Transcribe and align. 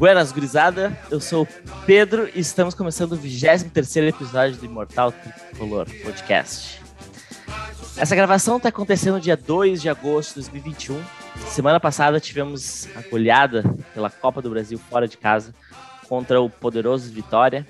Buenas, 0.00 0.32
gurizada. 0.32 0.98
Eu 1.10 1.20
sou 1.20 1.42
o 1.42 1.84
Pedro 1.84 2.26
e 2.34 2.40
estamos 2.40 2.74
começando 2.74 3.12
o 3.12 3.16
23 3.16 3.96
episódio 4.08 4.56
do 4.56 4.64
Imortal 4.64 5.12
Tricolor 5.12 5.84
Podcast. 6.02 6.80
Essa 7.98 8.16
gravação 8.16 8.56
está 8.56 8.70
acontecendo 8.70 9.16
no 9.16 9.20
dia 9.20 9.36
2 9.36 9.82
de 9.82 9.90
agosto 9.90 10.30
de 10.30 10.34
2021. 10.36 10.98
Semana 11.48 11.78
passada 11.78 12.18
tivemos 12.18 12.88
a 12.96 13.02
goleada 13.10 13.62
pela 13.92 14.08
Copa 14.08 14.40
do 14.40 14.48
Brasil 14.48 14.78
fora 14.78 15.06
de 15.06 15.18
casa 15.18 15.54
contra 16.08 16.40
o 16.40 16.48
poderoso 16.48 17.12
Vitória. 17.12 17.66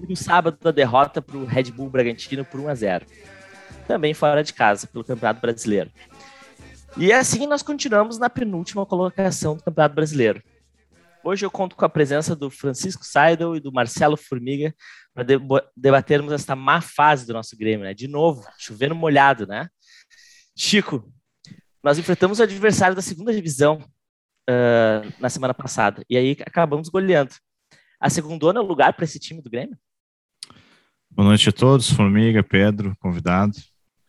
E 0.00 0.08
no 0.08 0.16
sábado, 0.16 0.58
a 0.64 0.72
derrota 0.72 1.22
para 1.22 1.36
o 1.36 1.46
Red 1.46 1.70
Bull 1.70 1.88
Bragantino 1.88 2.44
por 2.44 2.58
1 2.58 2.68
a 2.68 2.74
0 2.74 3.06
Também 3.86 4.12
fora 4.12 4.42
de 4.42 4.52
casa, 4.52 4.88
pelo 4.88 5.04
Campeonato 5.04 5.40
Brasileiro. 5.40 5.88
E 6.96 7.12
assim 7.12 7.46
nós 7.46 7.62
continuamos 7.62 8.18
na 8.18 8.28
penúltima 8.28 8.84
colocação 8.84 9.54
do 9.54 9.62
Campeonato 9.62 9.94
Brasileiro. 9.94 10.42
Hoje 11.22 11.44
eu 11.44 11.50
conto 11.50 11.76
com 11.76 11.84
a 11.84 11.88
presença 11.88 12.34
do 12.34 12.50
Francisco 12.50 13.04
Seidel 13.04 13.54
e 13.54 13.60
do 13.60 13.72
Marcelo 13.72 14.16
Formiga 14.16 14.74
para 15.12 15.26
debatermos 15.76 16.32
esta 16.32 16.56
má 16.56 16.80
fase 16.80 17.26
do 17.26 17.34
nosso 17.34 17.56
Grêmio, 17.56 17.84
né? 17.84 17.92
De 17.92 18.08
novo, 18.08 18.42
chovendo 18.58 18.94
molhado, 18.94 19.46
né? 19.46 19.68
Chico, 20.56 21.12
nós 21.82 21.98
enfrentamos 21.98 22.38
o 22.38 22.42
adversário 22.42 22.96
da 22.96 23.02
segunda 23.02 23.34
divisão 23.34 23.78
uh, 24.48 25.12
na 25.20 25.28
semana 25.28 25.52
passada 25.52 26.02
e 26.08 26.16
aí 26.16 26.36
acabamos 26.40 26.88
goleando. 26.88 27.34
A 28.00 28.08
segunda 28.08 28.46
é 28.46 28.60
o 28.60 28.66
lugar 28.66 28.94
para 28.94 29.04
esse 29.04 29.18
time 29.18 29.42
do 29.42 29.50
Grêmio? 29.50 29.76
Boa 31.10 31.28
noite 31.28 31.50
a 31.50 31.52
todos, 31.52 31.90
Formiga, 31.90 32.42
Pedro, 32.42 32.96
convidado. 32.98 33.52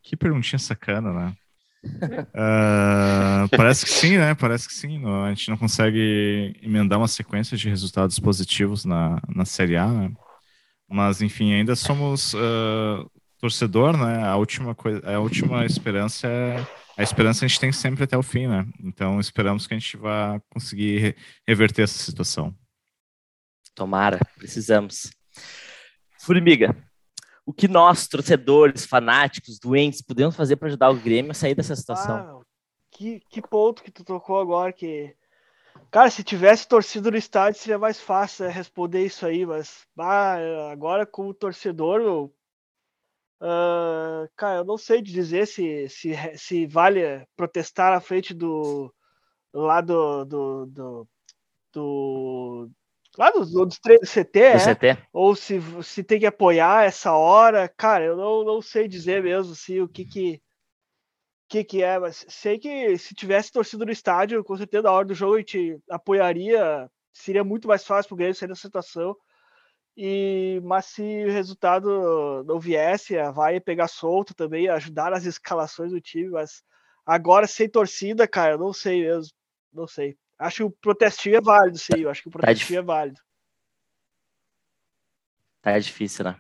Que 0.02 0.16
perguntinha 0.16 0.60
sacana, 0.60 1.12
né? 1.12 1.36
Uh, 1.84 3.50
parece 3.56 3.86
que 3.86 3.92
sim, 3.92 4.18
né? 4.18 4.36
Parece 4.36 4.68
que 4.68 4.74
sim. 4.74 5.04
A 5.26 5.30
gente 5.30 5.50
não 5.50 5.58
consegue 5.58 6.56
emendar 6.62 7.00
uma 7.00 7.08
sequência 7.08 7.58
de 7.58 7.70
resultados 7.70 8.20
positivos 8.20 8.86
na, 8.86 9.20
na 9.34 9.46
Série 9.46 9.78
A, 9.78 9.88
né? 9.88 10.12
Mas, 10.90 11.22
enfim, 11.22 11.54
ainda 11.54 11.76
somos 11.76 12.34
uh, 12.34 13.10
torcedor, 13.40 13.98
né? 13.98 14.24
A 14.24 14.36
última, 14.36 14.76
coisa, 14.76 15.02
a 15.10 15.20
última 15.20 15.66
esperança 15.66 16.28
é. 16.28 16.68
A 16.98 17.04
esperança 17.04 17.46
a 17.46 17.48
gente 17.48 17.60
tem 17.60 17.72
sempre 17.72 18.04
até 18.04 18.18
o 18.18 18.22
fim, 18.22 18.48
né? 18.48 18.68
Então 18.80 19.20
esperamos 19.20 19.66
que 19.66 19.74
a 19.74 19.80
gente 19.80 19.98
vá 19.98 20.40
conseguir 20.50 21.16
reverter 21.48 21.84
essa 21.84 21.98
situação. 21.98 22.54
Tomara, 23.74 24.20
precisamos. 24.38 25.10
Formiga, 26.20 26.76
o 27.46 27.54
que 27.54 27.68
nós, 27.68 28.08
torcedores, 28.08 28.86
fanáticos, 28.86 29.60
doentes, 29.60 30.02
podemos 30.02 30.36
fazer 30.36 30.56
para 30.56 30.68
ajudar 30.68 30.90
o 30.90 30.96
Grêmio 30.96 31.32
a 31.32 31.34
sair 31.34 31.56
dessa 31.56 31.76
situação? 31.76 32.16
Ah, 32.16 32.42
que, 32.92 33.20
que 33.30 33.42
ponto 33.42 33.84
que 33.84 33.92
tu 33.92 34.04
tocou 34.04 34.40
agora 34.40 34.72
que. 34.72 35.16
Cara, 35.90 36.10
se 36.10 36.24
tivesse 36.24 36.68
torcido 36.68 37.12
no 37.12 37.18
estádio 37.18 37.60
seria 37.60 37.80
mais 37.80 38.00
fácil 38.00 38.46
né, 38.46 38.52
responder 38.52 39.06
isso 39.06 39.26
aí, 39.26 39.46
mas 39.46 39.86
agora 40.72 41.06
como 41.06 41.34
torcedor, 41.34 42.02
eu, 42.02 42.34
uh, 43.42 44.30
cara, 44.36 44.60
eu 44.60 44.66
não 44.66 44.78
sei 44.78 45.02
dizer 45.02 45.48
se, 45.48 45.90
se, 45.90 46.14
se 46.38 46.66
vale 46.66 47.26
protestar 47.36 47.94
à 47.94 48.00
frente 48.00 48.34
do 48.34 48.94
lá 49.54 49.82
do, 49.82 50.26
do, 50.26 50.66
do, 50.68 51.08
do 51.74 52.72
Lá 53.18 53.30
dos, 53.30 53.52
dos 53.52 53.78
treinos 53.80 54.10
do 54.10 54.24
CT, 54.24 54.40
é? 54.40 54.76
CT. 54.76 54.98
Ou 55.12 55.36
se, 55.36 55.60
se 55.84 56.04
tem 56.04 56.20
que 56.20 56.26
apoiar 56.26 56.86
essa 56.86 57.14
hora, 57.14 57.68
cara, 57.68 58.06
eu 58.06 58.16
não, 58.16 58.44
não 58.44 58.62
sei 58.62 58.88
dizer 58.88 59.22
mesmo 59.22 59.52
assim, 59.52 59.82
o 59.82 59.88
que 59.88 60.06
que, 60.06 60.42
que 61.50 61.64
que 61.64 61.84
é, 61.84 62.00
mas 62.00 62.26
sei 62.30 62.58
que 62.58 62.98
se 62.98 63.14
tivesse 63.14 63.52
torcido 63.52 63.86
no 63.86 63.92
estádio, 63.92 64.44
com 64.44 64.56
certeza 64.56 64.84
na 64.84 64.92
hora 64.92 65.06
do 65.06 65.14
jogo 65.14 65.36
a 65.36 65.40
gente 65.40 65.78
apoiaria, 65.90 66.90
seria 67.12 67.44
muito 67.44 67.68
mais 67.68 67.86
fácil 67.86 68.08
pro 68.08 68.18
Grêmio 68.18 68.36
sair 68.36 68.48
da 68.48 68.56
situação. 68.56 69.16
E, 69.98 70.62
mas 70.64 70.86
se 70.86 71.26
o 71.26 71.32
resultado 71.32 72.44
não 72.46 72.60
viesse, 72.60 73.16
vai 73.34 73.60
pegar 73.60 73.90
solto 73.90 74.34
também, 74.34 74.70
ajudar 74.70 75.12
nas 75.12 75.26
escalações 75.26 75.92
do 75.92 76.00
time, 76.00 76.30
mas 76.30 76.64
agora 77.06 77.46
sem 77.46 77.70
torcida, 77.70 78.26
cara, 78.26 78.54
eu 78.54 78.58
não 78.58 78.72
sei 78.72 79.02
mesmo, 79.02 79.34
não 79.74 79.86
sei. 79.86 80.18
Acho 80.42 80.58
que 80.58 80.64
o 80.64 80.72
protestinho 80.72 81.36
é 81.36 81.42
válido, 81.42 81.78
sim. 81.78 82.00
Eu 82.00 82.10
acho 82.10 82.24
que 82.24 82.28
o 82.28 82.32
tá 82.32 82.40
protestinho 82.40 82.80
tá 82.80 82.84
é 82.84 82.86
válido. 82.86 83.22
Tá 85.62 85.78
difícil, 85.78 86.26
né? 86.26 86.36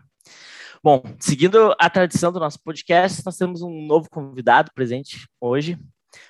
Bom, 0.83 1.03
seguindo 1.19 1.75
a 1.79 1.87
tradição 1.87 2.31
do 2.31 2.39
nosso 2.39 2.59
podcast, 2.63 3.21
nós 3.23 3.37
temos 3.37 3.61
um 3.61 3.85
novo 3.85 4.09
convidado 4.09 4.71
presente 4.73 5.27
hoje, 5.39 5.77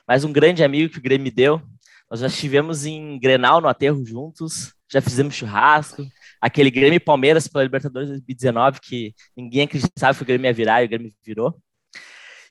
mais 0.05 0.25
um 0.25 0.33
grande 0.33 0.61
amigo 0.61 0.91
que 0.91 0.99
o 0.99 1.01
Grêmio 1.01 1.23
me 1.23 1.31
deu. 1.31 1.61
Nós 2.09 2.19
já 2.19 2.27
estivemos 2.27 2.85
em 2.85 3.17
Grenal 3.17 3.61
no 3.61 3.69
aterro 3.69 4.05
juntos, 4.05 4.73
já 4.91 4.99
fizemos 4.99 5.33
churrasco, 5.33 6.05
aquele 6.41 6.69
Grêmio 6.69 6.99
Palmeiras 6.99 7.47
pela 7.47 7.63
Libertadores 7.63 8.09
2019 8.09 8.81
que 8.81 9.15
ninguém 9.37 9.63
acreditava 9.63 10.17
que 10.17 10.23
o 10.23 10.25
Grêmio 10.25 10.49
ia 10.49 10.53
virar 10.53 10.83
e 10.83 10.87
o 10.87 10.89
Grêmio 10.89 11.13
virou. 11.23 11.57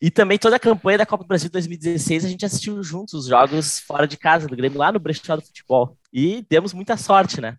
E 0.01 0.11
também 0.11 0.39
toda 0.39 0.57
a 0.57 0.61
campanha 0.61 0.99
da 0.99 1.07
Copa 1.07 1.25
do 1.25 1.29
Brasil 1.29 1.51
2016, 1.51 2.25
a 2.25 2.29
gente 2.29 2.47
assistiu 2.47 2.83
juntos 2.83 3.13
os 3.13 3.27
jogos 3.27 3.81
fora 3.81 4.09
de 4.09 4.17
casa 4.17 4.49
do 4.49 4.57
Grêmio, 4.57 4.79
lá 4.79 4.91
no 4.91 4.99
Brechó 4.99 5.37
do 5.37 5.43
Futebol. 5.43 5.95
E 6.11 6.45
demos 6.49 6.73
muita 6.73 6.97
sorte, 6.97 7.39
né? 7.39 7.59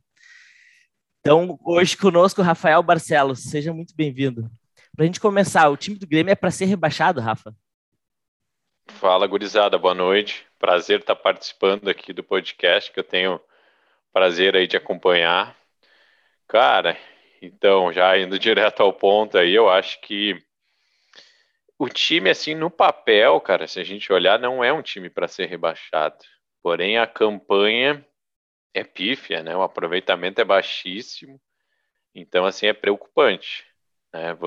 Então, 1.19 1.59
hoje 1.63 1.95
conosco, 1.95 2.41
Rafael 2.41 2.81
Barcelos. 2.81 3.43
Seja 3.43 3.71
muito 3.71 3.95
bem-vindo. 3.95 4.49
Para 4.95 5.03
a 5.03 5.05
gente 5.05 5.19
começar, 5.19 5.69
o 5.69 5.77
time 5.77 5.99
do 5.99 6.07
Grêmio 6.07 6.31
é 6.31 6.35
para 6.35 6.49
ser 6.49 6.65
rebaixado, 6.65 7.21
Rafa? 7.21 7.55
Fala, 8.87 9.27
gurizada. 9.27 9.77
Boa 9.77 9.93
noite. 9.93 10.43
Prazer 10.57 11.01
estar 11.01 11.15
participando 11.15 11.89
aqui 11.89 12.11
do 12.11 12.23
podcast, 12.23 12.91
que 12.91 12.99
eu 12.99 13.03
tenho 13.03 13.39
prazer 14.11 14.55
aí 14.55 14.65
de 14.65 14.75
acompanhar. 14.75 15.55
Cara, 16.47 16.97
então, 17.39 17.93
já 17.93 18.17
indo 18.17 18.37
direto 18.39 18.81
ao 18.81 18.91
ponto 18.91 19.37
aí, 19.37 19.53
eu 19.53 19.69
acho 19.69 20.01
que 20.01 20.43
o 21.81 21.89
time, 21.89 22.29
assim, 22.29 22.53
no 22.53 22.69
papel, 22.69 23.41
cara, 23.41 23.65
se 23.65 23.79
a 23.79 23.83
gente 23.83 24.13
olhar, 24.13 24.37
não 24.37 24.63
é 24.63 24.71
um 24.71 24.83
time 24.83 25.09
para 25.09 25.27
ser 25.27 25.47
rebaixado. 25.47 26.15
Porém, 26.61 26.99
a 26.99 27.07
campanha 27.07 28.05
é 28.71 28.83
pífia, 28.83 29.41
né? 29.41 29.57
O 29.57 29.63
aproveitamento 29.63 30.39
é 30.39 30.43
baixíssimo. 30.43 31.41
Então, 32.13 32.45
assim, 32.45 32.67
é 32.67 32.73
preocupante. 32.73 33.65
Né? 34.13 34.37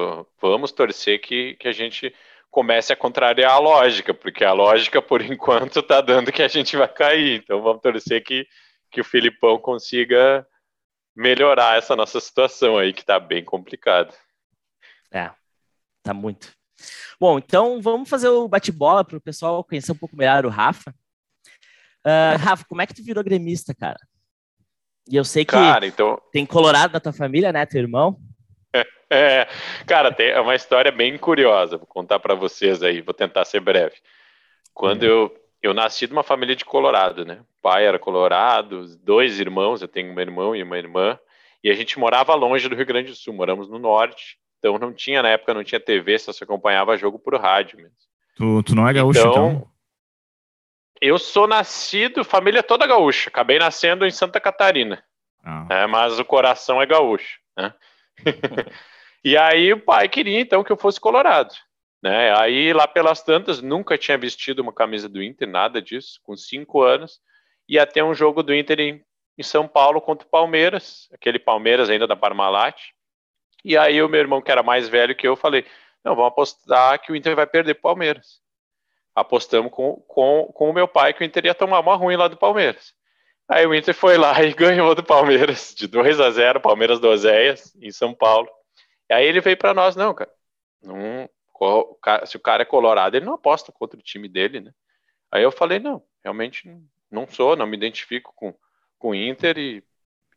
Vamos 0.41 0.71
torcer 0.71 1.21
que, 1.21 1.57
que 1.57 1.67
a 1.67 1.73
gente 1.73 2.15
comece 2.53 2.93
a 2.93 2.97
contrariar 2.97 3.51
a 3.51 3.59
lógica, 3.59 4.15
porque 4.15 4.45
a 4.45 4.53
lógica, 4.53 5.03
por 5.03 5.21
enquanto, 5.27 5.81
está 5.81 6.01
dando 6.01 6.31
que 6.31 6.41
a 6.41 6.47
gente 6.47 6.77
vai 6.77 6.87
cair. 6.87 7.41
Então, 7.41 7.61
vamos 7.61 7.83
torcer 7.83 8.23
que, 8.23 8.47
que 8.93 9.01
o 9.01 9.05
Filipão 9.05 9.59
consiga 9.59 10.47
melhorar 11.17 11.79
essa 11.79 11.97
nossa 11.97 12.21
situação 12.21 12.79
aí, 12.79 12.93
que 12.93 13.01
está 13.01 13.19
bem 13.19 13.45
complicada. 13.45 14.15
É, 15.13 15.33
tá 16.05 16.15
muito. 16.15 16.55
Bom, 17.21 17.39
então 17.39 17.81
vamos 17.81 18.09
fazer 18.09 18.29
o 18.29 18.49
bate-bola 18.49 19.05
para 19.05 19.17
o 19.17 19.21
pessoal 19.21 19.65
conhecer 19.65 19.93
um 19.93 19.97
pouco 19.97 20.17
melhor 20.17 20.45
o 20.45 20.51
Rafa. 20.51 20.95
Uh, 22.05 22.37
Rafa, 22.39 22.65
como 22.69 22.83
é 22.83 22.87
que 22.87 22.95
tu 22.95 23.03
virou 23.03 23.25
gremista, 23.25 23.75
cara? 23.75 23.99
E 25.09 25.17
eu 25.17 25.25
sei 25.25 25.45
que 25.45 25.53
cara, 25.53 25.87
então... 25.87 26.21
tem 26.33 26.47
Colorado 26.47 26.93
na 26.93 27.01
tua 27.01 27.13
família, 27.13 27.53
né, 27.53 27.65
teu 27.67 27.81
irmão? 27.81 28.19
É, 29.11 29.47
cara, 29.87 30.11
tem 30.11 30.31
é 30.31 30.41
uma 30.41 30.55
história 30.55 30.91
bem 30.91 31.17
curiosa, 31.17 31.77
vou 31.77 31.87
contar 31.87 32.19
para 32.19 32.35
vocês 32.35 32.83
aí, 32.83 33.01
vou 33.01 33.15
tentar 33.15 33.45
ser 33.45 33.61
breve. 33.61 33.95
Quando 34.73 35.05
eu, 35.05 35.33
eu 35.63 35.73
nasci 35.73 36.07
de 36.07 36.13
uma 36.13 36.25
família 36.25 36.57
de 36.57 36.65
Colorado, 36.65 37.25
né? 37.25 37.41
O 37.41 37.63
pai 37.63 37.87
era 37.87 37.99
colorado, 37.99 38.97
dois 38.99 39.39
irmãos, 39.39 39.81
eu 39.81 39.89
tenho 39.89 40.13
um 40.13 40.21
irmão 40.21 40.57
e 40.57 40.63
uma 40.63 40.77
irmã, 40.77 41.19
e 41.63 41.71
a 41.71 41.75
gente 41.75 41.99
morava 41.99 42.35
longe 42.35 42.69
do 42.69 42.75
Rio 42.75 42.87
Grande 42.87 43.11
do 43.11 43.17
Sul, 43.17 43.33
moramos 43.33 43.69
no 43.69 43.79
norte, 43.79 44.37
então 44.65 44.79
não 44.79 44.95
tinha, 44.95 45.23
na 45.23 45.29
época, 45.29 45.53
não 45.53 45.63
tinha 45.63 45.79
TV, 45.79 46.19
só 46.19 46.33
se 46.33 46.43
acompanhava 46.43 46.97
jogo 46.97 47.19
por 47.19 47.39
rádio 47.39 47.77
mesmo. 47.77 47.93
Tu, 48.35 48.63
tu 48.63 48.75
não 48.75 48.89
é 48.89 48.95
gaúcho, 48.95 49.21
então, 49.21 49.31
então? 49.31 49.69
Eu 51.03 51.19
sou 51.19 51.47
nascido, 51.47 52.25
família 52.25 52.63
toda 52.63 52.87
gaúcha. 52.87 53.29
Acabei 53.29 53.59
nascendo 53.59 54.07
em 54.07 54.11
Santa 54.11 54.41
Catarina. 54.41 55.05
Ah. 55.45 55.67
É, 55.69 55.87
mas 55.87 56.19
o 56.19 56.25
coração 56.25 56.81
é 56.81 56.87
gaúcho. 56.87 57.41
Né? 57.55 57.75
e 59.23 59.37
aí 59.37 59.71
o 59.75 59.81
pai 59.81 60.09
queria 60.09 60.41
então 60.41 60.65
que 60.65 60.73
eu 60.73 60.79
fosse 60.79 60.99
colorado. 60.99 61.55
Né? 62.03 62.35
Aí 62.35 62.73
lá 62.73 62.89
pelas 62.89 63.23
tantas, 63.23 63.61
nunca 63.61 63.99
tinha 63.99 64.17
vestido 64.17 64.63
uma 64.63 64.73
camisa 64.73 65.11
do 65.11 65.23
Inter, 65.23 65.47
nada 65.47 65.83
disso, 65.83 66.19
com 66.23 66.35
cinco 66.35 66.81
anos. 66.81 67.21
Ia 67.69 67.87
ter 67.87 68.03
um 68.03 68.15
jogo 68.15 68.43
do 68.43 68.55
Inter 68.55 68.81
em, 68.81 69.05
em 69.37 69.43
São 69.43 69.69
Paulo 69.69 70.01
contra 70.01 70.27
o 70.27 70.31
Palmeiras, 70.31 71.07
aquele 71.13 71.39
Palmeiras 71.39 71.91
ainda 71.91 72.07
da 72.07 72.17
Parmalat. 72.17 72.94
E 73.65 73.77
aí 73.77 74.03
o 74.03 74.09
meu 74.09 74.21
irmão, 74.21 74.43
que 74.43 74.53
era 74.53 74.63
mais 74.63 74.89
velho 74.89 75.17
que 75.17 75.27
eu, 75.27 75.35
falei, 75.35 75.65
não, 76.05 76.15
vamos 76.15 76.29
apostar 76.29 77.01
que 77.01 77.11
o 77.11 77.17
Inter 77.17 77.35
vai 77.35 77.47
perder 77.47 77.73
o 77.73 77.81
Palmeiras. 77.81 78.41
Apostamos 79.15 79.73
com, 79.73 79.95
com, 80.07 80.51
com 80.53 80.71
o 80.71 80.73
meu 80.73 80.87
pai 80.87 81.15
que 81.15 81.23
o 81.23 81.25
Inter 81.25 81.47
ia 81.47 81.55
tomar 81.55 81.81
uma 81.81 81.97
ruim 81.97 82.17
lá 82.17 82.29
do 82.29 82.37
Palmeiras. 82.37 82.93
Aí 83.49 83.67
o 83.67 83.75
Inter 83.75 83.95
foi 83.95 84.19
lá 84.19 84.41
e 84.45 84.53
ganhou 84.53 84.95
do 84.95 85.03
Palmeiras, 85.03 85.75
de 85.75 85.87
2 85.87 86.21
a 86.21 86.31
0 86.31 86.61
Palmeiras 86.61 87.01
do 87.01 87.09
Oséias, 87.09 87.75
em 87.81 87.91
São 87.91 88.13
Paulo. 88.13 88.49
E 89.09 89.15
aí 89.15 89.27
ele 89.27 89.41
veio 89.41 89.57
para 89.57 89.75
nós, 89.75 89.97
não, 89.97 90.15
cara, 90.15 90.31
não, 90.83 91.29
se 92.27 92.37
o 92.37 92.41
cara 92.41 92.63
é 92.63 92.67
colorado, 92.67 93.17
ele 93.17 93.27
não 93.27 93.35
aposta 93.35 93.73
contra 93.73 93.99
o 93.99 94.03
time 94.03 94.29
dele, 94.29 94.61
né? 94.61 94.73
Aí 95.31 95.43
eu 95.43 95.53
falei, 95.53 95.79
não, 95.79 96.03
realmente 96.23 96.71
não 97.11 97.27
sou, 97.27 97.57
não 97.57 97.67
me 97.67 97.77
identifico 97.77 98.33
com, 98.35 98.55
com 98.99 99.11
o 99.11 99.15
Inter 99.15 99.59
e 99.59 99.85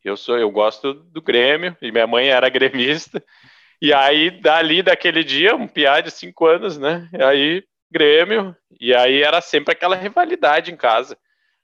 Eu 0.07 0.17
sou, 0.17 0.37
eu 0.37 0.49
gosto 0.49 0.93
do 0.93 1.21
Grêmio 1.21 1.75
e 1.81 1.91
minha 1.91 2.07
mãe 2.07 2.29
era 2.29 2.49
gremista. 2.49 3.23
E 3.81 3.93
aí 3.93 4.31
dali 4.31 4.81
daquele 4.81 5.23
dia, 5.23 5.55
um 5.55 5.67
piá 5.67 6.01
de 6.01 6.09
cinco 6.09 6.45
anos, 6.45 6.77
né? 6.77 7.09
E 7.13 7.23
aí 7.23 7.63
Grêmio 7.91 8.55
e 8.79 8.93
aí 8.93 9.21
era 9.21 9.39
sempre 9.41 9.71
aquela 9.73 9.95
rivalidade 9.95 10.71
em 10.71 10.75
casa. 10.75 11.17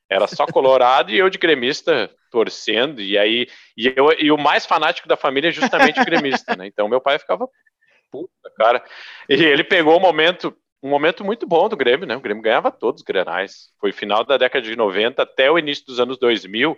Era 0.10 0.28
só 0.28 0.46
Colorado 0.46 1.12
e 1.12 1.18
eu 1.18 1.30
de 1.30 1.38
gremista 1.38 2.10
torcendo. 2.30 3.02
E 3.02 3.18
aí 3.18 3.48
e, 3.78 3.94
eu, 3.96 4.12
e 4.20 4.32
o 4.32 4.38
mais 4.38 4.66
fanático 4.66 5.08
da 5.08 5.18
família 5.18 5.50
é 5.50 5.52
justamente 5.52 6.00
o 6.00 6.06
gremista, 6.06 6.56
né? 6.56 6.68
Então 6.68 6.88
meu 6.88 7.02
pai 7.02 7.18
ficava 7.18 7.48
puta, 8.12 8.52
cara. 8.58 8.84
E 9.28 9.34
ele 9.34 9.64
pegou 9.64 9.98
um 9.98 10.02
momento 10.02 10.56
um 10.84 10.90
momento 10.90 11.24
muito 11.24 11.48
bom 11.48 11.70
do 11.70 11.78
Grêmio, 11.78 12.06
né? 12.06 12.16
O 12.18 12.22
Grêmio 12.22 12.44
ganhava 12.44 12.70
todos 12.70 13.02
os 13.02 13.06
grenais. 13.06 13.70
Foi 13.80 13.94
final 13.94 14.26
da 14.26 14.38
década 14.38 14.62
de 14.62 14.76
90 14.76 15.24
até 15.24 15.50
o 15.50 15.58
início 15.58 15.86
dos 15.86 15.98
anos 15.98 16.18
2000. 16.20 16.78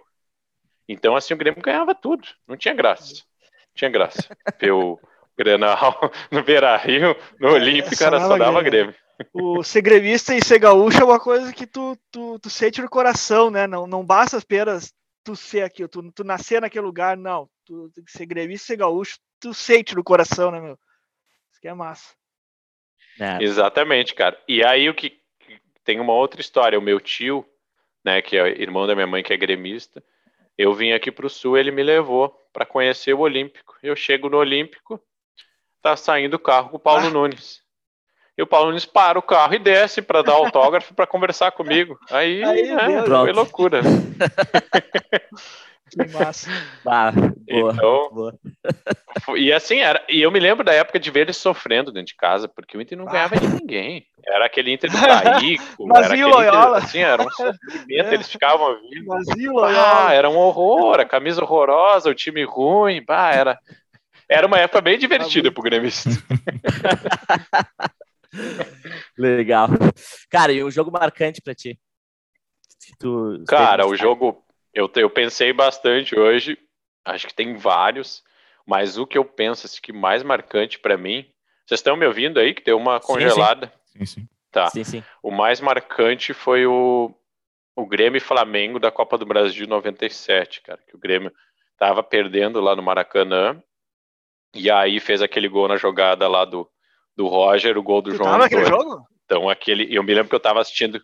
Então, 0.88 1.16
assim, 1.16 1.34
o 1.34 1.38
Grêmio 1.38 1.62
ganhava 1.62 1.96
tudo. 1.96 2.28
Não 2.48 2.56
tinha 2.56 2.74
graça. 2.74 3.14
Não 3.14 3.76
tinha 3.76 3.90
graça. 3.90 4.20
Pelo 4.60 5.00
Grenal, 5.38 6.00
no 6.32 6.44
Beira-Rio, 6.44 7.16
no 7.40 7.54
Olímpico, 7.54 8.04
era 8.04 8.20
só 8.20 8.38
dava 8.38 8.62
Grêmio. 8.62 8.96
O 9.34 9.64
ser 9.64 9.82
gremista 9.82 10.36
e 10.36 10.44
ser 10.44 10.60
gaúcho 10.60 11.00
é 11.00 11.04
uma 11.06 11.20
coisa 11.20 11.54
que 11.54 11.66
tu, 11.66 11.98
tu, 12.12 12.38
tu 12.38 12.50
sente 12.50 12.82
no 12.82 12.90
coração, 12.90 13.50
né? 13.50 13.66
Não, 13.66 13.88
não 13.88 14.06
basta 14.06 14.38
apenas 14.38 14.94
tu 15.24 15.36
ser 15.36 15.64
aqui, 15.64 15.88
tu, 15.88 16.12
tu 16.12 16.24
nascer 16.24 16.62
naquele 16.62 16.86
lugar, 16.86 17.16
não. 17.16 17.50
Tu 17.66 17.90
tem 17.96 18.04
que 18.04 18.12
ser 18.12 18.26
gremista 18.26 18.66
e 18.66 18.68
ser 18.68 18.78
gaúcho, 18.78 19.18
tu 19.40 19.54
sente 19.54 19.96
no 19.96 20.04
coração, 20.04 20.52
né, 20.52 20.60
meu? 20.60 20.78
Isso 21.52 21.62
que 21.62 21.68
é 21.68 21.74
massa. 21.74 22.14
É. 23.20 23.42
Exatamente, 23.42 24.14
cara. 24.14 24.38
E 24.48 24.64
aí 24.64 24.90
o 24.90 24.94
que 24.94 25.18
tem 25.84 26.00
uma 26.00 26.14
outra 26.14 26.42
história, 26.42 26.78
o 26.78 26.82
meu 26.82 27.00
tio, 27.00 27.46
né, 28.04 28.22
que 28.22 28.38
é 28.38 28.62
irmão 28.62 28.86
da 28.86 28.96
minha 28.96 29.08
mãe, 29.08 29.24
que 29.24 29.32
é 29.32 29.38
gremista, 29.38 30.04
eu 30.58 30.74
vim 30.74 30.92
aqui 30.92 31.12
para 31.12 31.26
o 31.26 31.30
sul, 31.30 31.58
ele 31.58 31.72
me 31.72 31.84
levou 31.84 32.30
para 32.54 32.66
conhecer 32.66 33.14
o 33.14 33.20
Olímpico. 33.20 33.76
Eu 33.84 33.96
chego 33.96 34.30
no 34.30 34.38
Olímpico, 34.38 35.00
tá 35.82 35.96
saindo 35.96 36.36
o 36.36 36.40
carro 36.40 36.70
com 36.70 36.78
o 36.78 36.80
Paulo 36.80 37.08
ah. 37.08 37.10
Nunes. 37.10 37.64
E 38.38 38.42
o 38.42 38.48
Paulo 38.48 38.68
Nunes 38.68 38.86
para 38.86 39.18
o 39.18 39.22
carro 39.22 39.54
e 39.54 39.60
desce 39.60 40.02
para 40.02 40.22
dar 40.22 40.34
autógrafo 40.34 40.94
para 40.94 41.08
conversar 41.08 41.52
comigo. 41.52 41.98
Aí, 42.10 42.44
Aí 42.44 42.64
né, 42.64 43.04
foi 43.06 43.32
loucura. 43.32 43.82
Que 45.90 46.08
massa. 46.12 46.50
boa, 46.84 47.14
então, 47.74 48.10
boa. 48.12 48.40
E 49.38 49.54
assim, 49.54 49.78
era, 49.78 50.04
e 50.10 50.22
eu 50.22 50.32
me 50.32 50.40
lembro 50.40 50.64
da 50.64 50.74
época 50.74 51.00
de 51.00 51.12
ver 51.12 51.22
ele 51.22 51.34
sofrendo 51.34 51.92
dentro 51.92 52.08
de 52.08 52.16
casa, 52.16 52.48
porque 52.48 52.78
o 52.78 52.82
Inter 52.82 52.98
não 52.98 53.06
ganhava 53.06 53.38
de 53.38 53.48
ninguém. 53.48 54.06
Era 54.26 54.46
aquele 54.46 54.74
Inter 54.74 54.90
do 54.90 54.98
Taíco, 55.00 55.96
era 55.96 56.08
aquele 56.08 56.26
Loyola. 56.26 56.78
Inter, 56.78 56.84
assim, 56.84 57.00
era 57.00 57.22
um 57.22 57.30
sofrimento, 57.30 57.88
eles 58.14 58.30
ficavam 58.30 58.78
vindo. 58.82 59.60
Ah, 59.64 60.12
era 60.12 60.30
um 60.30 60.38
horror, 60.38 61.00
a 61.00 61.06
camisa 61.06 61.44
horrorosa, 61.44 62.10
o 62.10 62.16
time 62.16 62.44
ruim, 62.44 63.04
bah, 63.06 63.32
era, 63.32 63.60
era 64.28 64.48
uma 64.48 64.58
época 64.58 64.82
bem 64.82 64.98
divertida 64.98 65.52
pro 65.52 65.64
gremista. 65.64 66.10
Legal. 69.18 69.70
Cara, 70.30 70.52
e 70.52 70.64
um 70.64 70.72
jogo 70.72 70.92
marcante 70.92 71.42
para 71.42 71.56
ti? 71.56 71.80
Tu 73.00 73.44
Cara, 73.48 73.88
o 73.88 73.96
jogo 73.96 74.45
eu, 74.76 74.92
eu 74.98 75.10
pensei 75.10 75.54
bastante 75.54 76.20
hoje, 76.20 76.58
acho 77.06 77.26
que 77.26 77.34
tem 77.34 77.56
vários, 77.56 78.22
mas 78.68 78.98
o 78.98 79.08
que 79.08 79.18
eu 79.18 79.24
penso 79.24 79.66
assim, 79.66 79.80
que 79.82 79.94
mais 79.94 80.22
marcante 80.22 80.78
para 80.78 80.98
mim. 80.98 81.26
Vocês 81.66 81.80
estão 81.80 81.96
me 81.96 82.06
ouvindo 82.06 82.40
aí? 82.40 82.54
Que 82.54 82.64
deu 82.64 82.78
uma 82.78 83.00
congelada? 83.00 83.72
Sim, 83.86 84.00
sim. 84.00 84.06
sim, 84.06 84.22
sim. 84.22 84.30
Tá. 84.52 84.70
Sim, 84.70 84.84
sim. 84.84 85.04
O 85.24 85.32
mais 85.32 85.60
marcante 85.60 86.34
foi 86.34 86.66
o, 86.68 87.14
o 87.76 87.86
Grêmio 87.86 88.18
e 88.18 88.22
Flamengo 88.22 88.80
da 88.80 88.92
Copa 88.92 89.18
do 89.18 89.26
Brasil 89.26 89.64
de 89.64 89.68
97, 89.68 90.62
cara. 90.62 90.80
Que 90.88 90.96
o 90.96 91.00
Grêmio 91.00 91.32
tava 91.78 92.04
perdendo 92.04 92.60
lá 92.62 92.76
no 92.76 92.84
Maracanã. 92.84 93.62
E 94.54 94.70
aí 94.70 95.00
fez 95.00 95.22
aquele 95.22 95.48
gol 95.48 95.68
na 95.68 95.78
jogada 95.78 96.28
lá 96.28 96.46
do, 96.46 96.70
do 97.16 97.28
Roger, 97.28 97.78
o 97.78 97.84
gol 97.84 98.02
do 98.02 98.12
tu 98.12 98.18
João. 98.18 98.32
Tava 98.32 98.44
naquele 98.44 98.66
jogo? 98.66 99.06
Então, 99.26 99.50
aquele. 99.50 99.94
Eu 99.94 100.04
me 100.04 100.14
lembro 100.14 100.30
que 100.30 100.36
eu 100.36 100.40
tava 100.40 100.62
assistindo 100.62 101.02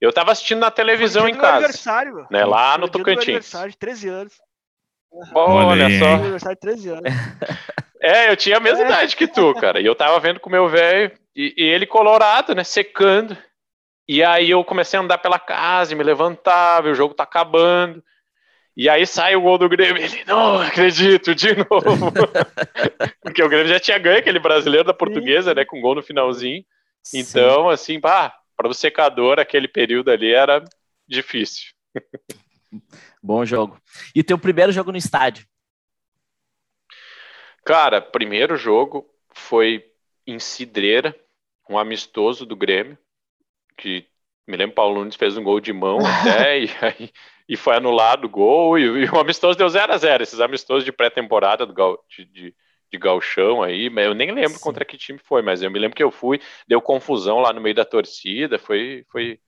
eu 0.00 0.12
tava 0.12 0.32
assistindo 0.32 0.60
na 0.60 0.70
televisão 0.70 1.28
em 1.28 1.34
casa. 1.34 1.58
Aniversário, 1.58 2.26
né, 2.30 2.44
lá 2.44 2.76
no 2.78 2.88
Tocantins. 2.88 3.28
aniversário 3.28 3.70
de 3.70 3.78
13 3.78 4.08
anos. 4.08 4.34
Olha 5.34 5.98
só. 5.98 6.14
Aniversário 6.14 6.56
de 6.56 6.60
13 6.60 6.88
anos. 6.90 7.02
É, 8.04 8.30
eu 8.30 8.36
tinha 8.36 8.58
a 8.58 8.60
mesma 8.60 8.82
é. 8.82 8.86
idade 8.86 9.16
que 9.16 9.26
tu, 9.26 9.54
cara. 9.54 9.80
E 9.80 9.86
eu 9.86 9.94
tava 9.94 10.20
vendo 10.20 10.38
com 10.38 10.50
o 10.50 10.52
meu 10.52 10.68
velho, 10.68 11.10
e, 11.34 11.54
e, 11.56 11.64
ele 11.64 11.86
colorado, 11.86 12.54
né, 12.54 12.62
secando. 12.62 13.34
E 14.06 14.22
aí 14.22 14.50
eu 14.50 14.62
comecei 14.62 14.98
a 14.98 15.02
andar 15.02 15.16
pela 15.16 15.38
casa 15.38 15.94
e 15.94 15.96
me 15.96 16.04
levantava, 16.04 16.86
e 16.86 16.90
o 16.92 16.94
jogo 16.94 17.14
tá 17.14 17.22
acabando. 17.22 18.04
E 18.76 18.90
aí 18.90 19.06
sai 19.06 19.34
o 19.34 19.40
gol 19.40 19.56
do 19.56 19.70
Grêmio. 19.70 20.02
Ele, 20.02 20.22
não 20.26 20.60
acredito, 20.60 21.34
de 21.34 21.56
novo. 21.56 22.12
Porque 23.24 23.42
o 23.42 23.48
Grêmio 23.48 23.68
já 23.68 23.80
tinha 23.80 23.96
ganho 23.96 24.18
aquele 24.18 24.38
brasileiro 24.38 24.86
da 24.86 24.92
portuguesa, 24.92 25.54
né, 25.54 25.64
com 25.64 25.80
gol 25.80 25.94
no 25.94 26.02
finalzinho. 26.02 26.62
Então, 27.14 27.68
Sim. 27.68 27.72
assim, 27.72 28.00
pá, 28.00 28.34
para 28.56 28.68
o 28.68 28.74
secador, 28.74 29.38
aquele 29.38 29.68
período 29.68 30.10
ali 30.10 30.32
era 30.32 30.64
difícil. 31.06 31.72
Bom 33.22 33.44
jogo. 33.44 33.80
E 34.14 34.22
teu 34.22 34.38
primeiro 34.38 34.72
jogo 34.72 34.90
no 34.90 34.98
estádio? 34.98 35.46
Cara, 37.64 38.00
primeiro 38.00 38.56
jogo 38.56 39.08
foi 39.32 39.84
em 40.26 40.38
Cidreira, 40.38 41.18
um 41.68 41.78
amistoso 41.78 42.44
do 42.44 42.56
Grêmio, 42.56 42.98
que 43.76 44.06
me 44.46 44.56
lembro 44.56 44.74
Paulo 44.74 44.96
Nunes 44.98 45.16
fez 45.16 45.36
um 45.36 45.42
gol 45.42 45.60
de 45.60 45.72
mão 45.72 45.98
até 46.04 46.60
e, 46.60 46.70
aí, 46.80 47.10
e 47.48 47.56
foi 47.56 47.76
anulado 47.76 48.26
o 48.26 48.28
gol 48.28 48.78
e, 48.78 48.82
e 48.82 49.04
o 49.08 49.18
amistoso 49.18 49.58
deu 49.58 49.68
0 49.68 49.92
a 49.92 49.96
0 49.96 50.22
esses 50.22 50.40
amistosos 50.40 50.84
de 50.84 50.92
pré-temporada 50.92 51.66
de, 51.66 52.24
de, 52.26 52.54
de 52.94 52.98
galchão 52.98 53.62
aí, 53.62 53.90
mas 53.90 54.06
eu 54.06 54.14
nem 54.14 54.30
lembro 54.30 54.58
Sim. 54.58 54.62
contra 54.62 54.84
que 54.84 54.96
time 54.96 55.18
foi, 55.18 55.42
mas 55.42 55.62
eu 55.62 55.70
me 55.70 55.78
lembro 55.78 55.96
que 55.96 56.02
eu 56.02 56.12
fui, 56.12 56.40
deu 56.66 56.80
confusão 56.80 57.40
lá 57.40 57.52
no 57.52 57.60
meio 57.60 57.74
da 57.74 57.84
torcida, 57.84 58.56
foi, 58.56 59.04
foi, 59.10 59.40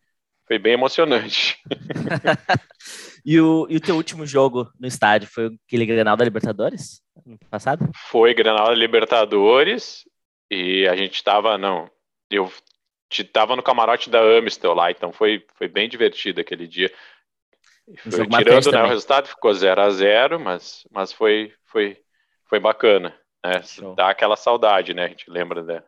foi 0.46 0.58
bem 0.58 0.72
emocionante. 0.72 1.56
e, 3.25 3.40
o, 3.40 3.66
e 3.70 3.76
o 3.76 3.81
teu 3.81 3.94
último 3.94 4.26
jogo 4.26 4.69
no 4.81 4.88
estádio 4.88 5.28
foi 5.28 5.56
aquele 5.66 5.87
Grenal 5.87 6.16
da 6.16 6.25
Libertadores, 6.25 7.00
no 7.25 7.38
passado? 7.49 7.88
Foi 8.11 8.35
Grenal 8.35 8.66
da 8.66 8.75
Libertadores 8.75 10.02
e 10.50 10.87
a 10.88 10.97
gente 10.97 11.23
tava, 11.23 11.56
não, 11.56 11.88
eu 12.28 12.52
tava 13.32 13.54
no 13.54 13.62
camarote 13.62 14.11
da 14.11 14.20
Amistel 14.20 14.75
lá, 14.75 14.90
então 14.90 15.12
foi, 15.12 15.47
foi 15.54 15.68
bem 15.68 15.88
divertido 15.88 16.40
aquele 16.40 16.66
dia. 16.66 16.92
Foi, 18.11 18.26
tirando 18.26 18.73
né, 18.73 18.82
o 18.82 18.88
resultado, 18.88 19.28
ficou 19.28 19.54
0 19.54 19.80
a 19.80 19.90
0 19.90 20.40
mas, 20.40 20.85
mas 20.90 21.12
foi, 21.12 21.52
foi, 21.66 21.97
foi 22.47 22.59
bacana. 22.59 23.16
É, 23.45 23.61
dá 23.95 24.11
aquela 24.11 24.37
saudade, 24.37 24.93
né? 24.93 25.05
A 25.05 25.09
gente 25.09 25.31
lembra 25.31 25.62
né? 25.62 25.83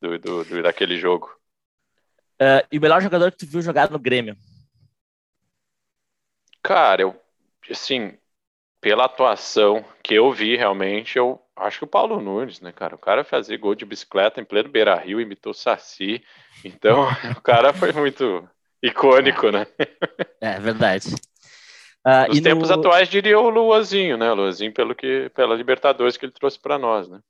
do, 0.00 0.18
do, 0.18 0.44
do, 0.44 0.62
daquele 0.62 0.96
jogo. 0.96 1.30
Uh, 2.40 2.66
e 2.72 2.78
o 2.78 2.80
melhor 2.80 3.00
jogador 3.00 3.30
que 3.30 3.38
tu 3.38 3.46
viu 3.46 3.62
jogar 3.62 3.90
no 3.90 3.98
Grêmio? 3.98 4.36
Cara, 6.62 7.02
eu, 7.02 7.20
assim, 7.70 8.18
pela 8.80 9.04
atuação 9.04 9.84
que 10.02 10.14
eu 10.14 10.32
vi 10.32 10.56
realmente, 10.56 11.16
eu 11.16 11.40
acho 11.54 11.78
que 11.78 11.84
o 11.84 11.88
Paulo 11.88 12.20
Nunes, 12.20 12.60
né, 12.60 12.72
cara? 12.72 12.96
O 12.96 12.98
cara 12.98 13.22
fazia 13.22 13.56
gol 13.56 13.74
de 13.74 13.84
bicicleta 13.84 14.40
em 14.40 14.44
pleno 14.44 14.68
Beira 14.68 14.94
Rio, 14.96 15.20
imitou 15.20 15.54
Saci. 15.54 16.22
Então, 16.64 17.06
o 17.36 17.40
cara 17.40 17.72
foi 17.72 17.92
muito 17.92 18.48
icônico, 18.82 19.50
né? 19.50 19.66
É 20.40 20.58
verdade. 20.58 21.14
Uh, 22.04 22.28
Nos 22.28 22.40
tempos 22.40 22.68
no... 22.68 22.74
atuais, 22.74 23.08
diria 23.08 23.38
o 23.38 23.48
Luazinho, 23.48 24.16
né? 24.16 24.32
Luazinho, 24.32 24.72
pelo 24.72 24.94
que, 24.94 25.30
pela 25.30 25.54
Libertadores 25.54 26.16
que 26.16 26.24
ele 26.24 26.32
trouxe 26.32 26.58
para 26.58 26.78
nós, 26.78 27.08
né? 27.08 27.20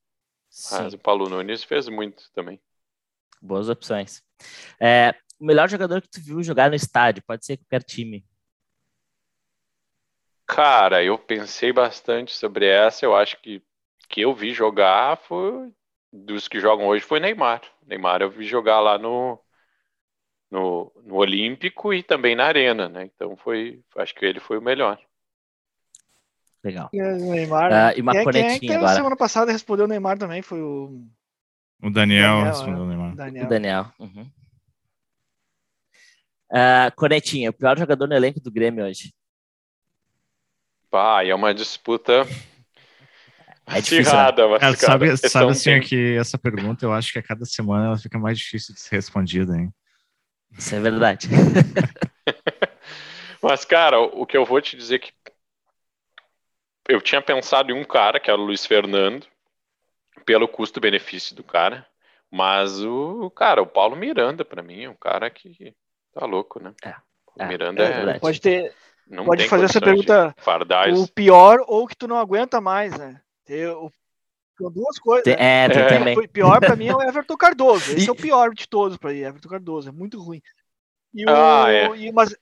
Mas 0.70 0.94
o 0.94 0.98
Paulo 0.98 1.28
Nunes 1.28 1.64
fez 1.64 1.88
muito 1.88 2.30
também. 2.32 2.60
Boas 3.40 3.68
opções. 3.68 4.22
É, 4.80 5.14
o 5.38 5.44
melhor 5.44 5.68
jogador 5.68 6.00
que 6.00 6.10
tu 6.10 6.20
viu 6.20 6.42
jogar 6.42 6.68
no 6.68 6.76
estádio, 6.76 7.22
pode 7.26 7.44
ser 7.44 7.56
qualquer 7.56 7.82
time. 7.82 8.24
Cara, 10.46 11.02
eu 11.02 11.18
pensei 11.18 11.72
bastante 11.72 12.34
sobre 12.34 12.66
essa. 12.66 13.04
Eu 13.04 13.16
acho 13.16 13.40
que 13.40 13.62
que 14.12 14.20
eu 14.20 14.34
vi 14.34 14.52
jogar 14.52 15.16
foi 15.16 15.72
dos 16.12 16.46
que 16.46 16.60
jogam 16.60 16.86
hoje 16.86 17.02
foi 17.02 17.18
Neymar. 17.18 17.62
Neymar 17.86 18.20
eu 18.20 18.30
vi 18.30 18.44
jogar 18.44 18.78
lá 18.78 18.98
no 18.98 19.40
no, 20.52 20.92
no 21.02 21.14
Olímpico 21.14 21.94
e 21.94 22.02
também 22.02 22.36
na 22.36 22.44
Arena, 22.44 22.86
né? 22.86 23.10
Então 23.14 23.34
foi, 23.38 23.80
acho 23.96 24.14
que 24.14 24.26
ele 24.26 24.38
foi 24.38 24.58
o 24.58 24.62
melhor. 24.62 25.00
Legal. 26.62 26.90
E 26.92 27.00
o 27.02 27.16
Neymar. 27.16 27.72
Uh, 27.72 27.98
e 27.98 28.02
uma 28.02 28.12
quem, 28.12 28.30
quem, 28.30 28.60
quem 28.60 28.76
agora. 28.76 28.94
semana 28.94 29.16
passada 29.16 29.50
respondeu 29.50 29.86
o 29.86 29.88
Neymar 29.88 30.18
também 30.18 30.42
foi 30.42 30.60
o. 30.60 31.04
O 31.82 31.90
Daniel, 31.90 32.36
Daniel 32.36 32.44
respondeu 32.44 32.82
o 32.82 32.86
Neymar. 32.86 33.16
Daniel. 33.16 33.46
O 33.46 33.48
Daniel. 33.48 33.92
Uhum. 33.98 34.30
Uh, 36.52 36.94
Conetinha, 36.96 37.48
o 37.48 37.54
pior 37.54 37.78
jogador 37.78 38.06
no 38.06 38.14
elenco 38.14 38.38
do 38.38 38.52
Grêmio 38.52 38.84
hoje. 38.84 39.10
Pá, 40.90 41.24
é 41.24 41.34
uma 41.34 41.54
disputa 41.54 42.26
é 43.66 43.80
difícil. 43.80 44.12
Né? 44.12 44.32
Mas, 44.50 44.60
cara, 44.60 44.76
sabe, 44.76 45.16
sabe 45.16 45.52
assim, 45.52 45.80
que 45.80 46.16
essa 46.16 46.36
pergunta 46.36 46.84
eu 46.84 46.92
acho 46.92 47.10
que 47.10 47.18
a 47.18 47.22
cada 47.22 47.46
semana 47.46 47.86
ela 47.86 47.98
fica 47.98 48.18
mais 48.18 48.38
difícil 48.38 48.74
de 48.74 48.80
ser 48.80 48.96
respondida, 48.96 49.56
hein? 49.56 49.72
Isso 50.56 50.74
é 50.74 50.80
verdade. 50.80 51.28
Mas, 53.42 53.64
cara, 53.64 54.00
o 54.00 54.24
que 54.24 54.36
eu 54.36 54.44
vou 54.44 54.60
te 54.60 54.76
dizer 54.76 55.00
que 55.00 55.12
eu 56.88 57.00
tinha 57.00 57.20
pensado 57.20 57.72
em 57.72 57.74
um 57.74 57.84
cara, 57.84 58.20
que 58.20 58.30
era 58.30 58.40
o 58.40 58.44
Luiz 58.44 58.64
Fernando, 58.64 59.26
pelo 60.24 60.48
custo-benefício 60.48 61.34
do 61.34 61.42
cara. 61.42 61.86
Mas 62.30 62.82
o 62.82 63.30
cara, 63.30 63.60
o 63.60 63.66
Paulo 63.66 63.96
Miranda, 63.96 64.44
para 64.44 64.62
mim, 64.62 64.84
é 64.84 64.90
um 64.90 64.96
cara 64.96 65.28
que 65.28 65.74
tá 66.14 66.24
louco, 66.24 66.62
né? 66.62 66.72
É. 66.82 66.94
O 67.36 67.46
Miranda 67.46 67.82
é. 67.82 68.16
é 68.16 68.18
pode 68.18 68.40
ter. 68.40 68.74
Não 69.06 69.24
pode 69.24 69.48
fazer 69.48 69.64
essa 69.64 69.80
pergunta. 69.80 70.34
O 70.98 71.08
pior 71.08 71.62
ou 71.66 71.86
que 71.86 71.96
tu 71.96 72.06
não 72.06 72.16
aguenta 72.16 72.60
mais, 72.60 72.96
né? 72.96 73.20
Eu, 74.60 74.70
duas 74.70 74.98
coisas. 74.98 75.24
Tem, 75.24 75.36
né? 75.36 75.64
É, 75.64 75.68
tem 75.68 75.82
é. 75.82 75.88
também. 75.88 76.18
O 76.18 76.28
pior 76.28 76.60
para 76.60 76.76
mim 76.76 76.86
é 76.86 76.94
o 76.94 77.02
Everton 77.02 77.36
Cardoso. 77.36 77.92
Esse 77.92 78.06
e... 78.06 78.08
é 78.08 78.12
o 78.12 78.16
pior 78.16 78.54
de 78.54 78.68
todos 78.68 78.96
para 78.96 79.12
mim, 79.12 79.20
Everton 79.20 79.48
Cardoso. 79.48 79.88
É 79.88 79.92
muito 79.92 80.22
ruim. 80.22 80.42
E 81.14 81.24
o, 81.24 81.30
ah, 81.30 81.70
é. 81.70 81.86
e, 81.96 82.12
mas, 82.12 82.34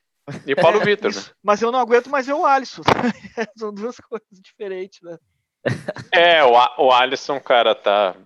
e 0.47 0.55
Paulo 0.55 0.81
é, 0.83 0.85
Vitor, 0.85 1.15
né? 1.15 1.23
Mas 1.43 1.63
eu 1.63 1.73
não 1.73 1.79
aguento 1.79 2.11
mais 2.11 2.27
ver 2.27 2.35
o 2.35 2.45
Alisson. 2.47 2.83
São 3.57 3.73
duas 3.73 3.97
coisas 3.99 4.41
diferentes, 4.41 5.01
né? 5.03 5.19
É, 6.13 6.43
o, 6.45 6.53
o 6.79 6.93
Alisson, 6.93 7.39
cara, 7.41 7.75
tá, 7.75 8.17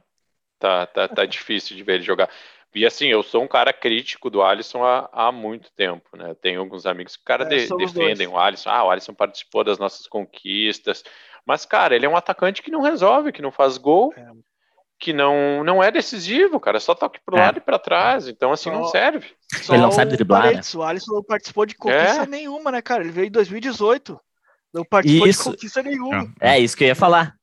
tá, 0.59 0.87
tá, 0.87 1.09
tá 1.09 1.25
difícil 1.25 1.77
de 1.77 1.83
ver 1.83 1.95
ele 1.95 2.05
jogar. 2.05 2.31
E 2.75 2.85
assim, 2.85 3.07
eu 3.07 3.23
sou 3.23 3.43
um 3.43 3.49
cara 3.49 3.73
crítico 3.73 4.29
do 4.29 4.43
Alisson 4.43 4.85
há, 4.85 5.09
há 5.13 5.31
muito 5.31 5.71
tempo, 5.73 6.17
né? 6.17 6.35
Tenho 6.35 6.61
alguns 6.61 6.87
amigos 6.87 7.17
que 7.17 7.25
cara 7.25 7.45
é, 7.45 7.49
de, 7.49 7.69
defendem 7.77 8.27
dois. 8.27 8.31
o 8.31 8.39
Alisson. 8.39 8.71
Ah, 8.71 8.85
o 8.85 8.91
Alisson 8.91 9.15
participou 9.15 9.63
das 9.63 9.79
nossas 9.79 10.09
conquistas. 10.09 11.05
Mas, 11.47 11.67
cara, 11.67 11.95
ele 11.95 12.07
é 12.07 12.09
um 12.09 12.17
atacante 12.17 12.63
que 12.63 12.71
não 12.71 12.81
resolve, 12.81 13.33
que 13.33 13.43
não 13.43 13.53
faz 13.53 13.77
gol, 13.77 14.13
é. 14.17 14.27
que 14.99 15.13
não, 15.13 15.63
não 15.63 15.83
é 15.83 15.91
decisivo, 15.91 16.59
cara. 16.59 16.81
Só 16.81 16.95
toque 16.95 17.21
pro 17.25 17.37
é. 17.37 17.41
lado 17.41 17.59
e 17.59 17.61
para 17.61 17.79
trás. 17.79 18.27
Então, 18.29 18.53
assim, 18.53 18.71
só, 18.71 18.77
não 18.77 18.85
serve. 18.87 19.31
Ele 19.69 19.79
não 19.79 19.91
sabe 19.91 20.13
driblar. 20.13 20.55
Né? 20.55 20.61
O 20.75 20.83
Alisson 20.83 21.15
não 21.15 21.23
participou 21.23 21.67
de 21.67 21.75
conquista 21.75 22.23
é. 22.23 22.27
nenhuma, 22.27 22.73
né, 22.73 22.81
cara? 22.81 23.03
Ele 23.03 23.13
veio 23.13 23.27
em 23.27 23.33
2018. 23.33 24.19
Não 24.73 24.85
participou 24.85 25.29
isso. 25.29 25.51
de 25.51 25.57
conquista 25.57 25.83
nenhuma. 25.83 26.33
É 26.41 26.59
isso 26.59 26.77
que 26.77 26.85
eu 26.85 26.89
ia 26.89 26.97
falar. 26.97 27.37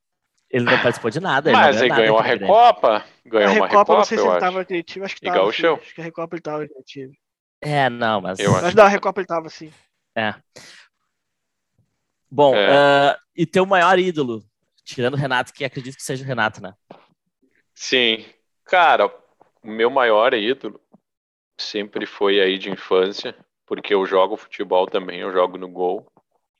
Ele 0.50 0.66
não 0.66 0.78
participou 0.82 1.10
de 1.10 1.20
nada. 1.22 1.50
Mas 1.52 1.82
ele, 1.82 1.90
ganhou 1.90 2.18
a 2.18 2.22
Recopa. 2.22 3.06
Ganhou 3.26 3.50
a 3.50 3.54
Recopa, 3.54 3.66
uma 3.66 3.68
Recopa, 3.68 3.94
não 3.96 4.04
sei 4.04 4.18
se 4.18 4.28
ele 4.28 4.40
tava 4.40 4.58
naquele 4.60 4.84
time, 4.84 5.06
acho 5.06 5.16
que 5.16 5.22
tava. 5.26 5.48
Acho 5.48 5.78
que 5.96 6.02
a 6.02 6.04
Recopa 6.04 6.36
ele 6.36 6.42
tava 6.42 6.60
naquele 6.60 6.84
time. 6.84 7.14
É, 7.62 7.90
não, 7.90 8.20
mas. 8.20 8.38
Eu 8.40 8.52
acho. 8.54 8.64
Mas 8.64 8.76
da 8.76 8.88
Recopa 8.88 9.22
ele 9.22 9.28
tava 9.28 9.48
assim. 9.48 9.72
É. 10.16 10.36
Bom, 12.32 12.56
é. 12.56 12.70
Uh, 12.70 13.18
e 13.36 13.46
teu 13.46 13.66
maior 13.66 14.00
ídolo, 14.00 14.44
tirando 14.84 15.16
o 15.16 15.18
Renato, 15.18 15.54
que 15.54 15.66
acredito 15.66 15.96
que 15.96 16.04
seja 16.04 16.24
o 16.24 16.28
Renato, 16.28 16.62
né? 16.62 16.74
Sim. 17.74 18.26
Cara, 18.66 19.08
o 19.08 19.68
meu 19.68 19.90
maior 19.90 20.34
ídolo 20.34 20.80
sempre 21.60 22.06
foi 22.06 22.40
aí 22.40 22.58
de 22.58 22.70
infância, 22.70 23.36
porque 23.66 23.94
eu 23.94 24.06
jogo 24.06 24.38
futebol 24.38 24.88
também, 24.88 25.20
eu 25.20 25.32
jogo 25.32 25.58
no 25.58 25.68
gol. 25.68 26.08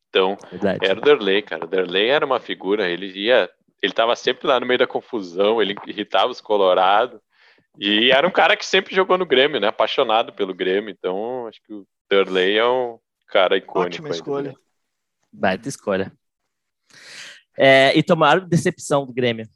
Então, 0.10 0.38
Verdade. 0.52 0.86
era 0.86 1.00
o 1.00 1.02
Derley, 1.02 1.42
cara. 1.42 1.64
O 1.64 1.68
Derley 1.68 2.10
era 2.10 2.26
uma 2.26 2.40
figura, 2.40 2.90
ele 2.90 3.08
ia 3.18 3.50
ele 3.82 3.92
estava 3.92 4.16
sempre 4.16 4.48
lá 4.48 4.60
no 4.60 4.66
meio 4.66 4.78
da 4.78 4.86
confusão, 4.86 5.62
ele 5.62 5.76
irritava 5.88 6.32
os 6.32 6.40
colorados. 6.40 7.20
E 7.80 8.12
era 8.12 8.28
um 8.28 8.32
cara 8.32 8.56
que 8.56 8.66
sempre 8.66 8.94
jogou 8.94 9.18
no 9.18 9.26
Grêmio, 9.26 9.60
né? 9.60 9.68
Apaixonado 9.68 10.32
pelo 10.34 10.54
Grêmio. 10.54 10.92
Então, 10.92 11.48
acho 11.48 11.60
que 11.64 11.74
o 11.74 11.88
Turley 12.08 12.58
é 12.58 12.68
um 12.68 13.00
cara 13.28 13.58
icônico. 13.58 13.88
Ótima 13.88 14.10
escolha. 14.10 14.56
Baita 15.32 15.70
escolha. 15.70 16.12
É, 17.58 17.98
e 17.98 18.04
tomaram 18.04 18.48
decepção 18.48 19.06
do 19.06 19.14
Grêmio? 19.14 19.48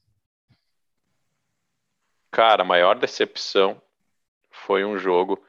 Cara, 2.31 2.63
a 2.63 2.65
maior 2.65 2.95
decepção 2.95 3.81
foi 4.51 4.83
um 4.83 4.97
jogo, 4.97 5.43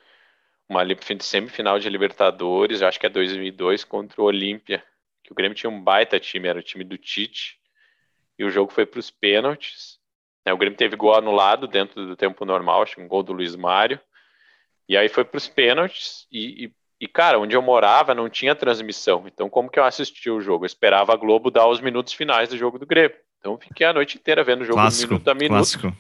uma 0.69 0.83
semifinal 1.21 1.79
de 1.79 1.89
Libertadores, 1.89 2.83
acho 2.83 2.99
que 2.99 3.07
é 3.07 3.11
2002, 3.11 3.85
contra 3.85 4.21
o 4.21 4.25
Olímpia. 4.25 4.85
Que 5.23 5.33
o 5.33 5.35
Grêmio 5.35 5.57
tinha 5.57 5.71
um 5.71 5.83
baita 5.83 6.21
time, 6.21 6.49
era 6.49 6.59
o 6.59 6.63
time 6.63 6.85
do 6.85 6.97
Tite 6.97 7.59
e 8.39 8.45
o 8.45 8.51
jogo 8.51 8.73
foi 8.73 8.87
para 8.87 9.01
os 9.01 9.11
pênaltis. 9.11 9.99
Né? 10.45 10.53
O 10.53 10.59
Grêmio 10.59 10.77
teve 10.77 10.97
gol 10.97 11.15
anulado 11.15 11.67
dentro 11.67 12.07
do 12.07 12.17
tempo 12.17 12.45
normal, 12.45 12.83
acho 12.83 12.97
que 12.97 13.01
um 13.01 13.09
gol 13.09 13.23
do 13.23 13.33
Luiz 13.33 13.57
Mário. 13.57 14.01
E 14.89 14.97
aí 14.97 15.09
foi 15.09 15.25
para 15.25 15.39
os 15.39 15.49
pênaltis 15.49 16.27
e, 16.31 16.67
e, 16.67 16.75
e, 17.01 17.07
cara, 17.07 17.39
onde 17.39 17.55
eu 17.55 17.63
morava 17.63 18.15
não 18.15 18.29
tinha 18.29 18.55
transmissão. 18.55 19.25
Então, 19.27 19.51
como 19.51 19.71
que 19.71 19.79
eu 19.79 19.85
assisti 19.85 20.31
o 20.31 20.41
jogo? 20.41 20.65
Eu 20.65 20.67
esperava 20.67 21.13
a 21.13 21.17
Globo 21.17 21.51
dar 21.51 21.67
os 21.69 21.81
minutos 21.81 22.13
finais 22.13 22.49
do 22.49 22.57
jogo 22.57 22.79
do 22.79 22.87
Grêmio. 22.87 23.17
Então, 23.39 23.59
fiquei 23.59 23.87
a 23.87 23.93
noite 23.93 24.17
inteira 24.17 24.43
vendo 24.43 24.63
o 24.63 24.65
jogo 24.65 24.79
clássico, 24.79 25.13
minuto 25.13 25.29
a 25.29 25.35
minuto. 25.35 25.51
Clássico. 25.51 25.93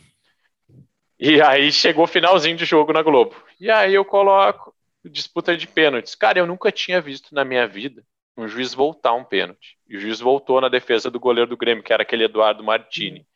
E 1.18 1.40
aí 1.40 1.70
chegou 1.72 2.04
o 2.04 2.08
finalzinho 2.08 2.56
de 2.56 2.64
jogo 2.64 2.92
na 2.92 3.02
Globo. 3.02 3.34
E 3.58 3.70
aí 3.70 3.94
eu 3.94 4.04
coloco 4.04 4.74
disputa 5.04 5.56
de 5.56 5.66
pênaltis. 5.66 6.14
Cara, 6.14 6.38
eu 6.38 6.46
nunca 6.46 6.72
tinha 6.72 7.00
visto 7.00 7.34
na 7.34 7.44
minha 7.44 7.66
vida 7.66 8.02
um 8.36 8.46
juiz 8.46 8.74
voltar 8.74 9.14
um 9.14 9.24
pênalti. 9.24 9.78
E 9.88 9.96
o 9.96 10.00
juiz 10.00 10.20
voltou 10.20 10.60
na 10.60 10.68
defesa 10.68 11.10
do 11.10 11.18
goleiro 11.18 11.48
do 11.48 11.56
Grêmio, 11.56 11.82
que 11.82 11.92
era 11.92 12.02
aquele 12.02 12.24
Eduardo 12.24 12.62
Martini. 12.62 13.26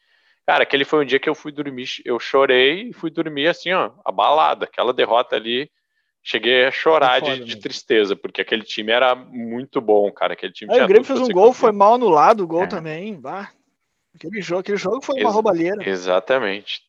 Cara, 0.47 0.65
aquele 0.65 0.85
foi 0.85 1.03
um 1.03 1.07
dia 1.07 1.19
que 1.19 1.29
eu 1.29 1.35
fui 1.35 1.53
dormir, 1.53 1.87
eu 2.05 2.19
chorei 2.19 2.89
e 2.89 2.93
fui 2.93 3.11
dormir 3.11 3.47
assim, 3.47 3.73
ó, 3.73 3.93
abalada. 4.05 4.65
Aquela 4.67 4.93
derrota 4.93 5.37
ali, 5.37 5.71
cheguei 6.23 6.67
a 6.67 6.71
chorar 6.71 7.21
de, 7.21 7.45
de, 7.45 7.57
tristeza, 7.57 8.15
porque 8.15 8.41
aquele 8.41 8.63
time 8.63 8.93
era 8.93 9.15
muito 9.15 9.81
bom, 9.81 10.11
cara. 10.13 10.35
Aquele 10.35 10.53
time 10.53 10.73
Aí, 10.73 10.83
o 10.83 10.87
Grêmio 10.87 11.05
fez 11.05 11.21
um 11.21 11.29
gol, 11.29 11.53
foi 11.53 11.73
mal 11.73 11.95
anulado 11.95 12.43
o 12.43 12.47
gol 12.47 12.65
é. 12.65 12.67
também. 12.67 13.19
Bah. 13.19 13.51
Aquele 14.15 14.43
jogo, 14.43 14.61
aquele 14.61 14.77
jogo 14.77 15.03
foi 15.03 15.17
Ex 15.17 15.25
uma 15.25 15.33
roubalheira. 15.33 15.89
Exatamente. 15.89 16.83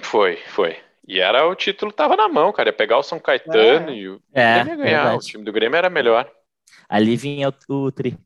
Foi, 0.00 0.36
foi. 0.48 0.78
E 1.06 1.20
era 1.20 1.46
o 1.46 1.54
título 1.54 1.92
tava 1.92 2.16
na 2.16 2.28
mão, 2.28 2.52
cara. 2.52 2.68
Ia 2.68 2.72
pegar 2.72 2.98
o 2.98 3.02
São 3.02 3.18
Caetano 3.18 3.90
é. 3.90 3.94
e 3.94 4.08
o 4.08 4.22
é, 4.32 4.54
Grêmio 4.54 4.72
ia 4.72 4.84
ganhar. 4.84 5.02
Verdade. 5.02 5.16
O 5.16 5.28
time 5.28 5.44
do 5.44 5.52
Grêmio 5.52 5.76
era 5.76 5.90
melhor. 5.90 6.30
Ali 6.88 7.16
vinha 7.16 7.48
o, 7.68 7.74
o 7.74 7.92
Tri. 7.92 8.18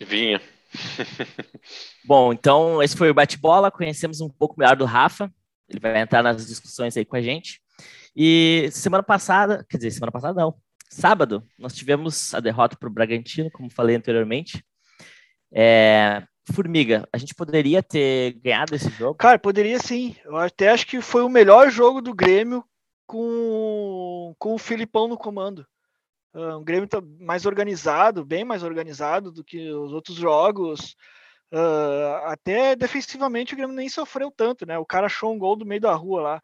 Vinha. 0.00 0.40
Bom, 2.04 2.32
então 2.32 2.82
esse 2.82 2.96
foi 2.96 3.10
o 3.10 3.14
bate-bola. 3.14 3.70
Conhecemos 3.70 4.20
um 4.20 4.28
pouco 4.28 4.58
melhor 4.58 4.76
do 4.76 4.84
Rafa. 4.84 5.32
Ele 5.68 5.80
vai 5.80 6.00
entrar 6.00 6.22
nas 6.22 6.46
discussões 6.46 6.96
aí 6.96 7.04
com 7.04 7.16
a 7.16 7.20
gente. 7.20 7.61
E 8.14 8.68
semana 8.72 9.02
passada, 9.02 9.64
quer 9.68 9.76
dizer, 9.78 9.90
semana 9.92 10.12
passada 10.12 10.40
não, 10.40 10.54
sábado, 10.90 11.42
nós 11.58 11.74
tivemos 11.74 12.34
a 12.34 12.40
derrota 12.40 12.76
para 12.76 12.88
o 12.88 12.92
Bragantino, 12.92 13.50
como 13.50 13.70
falei 13.70 13.96
anteriormente. 13.96 14.64
É, 15.52 16.22
Formiga, 16.50 17.08
a 17.12 17.18
gente 17.18 17.34
poderia 17.34 17.82
ter 17.82 18.32
ganhado 18.40 18.74
esse 18.74 18.90
jogo? 18.90 19.14
Cara, 19.14 19.38
poderia 19.38 19.78
sim. 19.78 20.16
Eu 20.24 20.36
até 20.36 20.70
acho 20.70 20.86
que 20.86 21.00
foi 21.00 21.22
o 21.22 21.28
melhor 21.28 21.70
jogo 21.70 22.02
do 22.02 22.14
Grêmio 22.14 22.64
com, 23.06 24.34
com 24.38 24.54
o 24.54 24.58
Filipão 24.58 25.06
no 25.06 25.16
comando. 25.16 25.64
Uh, 26.34 26.56
um 26.58 26.64
Grêmio 26.64 26.88
tá 26.88 27.00
mais 27.20 27.46
organizado, 27.46 28.24
bem 28.24 28.44
mais 28.44 28.62
organizado 28.62 29.30
do 29.30 29.44
que 29.44 29.70
os 29.70 29.92
outros 29.92 30.16
jogos. 30.16 30.96
Uh, 31.52 32.24
até 32.24 32.74
defensivamente 32.74 33.54
o 33.54 33.56
Grêmio 33.56 33.76
nem 33.76 33.88
sofreu 33.88 34.30
tanto, 34.30 34.66
né? 34.66 34.78
O 34.78 34.86
cara 34.86 35.06
achou 35.06 35.32
um 35.32 35.38
gol 35.38 35.54
do 35.54 35.66
meio 35.66 35.80
da 35.80 35.94
rua 35.94 36.22
lá. 36.22 36.42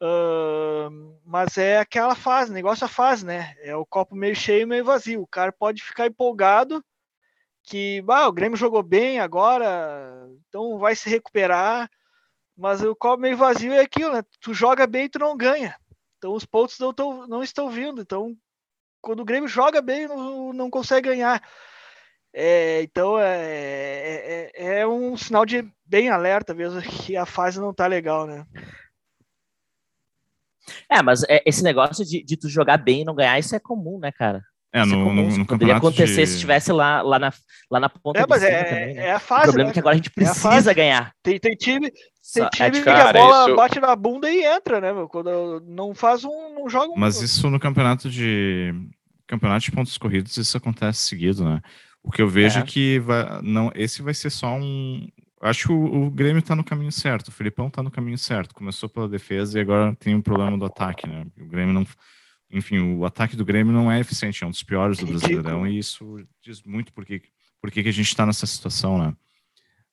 Uh, 0.00 1.18
mas 1.24 1.58
é 1.58 1.78
aquela 1.78 2.14
fase, 2.14 2.52
negócio 2.52 2.84
a 2.84 2.88
fase, 2.88 3.26
né? 3.26 3.54
É 3.62 3.74
o 3.74 3.84
copo 3.84 4.14
meio 4.14 4.34
cheio, 4.34 4.66
meio 4.66 4.84
vazio. 4.84 5.22
O 5.22 5.26
cara 5.26 5.52
pode 5.52 5.82
ficar 5.82 6.06
empolgado 6.06 6.84
que 7.64 8.02
ah, 8.08 8.28
o 8.28 8.32
Grêmio 8.32 8.56
jogou 8.56 8.82
bem 8.82 9.20
agora, 9.20 10.26
então 10.48 10.78
vai 10.78 10.96
se 10.96 11.10
recuperar, 11.10 11.90
mas 12.56 12.82
o 12.82 12.96
copo 12.96 13.20
meio 13.20 13.36
vazio 13.36 13.72
é 13.72 13.80
aquilo, 13.80 14.14
né? 14.14 14.22
Tu 14.40 14.54
joga 14.54 14.86
bem 14.86 15.04
e 15.04 15.08
tu 15.08 15.18
não 15.18 15.36
ganha. 15.36 15.76
Então 16.16 16.32
os 16.34 16.44
pontos 16.44 16.78
não, 16.78 16.92
não 17.26 17.42
estão 17.42 17.68
vindo. 17.68 18.00
Então, 18.00 18.34
quando 19.00 19.20
o 19.20 19.24
Grêmio 19.24 19.48
joga 19.48 19.82
bem, 19.82 20.08
não, 20.08 20.52
não 20.52 20.70
consegue 20.70 21.08
ganhar. 21.08 21.42
É, 22.32 22.82
então 22.82 23.18
é, 23.18 23.36
é, 23.36 24.50
é, 24.54 24.78
é, 24.80 24.86
um 24.86 25.16
sinal 25.16 25.46
de 25.46 25.66
bem 25.84 26.08
alerta 26.08 26.54
mesmo 26.54 26.80
que 26.82 27.16
a 27.16 27.26
fase 27.26 27.60
não 27.60 27.72
tá 27.72 27.86
legal, 27.86 28.26
né? 28.26 28.46
É, 30.90 31.02
mas 31.02 31.22
é, 31.24 31.42
esse 31.44 31.62
negócio 31.62 32.04
de, 32.04 32.22
de 32.22 32.36
tu 32.36 32.48
jogar 32.48 32.76
bem 32.76 33.02
e 33.02 33.04
não 33.04 33.14
ganhar, 33.14 33.38
isso 33.38 33.54
é 33.54 33.60
comum, 33.60 33.98
né, 33.98 34.12
cara? 34.12 34.42
É, 34.72 34.84
no, 34.84 35.14
no, 35.14 35.38
no 35.38 35.46
Poderia 35.46 35.76
acontecer 35.76 36.20
de... 36.20 36.26
se 36.26 36.34
estivesse 36.34 36.70
lá, 36.72 37.00
lá, 37.00 37.18
na, 37.18 37.32
lá 37.70 37.80
na 37.80 37.88
ponta 37.88 38.20
é, 38.20 38.26
mas 38.28 38.42
é, 38.42 38.64
também, 38.64 38.94
né? 38.94 39.06
é 39.06 39.12
a 39.12 39.18
fase. 39.18 39.42
O 39.42 39.44
problema 39.46 39.68
né? 39.68 39.70
é 39.70 39.72
que 39.72 39.78
agora 39.78 39.94
a 39.94 39.96
gente 39.96 40.10
é 40.10 40.12
precisa 40.14 40.70
é 40.70 40.74
ganhar. 40.74 41.12
Tem, 41.22 41.40
tem 41.40 41.56
time, 41.56 41.90
tem 42.34 42.44
é 42.44 42.70
time 42.70 42.82
que 42.82 42.88
a 42.88 43.12
bola 43.12 43.46
isso... 43.46 43.56
bate 43.56 43.80
na 43.80 43.96
bunda 43.96 44.30
e 44.30 44.44
entra, 44.44 44.78
né, 44.78 44.92
meu? 44.92 45.08
Quando 45.08 45.62
não 45.66 45.94
faz 45.94 46.22
um. 46.22 46.54
não 46.54 46.68
joga 46.68 46.92
um. 46.92 46.98
Mas 46.98 47.22
isso 47.22 47.48
no 47.48 47.58
campeonato 47.58 48.10
de. 48.10 48.74
Campeonato 49.26 49.64
de 49.64 49.72
pontos 49.72 49.96
corridos, 49.96 50.36
isso 50.36 50.56
acontece 50.56 51.00
seguido, 51.00 51.44
né? 51.44 51.60
O 52.02 52.10
que 52.10 52.22
eu 52.22 52.28
vejo 52.28 52.58
é, 52.58 52.62
é 52.62 52.64
que 52.64 52.98
vai, 53.00 53.40
não, 53.42 53.70
esse 53.74 54.02
vai 54.02 54.12
ser 54.12 54.30
só 54.30 54.54
um. 54.54 55.08
Acho 55.40 55.68
que 55.68 55.72
o, 55.72 56.06
o 56.06 56.10
Grêmio 56.10 56.42
tá 56.42 56.56
no 56.56 56.64
caminho 56.64 56.90
certo, 56.90 57.28
o 57.28 57.32
Filipão 57.32 57.70
tá 57.70 57.82
no 57.82 57.90
caminho 57.90 58.18
certo. 58.18 58.54
Começou 58.54 58.88
pela 58.88 59.08
defesa 59.08 59.58
e 59.58 59.62
agora 59.62 59.94
tem 59.96 60.14
um 60.14 60.22
problema 60.22 60.58
do 60.58 60.64
ataque, 60.64 61.08
né? 61.08 61.26
O 61.38 61.46
Grêmio 61.46 61.72
não 61.72 61.86
enfim, 62.50 62.78
o 62.96 63.04
ataque 63.04 63.36
do 63.36 63.44
Grêmio 63.44 63.72
não 63.72 63.92
é 63.92 64.00
eficiente, 64.00 64.42
é 64.42 64.46
um 64.46 64.50
dos 64.50 64.62
piores 64.62 64.98
do 64.98 65.06
Brasileirão, 65.06 65.66
e 65.66 65.78
isso 65.78 66.16
diz 66.42 66.62
muito 66.62 66.92
por 66.92 67.04
que, 67.04 67.22
por 67.60 67.70
que, 67.70 67.80
a 67.80 67.92
gente 67.92 68.08
está 68.08 68.24
nessa 68.24 68.46
situação, 68.46 68.98
né? 68.98 69.14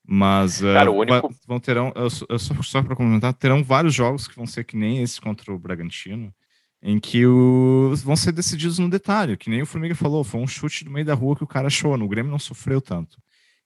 Mas 0.08 0.60
Cara, 0.60 0.90
uh, 0.90 0.96
único... 0.96 1.34
vão 1.46 1.60
terão, 1.60 1.92
eu, 1.94 2.08
só, 2.08 2.54
só 2.62 2.82
para 2.82 2.96
comentar, 2.96 3.34
terão 3.34 3.62
vários 3.62 3.92
jogos 3.92 4.26
que 4.26 4.36
vão 4.36 4.46
ser 4.46 4.64
que 4.64 4.76
nem 4.76 5.02
esse 5.02 5.20
contra 5.20 5.52
o 5.52 5.58
Bragantino, 5.58 6.32
em 6.80 6.98
que 6.98 7.26
os 7.26 8.02
vão 8.02 8.16
ser 8.16 8.32
decididos 8.32 8.78
no 8.78 8.88
detalhe, 8.88 9.36
que 9.36 9.50
nem 9.50 9.62
o 9.62 9.66
Formiga 9.66 9.94
falou, 9.94 10.22
foi 10.22 10.40
um 10.40 10.46
chute 10.46 10.84
do 10.84 10.90
meio 10.90 11.04
da 11.04 11.14
rua 11.14 11.36
que 11.36 11.44
o 11.44 11.48
cara 11.48 11.66
achou, 11.66 11.94
o 11.94 12.08
Grêmio 12.08 12.30
não 12.30 12.38
sofreu 12.38 12.80
tanto. 12.80 13.18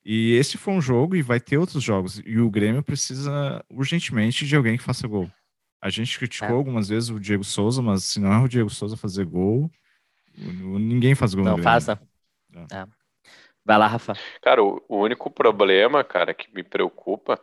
E 0.05 0.35
esse 0.35 0.57
foi 0.57 0.75
um 0.75 0.81
jogo 0.81 1.15
e 1.15 1.23
vai 1.23 1.39
ter 1.39 1.59
outros 1.59 1.83
jogos, 1.83 2.23
e 2.25 2.39
o 2.39 2.51
Grêmio 2.51 2.83
precisa 2.83 3.65
urgentemente 3.71 4.47
de 4.47 4.57
alguém 4.57 4.77
que 4.77 4.83
faça 4.83 5.07
gol. 5.07 5.31
A 5.83 5.91
gente 5.91 6.19
criticou 6.19 6.49
é. 6.49 6.53
algumas 6.53 6.89
vezes 6.89 7.11
o 7.11 7.21
Diego 7.21 7.45
Souza, 7.45 7.81
mas 7.81 8.05
se 8.05 8.21
não 8.21 8.33
é 8.33 8.39
o 8.39 8.49
Diego 8.49 8.71
Souza 8.71 8.97
fazer 8.97 9.25
gol, 9.25 9.71
ninguém 10.37 11.15
faz 11.15 11.35
gol 11.35 11.45
Não 11.45 11.59
faça. 11.59 12.01
É. 12.55 12.79
É. 12.79 12.87
Vai 13.65 13.79
lá, 13.79 13.87
Rafa. 13.87 14.15
Cara, 14.43 14.63
o, 14.63 14.83
o 14.89 14.99
único 14.99 15.31
problema, 15.31 16.03
cara, 16.03 16.35
que 16.35 16.53
me 16.55 16.63
preocupa 16.63 17.43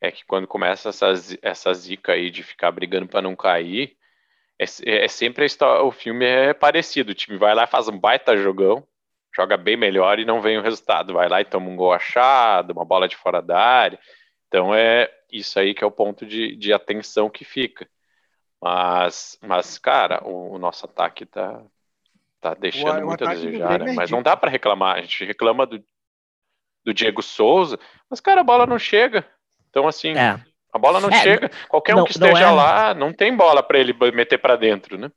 é 0.00 0.10
que 0.10 0.24
quando 0.24 0.46
começa 0.46 0.88
essa, 0.88 1.12
essa 1.40 1.72
zica 1.74 2.12
aí 2.12 2.30
de 2.30 2.42
ficar 2.42 2.72
brigando 2.72 3.06
para 3.06 3.22
não 3.22 3.36
cair, 3.36 3.96
é, 4.58 4.64
é 5.04 5.08
sempre 5.08 5.44
história, 5.44 5.84
o 5.84 5.92
filme 5.92 6.24
é 6.24 6.52
parecido. 6.52 7.12
O 7.12 7.14
time 7.14 7.38
vai 7.38 7.54
lá, 7.54 7.66
faz 7.66 7.88
um 7.88 7.98
baita 7.98 8.36
jogão, 8.36 8.86
joga 9.34 9.56
bem 9.56 9.76
melhor 9.76 10.18
e 10.18 10.24
não 10.24 10.40
vem 10.40 10.58
o 10.58 10.62
resultado. 10.62 11.14
Vai 11.14 11.28
lá 11.28 11.40
e 11.40 11.44
toma 11.44 11.68
um 11.68 11.76
gol 11.76 11.92
achado, 11.92 12.72
uma 12.72 12.84
bola 12.84 13.08
de 13.08 13.16
fora 13.16 13.40
da 13.40 13.58
área. 13.58 13.98
Então 14.48 14.74
é 14.74 15.10
isso 15.30 15.58
aí 15.58 15.74
que 15.74 15.82
é 15.82 15.86
o 15.86 15.90
ponto 15.90 16.26
de, 16.26 16.54
de 16.56 16.72
atenção 16.72 17.30
que 17.30 17.44
fica. 17.44 17.88
Mas, 18.60 19.38
mas 19.42 19.78
cara, 19.78 20.22
o, 20.24 20.52
o 20.54 20.58
nosso 20.58 20.84
ataque 20.84 21.26
tá, 21.26 21.62
tá 22.40 22.54
deixando 22.54 23.02
o, 23.02 23.06
muito 23.06 23.24
o 23.24 23.28
a 23.28 23.34
desejar. 23.34 23.80
Né? 23.80 23.92
Mas 23.92 24.10
não 24.10 24.22
dá 24.22 24.36
para 24.36 24.50
reclamar. 24.50 24.98
A 24.98 25.00
gente 25.00 25.24
reclama 25.24 25.66
do, 25.66 25.82
do 26.84 26.92
Diego 26.92 27.22
Souza, 27.22 27.78
mas, 28.10 28.20
cara, 28.20 28.42
a 28.42 28.44
bola 28.44 28.66
não 28.66 28.78
chega. 28.78 29.26
Então, 29.70 29.88
assim, 29.88 30.12
é. 30.16 30.38
a 30.72 30.78
bola 30.78 31.00
não 31.00 31.08
é, 31.08 31.22
chega. 31.22 31.50
Qualquer 31.68 31.96
não, 31.96 32.02
um 32.02 32.04
que 32.04 32.12
esteja 32.12 32.48
é... 32.48 32.50
lá, 32.50 32.94
não 32.94 33.12
tem 33.12 33.34
bola 33.34 33.62
para 33.62 33.78
ele 33.78 33.94
meter 34.12 34.38
para 34.38 34.56
dentro, 34.56 34.98
né? 34.98 35.10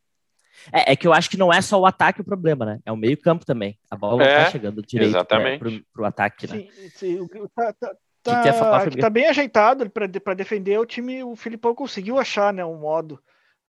É, 0.72 0.93
é, 0.93 0.95
que 0.95 1.07
eu 1.07 1.13
acho 1.13 1.29
que 1.29 1.38
não 1.38 1.51
é 1.51 1.62
só 1.62 1.79
o 1.79 1.86
ataque 1.86 2.22
o 2.22 2.25
problema, 2.25 2.65
né? 2.65 2.79
É 2.86 2.91
o 2.91 2.98
meio-campo 2.98 3.45
também. 3.45 3.77
A 3.89 3.95
bola 3.95 4.17
não 4.17 4.25
tá 4.25 4.31
é, 4.31 4.51
chegando 4.51 4.81
direito. 4.81 5.25
Pra, 5.25 5.57
pro, 5.57 5.86
pro 5.93 6.05
ataque, 6.05 6.48
né? 6.48 6.67
Sim, 6.72 6.89
sim. 6.89 7.27
Tá, 7.55 7.74
tá, 7.74 7.95
tá, 8.24 8.41
que 8.41 8.51
tá, 8.51 9.01
tá 9.01 9.10
bem 9.10 9.27
ajeitado 9.27 9.89
para 9.89 10.34
defender 10.34 10.79
o 10.79 10.86
time. 10.86 11.24
O 11.24 11.36
Filipão 11.36 11.75
conseguiu 11.75 12.17
achar, 12.17 12.53
né? 12.53 12.65
Um 12.65 12.79
modo. 12.79 13.19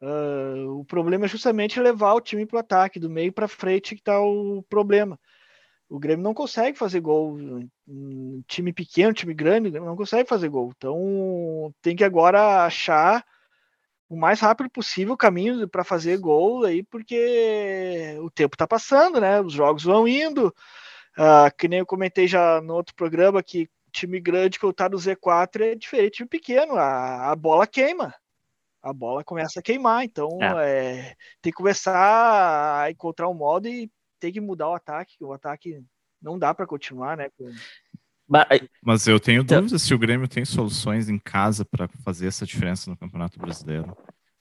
Uh, 0.01 0.81
o 0.81 0.85
problema 0.85 1.25
é 1.25 1.29
justamente 1.29 1.81
levar 1.81 2.15
o 2.15 2.21
time 2.21 2.45
para 2.45 2.57
o 2.57 2.61
ataque, 2.61 3.01
do 3.01 3.09
meio 3.09 3.33
para 3.33 3.49
frente 3.49 3.95
que 3.95 4.01
está 4.01 4.21
o 4.21 4.63
problema. 4.69 5.19
O 5.89 5.99
Grêmio 5.99 6.23
não 6.23 6.35
consegue 6.35 6.77
fazer 6.77 7.01
gol. 7.01 7.39
Um 7.87 8.43
time 8.47 8.73
pequeno, 8.73 9.13
time 9.13 9.35
grande, 9.35 9.71
não 9.71 9.97
consegue 9.97 10.29
fazer 10.29 10.49
gol. 10.49 10.73
Então 10.77 11.73
tem 11.81 11.95
que 11.95 12.05
agora 12.05 12.65
achar 12.65 13.25
o 14.15 14.17
mais 14.17 14.41
rápido 14.41 14.71
possível 14.71 15.15
o 15.15 15.19
caminho 15.19 15.69
para 15.69 15.83
fazer 15.83 16.17
gol 16.19 16.65
aí, 16.65 16.83
porque 16.85 18.17
o 18.23 18.31
tempo 18.31 18.55
está 18.55 18.67
passando, 18.67 19.21
né? 19.21 19.41
Os 19.41 19.53
jogos 19.53 19.83
vão 19.83 20.07
indo. 20.07 20.55
Uh, 21.19 21.55
que 21.57 21.69
nem 21.69 21.81
eu 21.81 21.87
comentei 21.87 22.27
já 22.27 22.61
no 22.61 22.75
outro 22.75 22.95
programa 22.95 23.43
que 23.43 23.69
time 23.93 24.21
grande 24.21 24.59
que 24.59 24.67
está 24.67 24.89
no 24.89 24.97
Z4 24.97 25.61
é 25.61 25.75
diferente 25.75 26.23
de 26.23 26.29
pequeno. 26.29 26.77
A, 26.77 27.33
a 27.33 27.37
bola 27.37 27.67
queima. 27.67 28.15
A 28.83 28.93
bola 28.93 29.25
começa 29.25 29.59
a 29.61 29.63
queimar. 29.63 30.05
Então 30.05 30.29
é. 30.41 31.11
É, 31.11 31.17
tem 31.43 31.53
que 31.53 31.57
começar 31.57 32.83
a 32.83 32.91
encontrar 32.91 33.29
um 33.29 33.35
modo 33.35 33.69
e 33.69 33.91
tem 34.21 34.33
que 34.33 34.41
mudar 34.41 34.69
o 34.69 34.75
ataque. 34.75 35.17
O 35.21 35.33
ataque 35.33 35.83
não 36.23 36.39
dá 36.39 36.55
para 36.55 36.67
continuar, 36.67 37.17
né? 37.17 37.31
Com... 37.37 37.51
Mas 38.83 39.07
eu 39.07 39.21
tenho 39.21 39.43
então... 39.43 39.61
dúvidas 39.61 39.83
se 39.83 39.95
o 39.95 39.99
Grêmio 39.99 40.27
tem 40.27 40.45
soluções 40.45 41.09
em 41.09 41.19
casa 41.19 41.65
para 41.65 41.89
fazer 42.03 42.27
essa 42.27 42.47
diferença 42.47 42.91
no 42.91 42.97
Campeonato 42.97 43.39
Brasileiro. 43.39 43.97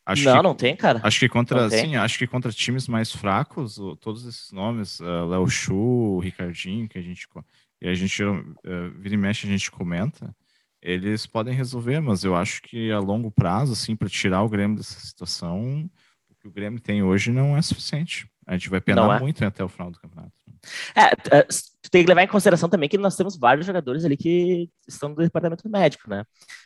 Acho 0.06 0.26
não, 0.26 0.36
que, 0.36 0.44
não 0.44 0.56
tem, 0.56 0.76
cara. 0.76 1.00
Acho 1.04 1.20
que 1.20 1.30
contra, 1.30 1.70
sim, 1.70 1.96
acho 1.96 2.18
que 2.18 2.28
contra 2.28 2.52
times 2.52 2.88
mais 2.88 3.12
fracos, 3.12 3.80
todos 4.02 4.26
esses 4.26 4.52
nomes, 4.52 5.00
uh, 5.00 5.26
Léo 5.30 5.48
Chu, 5.48 6.20
Ricardinho, 6.20 6.90
que 6.90 6.98
a 6.98 7.02
gente, 7.02 7.26
e 7.82 7.88
a 7.88 7.94
gente 7.94 8.22
uh, 8.22 8.44
vira 9.00 9.16
e 9.16 9.18
mexe 9.18 9.48
a 9.48 9.50
gente 9.50 9.72
comenta, 9.72 10.36
eles 10.82 11.26
podem 11.26 11.54
resolver, 11.54 12.02
mas 12.02 12.26
eu 12.26 12.36
acho 12.36 12.62
que 12.62 12.92
a 12.92 13.00
longo 13.00 13.32
prazo, 13.32 13.72
assim, 13.72 13.96
para 13.96 14.10
tirar 14.10 14.44
o 14.44 14.50
Grêmio 14.50 14.76
dessa 14.76 15.00
situação, 15.00 15.90
o 16.30 16.36
que 16.36 16.50
o 16.50 16.52
Grêmio 16.52 16.82
tem 16.82 17.02
hoje 17.02 17.32
não 17.32 17.56
é 17.56 17.62
suficiente. 17.62 18.28
A 18.48 18.54
gente 18.54 18.70
vai 18.70 18.82
penar 18.82 19.18
é. 19.18 19.20
muito 19.20 19.44
até 19.46 19.64
o 19.64 19.70
final 19.70 19.92
do 19.92 20.00
campeonato. 20.00 20.32
É, 20.96 21.38
é 21.38 21.48
tem 21.94 22.04
que 22.04 22.10
levar 22.10 22.24
em 22.24 22.28
consideração 22.28 22.68
também 22.68 22.90
que 22.90 22.98
nós 22.98 23.16
temos 23.16 23.38
vários 23.38 23.68
jogadores 23.68 24.04
ali 24.04 24.18
que 24.18 24.68
estão 24.88 25.14
do 25.14 25.22
departamento 25.22 25.70
médico, 25.70 26.10
né? 26.10 26.24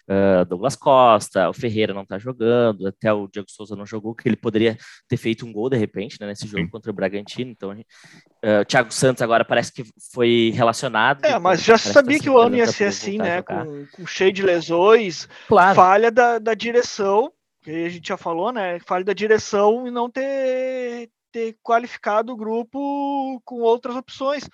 Uh, 0.07 0.45
Douglas 0.45 0.77
Costa, 0.77 1.49
o 1.49 1.53
Ferreira 1.53 1.93
não 1.93 2.05
tá 2.05 2.17
jogando, 2.17 2.87
até 2.87 3.11
o 3.11 3.27
Diego 3.27 3.51
Souza 3.51 3.75
não 3.75 3.85
jogou, 3.85 4.15
que 4.15 4.29
ele 4.29 4.37
poderia 4.37 4.77
ter 5.05 5.17
feito 5.17 5.45
um 5.45 5.51
gol 5.51 5.69
de 5.69 5.75
repente, 5.75 6.17
né, 6.21 6.27
nesse 6.27 6.47
jogo 6.47 6.63
Sim. 6.63 6.69
contra 6.69 6.91
o 6.91 6.93
Bragantino. 6.93 7.51
Então, 7.51 7.71
uh, 7.71 8.61
o 8.61 8.65
Thiago 8.65 8.93
Santos 8.93 9.21
agora 9.21 9.43
parece 9.43 9.73
que 9.73 9.83
foi 10.13 10.53
relacionado. 10.55 11.25
É, 11.25 11.37
mas 11.37 11.61
já 11.61 11.77
sabia 11.77 12.17
tá 12.17 12.23
que 12.23 12.29
o 12.29 12.37
ano 12.37 12.55
ia 12.55 12.67
ser 12.67 12.85
assim, 12.85 13.17
né? 13.17 13.41
Com, 13.41 13.85
com, 13.93 14.07
cheio 14.07 14.31
de 14.31 14.43
lesões, 14.43 15.27
claro. 15.47 15.75
falha 15.75 16.09
da, 16.09 16.39
da 16.39 16.53
direção, 16.53 17.31
que 17.63 17.71
a 17.71 17.89
gente 17.89 18.07
já 18.07 18.15
falou, 18.15 18.53
né? 18.53 18.79
Falha 18.79 19.03
da 19.03 19.13
direção 19.13 19.85
e 19.85 19.91
não 19.91 20.09
ter 20.09 21.09
ter 21.37 21.55
qualificado 21.61 22.33
o 22.33 22.35
grupo 22.35 23.39
com 23.45 23.59
outras 23.59 23.95
opções. 23.95 24.49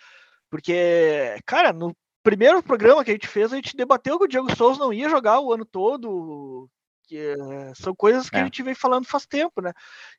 Porque, 0.50 1.40
cara, 1.46 1.72
no 1.72 1.96
primeiro 2.22 2.62
programa 2.62 3.06
que 3.06 3.12
a 3.12 3.14
gente 3.14 3.28
fez, 3.28 3.54
a 3.54 3.56
gente 3.56 3.78
debateu 3.78 4.20
que 4.20 4.26
o 4.26 4.28
Diego 4.28 4.54
Souza 4.54 4.80
não 4.80 4.92
ia 4.92 5.10
jogar 5.10 5.40
o 5.40 5.54
ano 5.54 5.66
todo. 5.66 6.70
Que, 7.06 7.18
é, 7.18 7.74
são 7.76 7.96
coisas 7.96 8.30
que 8.30 8.36
é. 8.36 8.42
a 8.42 8.44
gente 8.44 8.62
vem 8.62 8.76
falando 8.76 9.06
faz 9.06 9.26
tempo, 9.26 9.62
né? 9.62 9.72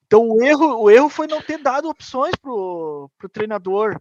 Então 0.07 0.27
o 0.27 0.43
erro, 0.43 0.83
o 0.83 0.91
erro 0.91 1.11
foi 1.11 1.27
não 1.27 1.43
ter 1.43 1.59
dado 1.59 1.89
opções 1.89 2.35
pro, 2.37 3.11
pro 3.19 3.29
treinador. 3.29 4.01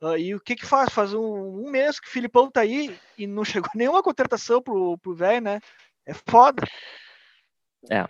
Uh, 0.00 0.16
e 0.16 0.34
o 0.34 0.40
que 0.40 0.56
que 0.56 0.64
faz? 0.64 0.90
Faz 0.90 1.12
um, 1.12 1.66
um, 1.66 1.70
mês 1.70 2.00
que 2.00 2.06
o 2.06 2.10
Filipão 2.10 2.50
tá 2.50 2.60
aí 2.60 2.98
e 3.18 3.26
não 3.26 3.44
chegou 3.44 3.70
nenhuma 3.74 4.02
contratação 4.02 4.62
pro 4.62 5.14
velho, 5.14 5.42
né? 5.42 5.60
É 6.06 6.14
foda. 6.14 6.62
É. 7.90 8.08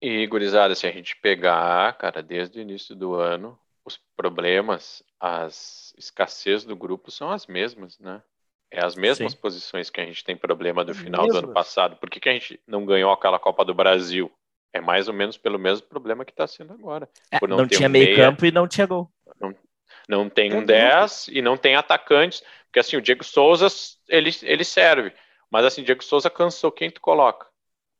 E, 0.00 0.26
gurizada, 0.26 0.74
se 0.74 0.86
a 0.86 0.92
gente 0.92 1.16
pegar, 1.16 1.92
cara, 1.98 2.22
desde 2.22 2.58
o 2.58 2.62
início 2.62 2.94
do 2.94 3.14
ano, 3.14 3.58
os 3.84 3.98
problemas, 4.16 5.02
as 5.18 5.94
escassez 5.98 6.64
do 6.64 6.76
grupo 6.76 7.10
são 7.10 7.30
as 7.30 7.46
mesmas, 7.46 7.98
né? 7.98 8.22
É 8.70 8.84
as 8.84 8.94
mesmas 8.94 9.32
Sim. 9.32 9.38
posições 9.38 9.88
que 9.88 10.00
a 10.00 10.04
gente 10.04 10.22
tem 10.22 10.36
problema 10.36 10.84
do 10.84 10.94
final 10.94 11.26
do 11.26 11.38
ano 11.38 11.52
passado. 11.52 11.96
Por 11.96 12.10
que, 12.10 12.20
que 12.20 12.28
a 12.28 12.32
gente 12.32 12.60
não 12.66 12.84
ganhou 12.84 13.10
aquela 13.10 13.38
Copa 13.38 13.64
do 13.64 13.72
Brasil? 13.72 14.30
É 14.74 14.80
mais 14.80 15.08
ou 15.08 15.14
menos 15.14 15.38
pelo 15.38 15.58
mesmo 15.58 15.86
problema 15.86 16.24
que 16.24 16.32
está 16.32 16.46
sendo 16.46 16.74
agora. 16.74 17.08
É, 17.30 17.38
não, 17.46 17.56
não 17.56 17.68
tinha 17.68 17.88
um 17.88 17.90
meio 17.90 18.04
meia, 18.04 18.26
campo 18.26 18.44
e 18.44 18.52
não 18.52 18.68
tinha 18.68 18.86
gol. 18.86 19.10
Não, 19.40 19.56
não 20.06 20.28
tem 20.28 20.54
um 20.54 20.62
10 20.62 21.28
e 21.28 21.40
não 21.40 21.56
tem 21.56 21.76
atacantes. 21.76 22.42
Porque 22.66 22.78
assim, 22.78 22.96
o 22.98 23.00
Diego 23.00 23.24
Souza, 23.24 23.68
ele, 24.06 24.30
ele 24.42 24.64
serve. 24.64 25.14
Mas 25.50 25.64
assim, 25.64 25.80
o 25.80 25.84
Diego 25.84 26.04
Souza 26.04 26.28
cansou 26.28 26.70
quem 26.70 26.90
tu 26.90 27.00
coloca. 27.00 27.47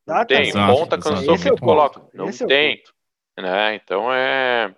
Não 0.09 0.25
tem. 0.25 0.49
Exato, 0.49 0.75
Ponta 0.75 0.99
cansou 0.99 1.39
que 1.39 1.49
é 1.49 1.55
tu 1.55 1.61
coloca. 1.61 2.03
Não 2.15 2.29
Esse 2.29 2.45
é 2.45 2.47
tem. 2.47 2.83
É 3.37 3.43
né? 3.43 3.75
Então 3.75 4.13
é. 4.13 4.75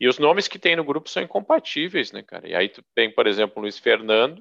E 0.00 0.06
os 0.06 0.18
nomes 0.18 0.46
que 0.46 0.58
tem 0.58 0.76
no 0.76 0.84
grupo 0.84 1.10
são 1.10 1.22
incompatíveis, 1.22 2.12
né, 2.12 2.22
cara? 2.22 2.48
E 2.48 2.54
aí 2.54 2.68
tu 2.68 2.82
tem, 2.94 3.10
por 3.10 3.26
exemplo, 3.26 3.54
o 3.56 3.60
Luiz 3.60 3.78
Fernando, 3.78 4.36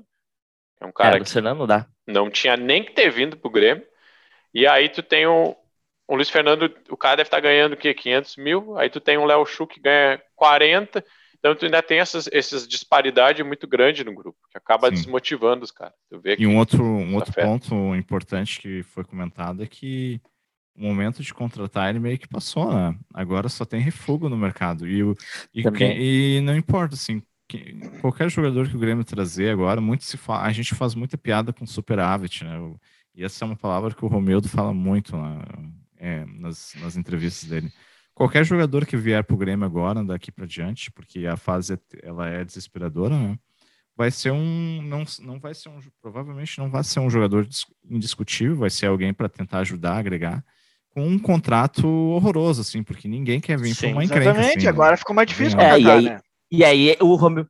que 0.77 0.83
é 0.83 0.85
um 0.85 0.91
cara 0.91 1.17
é, 1.17 1.19
que 1.19 1.41
não, 1.41 1.65
dá. 1.65 1.87
não 2.07 2.29
tinha 2.29 2.55
nem 2.55 2.83
que 2.83 2.91
ter 2.91 3.09
vindo 3.09 3.35
pro 3.35 3.49
Grêmio. 3.49 3.85
E 4.53 4.67
aí 4.67 4.87
tu 4.87 5.01
tem 5.01 5.25
o, 5.25 5.55
o 6.07 6.15
Luiz 6.15 6.29
Fernando, 6.29 6.71
o 6.89 6.95
cara 6.95 7.17
deve 7.17 7.27
estar 7.27 7.37
tá 7.37 7.41
ganhando 7.41 7.73
o 7.73 7.77
quê? 7.77 7.93
500 7.93 8.37
mil. 8.37 8.77
Aí 8.77 8.89
tu 8.89 8.99
tem 8.99 9.17
o 9.17 9.25
Léo 9.25 9.45
Chu 9.47 9.65
que 9.65 9.79
ganha 9.79 10.21
40. 10.35 11.03
Então 11.43 11.53
tu 11.53 11.65
ainda 11.65 11.83
tem 11.83 11.99
essas, 11.99 12.29
essas 12.31 12.65
disparidades 12.65 13.45
muito 13.45 13.67
grandes 13.67 14.05
no 14.05 14.15
grupo, 14.15 14.39
que 14.49 14.57
acaba 14.57 14.87
Sim. 14.87 14.93
desmotivando 14.93 15.65
os 15.65 15.71
caras. 15.71 15.93
e 16.39 16.47
um 16.47 16.57
outro, 16.57 16.81
um 16.81 17.15
outro 17.15 17.33
ponto 17.33 17.93
importante 17.95 18.61
que 18.61 18.81
foi 18.83 19.03
comentado 19.03 19.61
é 19.61 19.67
que 19.67 20.21
o 20.73 20.83
momento 20.83 21.21
de 21.21 21.33
contratar 21.33 21.89
ele 21.89 21.99
meio 21.99 22.17
que 22.17 22.29
passou, 22.29 22.73
né? 22.73 22.97
Agora 23.13 23.49
só 23.49 23.65
tem 23.65 23.81
refugo 23.81 24.29
no 24.29 24.37
mercado. 24.37 24.87
E, 24.87 25.03
o, 25.03 25.17
e, 25.53 25.63
e 26.37 26.41
não 26.41 26.55
importa, 26.55 26.95
assim, 26.95 27.21
que, 27.45 27.75
qualquer 27.99 28.29
jogador 28.29 28.69
que 28.69 28.77
o 28.77 28.79
Grêmio 28.79 29.03
trazer 29.03 29.49
agora, 29.49 29.81
muito 29.81 30.05
se 30.05 30.15
fala, 30.15 30.43
a 30.43 30.51
gente 30.53 30.73
faz 30.73 30.95
muita 30.95 31.17
piada 31.17 31.51
com 31.51 31.67
superávit, 31.67 32.45
né? 32.45 32.57
E 33.13 33.21
essa 33.21 33.43
é 33.43 33.45
uma 33.45 33.57
palavra 33.57 33.93
que 33.93 34.05
o 34.05 34.07
Romildo 34.07 34.47
fala 34.47 34.73
muito 34.73 35.17
né? 35.17 35.41
é, 35.99 36.25
nas, 36.25 36.73
nas 36.81 36.95
entrevistas 36.95 37.49
dele 37.49 37.69
qualquer 38.13 38.43
jogador 38.43 38.85
que 38.85 38.97
vier 38.97 39.23
para 39.23 39.33
o 39.33 39.37
Grêmio 39.37 39.65
agora, 39.65 40.03
daqui 40.03 40.31
para 40.31 40.45
diante, 40.45 40.91
porque 40.91 41.25
a 41.25 41.35
fase 41.37 41.79
ela 42.01 42.27
é 42.27 42.43
desesperadora, 42.43 43.17
né? 43.17 43.37
Vai 43.95 44.09
ser 44.09 44.31
um 44.31 44.81
não, 44.81 45.03
não 45.19 45.39
vai 45.39 45.53
ser 45.53 45.69
um 45.69 45.79
provavelmente 46.01 46.57
não 46.57 46.69
vai 46.69 46.83
ser 46.83 46.99
um 46.99 47.09
jogador 47.09 47.47
indiscutível, 47.87 48.55
vai 48.55 48.69
ser 48.69 48.87
alguém 48.87 49.13
para 49.13 49.29
tentar 49.29 49.59
ajudar, 49.59 49.97
agregar 49.97 50.43
com 50.89 51.07
um 51.07 51.19
contrato 51.19 51.87
horroroso 51.87 52.61
assim, 52.61 52.83
porque 52.83 53.07
ninguém 53.07 53.39
quer 53.39 53.59
vir 53.59 53.75
para 53.75 53.89
uma 53.89 54.03
encrenca. 54.03 54.23
Exatamente, 54.25 54.57
assim, 54.57 54.65
né? 54.65 54.69
agora 54.69 54.91
né? 54.91 54.97
ficou 54.97 55.15
mais 55.15 55.27
difícil 55.27 55.59
é, 55.59 55.79
e 55.79 55.89
aí, 55.89 56.05
né? 56.05 56.19
E 56.51 56.63
aí 56.63 56.97
o 56.99 57.15
Romildo 57.15 57.49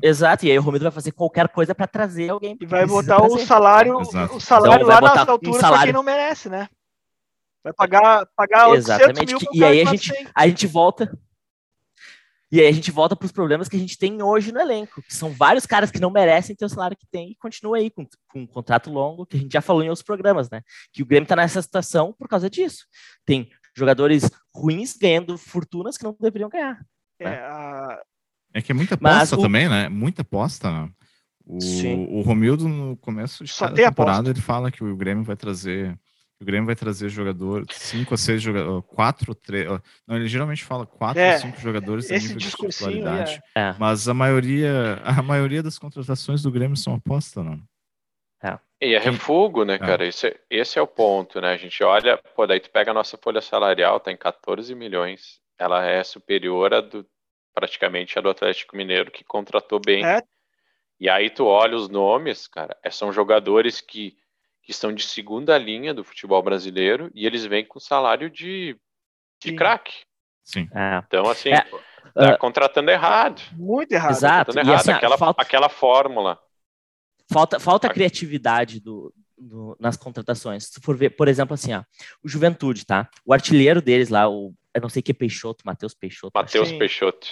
Exato, 0.00 0.46
e 0.46 0.50
aí 0.50 0.58
o 0.58 0.62
Romildo 0.62 0.84
vai 0.84 0.92
fazer 0.92 1.12
qualquer 1.12 1.48
coisa 1.48 1.74
para 1.74 1.86
trazer 1.86 2.30
alguém. 2.30 2.56
E 2.58 2.64
vai 2.64 2.86
botar 2.86 3.22
o 3.22 3.38
salário, 3.38 3.98
o 3.98 4.40
salário 4.40 4.86
lá 4.86 5.00
na 5.00 5.20
altura 5.20 5.50
um 5.50 5.60
salário... 5.60 5.76
para 5.76 5.84
quem 5.84 5.92
não 5.92 6.02
merece, 6.02 6.48
né? 6.48 6.68
Vai 7.62 7.72
pagar, 7.72 8.26
pagar 8.36 8.74
Exatamente. 8.74 9.34
Mil 9.34 9.38
e 9.52 9.64
aí 9.64 9.82
a 9.82 9.84
gente, 9.84 10.12
a 10.34 10.48
gente 10.48 10.66
volta. 10.66 11.16
E 12.50 12.60
aí 12.60 12.66
a 12.66 12.72
gente 12.72 12.90
volta 12.90 13.16
para 13.16 13.24
os 13.24 13.32
problemas 13.32 13.66
que 13.66 13.76
a 13.76 13.78
gente 13.78 13.96
tem 13.96 14.20
hoje 14.22 14.52
no 14.52 14.60
elenco, 14.60 15.00
que 15.02 15.14
são 15.14 15.30
vários 15.30 15.64
caras 15.64 15.90
que 15.90 16.00
não 16.00 16.10
merecem 16.10 16.54
ter 16.54 16.66
o 16.66 16.68
salário 16.68 16.96
que 16.96 17.06
tem 17.06 17.30
e 17.30 17.36
continua 17.36 17.78
aí 17.78 17.88
com, 17.88 18.06
com 18.28 18.40
um 18.40 18.46
contrato 18.46 18.90
longo, 18.90 19.24
que 19.24 19.38
a 19.38 19.40
gente 19.40 19.52
já 19.52 19.62
falou 19.62 19.82
em 19.82 19.88
outros 19.88 20.04
programas, 20.04 20.50
né? 20.50 20.60
Que 20.92 21.02
o 21.02 21.06
Grêmio 21.06 21.24
está 21.24 21.34
nessa 21.34 21.62
situação 21.62 22.12
por 22.12 22.28
causa 22.28 22.50
disso. 22.50 22.84
Tem 23.24 23.48
jogadores 23.74 24.30
ruins 24.54 24.94
ganhando 24.98 25.38
fortunas 25.38 25.96
que 25.96 26.04
não 26.04 26.14
deveriam 26.20 26.50
ganhar. 26.50 26.84
É, 27.18 27.24
né? 27.24 27.36
a... 27.38 28.02
é 28.52 28.60
que 28.60 28.72
é 28.72 28.74
muita 28.74 28.96
aposta 28.96 29.36
o... 29.36 29.40
também, 29.40 29.68
né? 29.68 29.88
Muita 29.88 30.20
aposta. 30.20 30.70
Né? 30.70 30.90
O, 31.46 32.18
o 32.18 32.20
Romildo, 32.20 32.68
no 32.68 32.98
começo 32.98 33.44
de 33.44 33.50
Só 33.50 33.64
cada 33.64 33.76
temporada, 33.76 34.18
aposta. 34.18 34.30
ele 34.30 34.40
fala 34.42 34.70
que 34.70 34.84
o 34.84 34.94
Grêmio 34.94 35.24
vai 35.24 35.36
trazer 35.36 35.98
o 36.42 36.46
Grêmio 36.46 36.66
vai 36.66 36.74
trazer 36.74 37.08
jogador, 37.08 37.64
cinco 37.70 38.14
a 38.14 38.16
seis 38.16 38.42
jogadores, 38.42 38.84
quatro, 38.88 39.34
três. 39.34 39.68
Não, 40.06 40.16
ele 40.16 40.26
geralmente 40.26 40.64
fala 40.64 40.86
quatro 40.86 41.20
é, 41.20 41.34
ou 41.34 41.40
cinco 41.40 41.60
jogadores 41.60 42.10
a 42.10 42.14
nível 42.14 42.36
de 42.36 42.50
titularidade. 42.50 43.42
É. 43.54 43.60
é. 43.60 43.76
Mas 43.78 44.08
a 44.08 44.14
maioria, 44.14 45.00
a 45.04 45.22
maioria 45.22 45.62
das 45.62 45.78
contratações 45.78 46.42
do 46.42 46.50
Grêmio 46.50 46.76
são 46.76 46.94
aposta, 46.94 47.42
não. 47.42 47.60
É. 48.42 48.58
E 48.80 48.94
é 48.94 48.98
refugo, 48.98 49.64
né, 49.64 49.74
é. 49.74 49.78
cara? 49.78 50.04
Esse, 50.04 50.28
é, 50.28 50.40
esse 50.50 50.78
é 50.78 50.82
o 50.82 50.86
ponto, 50.86 51.40
né? 51.40 51.52
A 51.52 51.56
gente 51.56 51.82
olha, 51.84 52.18
pô, 52.34 52.46
daí 52.46 52.58
tu 52.58 52.70
pega 52.70 52.90
a 52.90 52.94
nossa 52.94 53.16
folha 53.16 53.40
salarial, 53.40 54.00
tá 54.00 54.10
em 54.10 54.16
14 54.16 54.74
milhões. 54.74 55.40
Ela 55.58 55.86
é 55.86 56.02
superior 56.02 56.74
a 56.74 56.80
do, 56.80 57.06
praticamente 57.54 58.18
a 58.18 58.22
do 58.22 58.30
Atlético 58.30 58.76
Mineiro, 58.76 59.10
que 59.10 59.22
contratou 59.22 59.80
bem. 59.84 60.04
É. 60.04 60.20
E 60.98 61.08
aí 61.08 61.30
tu 61.30 61.46
olha 61.46 61.76
os 61.76 61.88
nomes, 61.88 62.46
cara, 62.46 62.76
são 62.90 63.12
jogadores 63.12 63.80
que 63.80 64.16
que 64.62 64.70
estão 64.70 64.92
de 64.92 65.02
segunda 65.02 65.58
linha 65.58 65.92
do 65.92 66.04
futebol 66.04 66.42
brasileiro 66.42 67.10
e 67.14 67.26
eles 67.26 67.44
vêm 67.44 67.66
com 67.66 67.80
salário 67.80 68.30
de, 68.30 68.76
de 69.42 69.54
craque. 69.54 70.04
Sim. 70.44 70.68
É. 70.74 71.02
Então, 71.06 71.28
assim, 71.28 71.50
é, 71.50 71.60
tá 72.14 72.34
uh, 72.34 72.38
contratando 72.38 72.90
errado. 72.90 73.42
Muito 73.52 73.92
errado. 73.92 74.12
Exato. 74.12 74.58
Errado, 74.58 74.74
assim, 74.74 74.92
aquela, 74.92 75.18
falta, 75.18 75.42
aquela 75.42 75.68
fórmula. 75.68 76.38
Falta, 77.30 77.58
falta 77.58 77.88
criatividade 77.88 78.80
do, 78.80 79.12
do, 79.36 79.76
nas 79.80 79.96
contratações. 79.96 80.66
Se 80.66 80.80
for 80.80 80.96
ver, 80.96 81.10
por 81.10 81.28
exemplo, 81.28 81.54
assim, 81.54 81.72
ó, 81.74 81.82
o 82.22 82.28
Juventude, 82.28 82.86
tá? 82.86 83.08
O 83.24 83.32
artilheiro 83.32 83.82
deles 83.82 84.08
lá, 84.08 84.28
o, 84.28 84.54
eu 84.74 84.80
não 84.80 84.88
sei 84.88 85.02
que 85.02 85.10
é 85.10 85.14
Peixoto, 85.14 85.64
Matheus 85.66 85.94
Peixoto. 85.94 86.32
Matheus 86.34 86.72
Peixoto. 86.72 87.28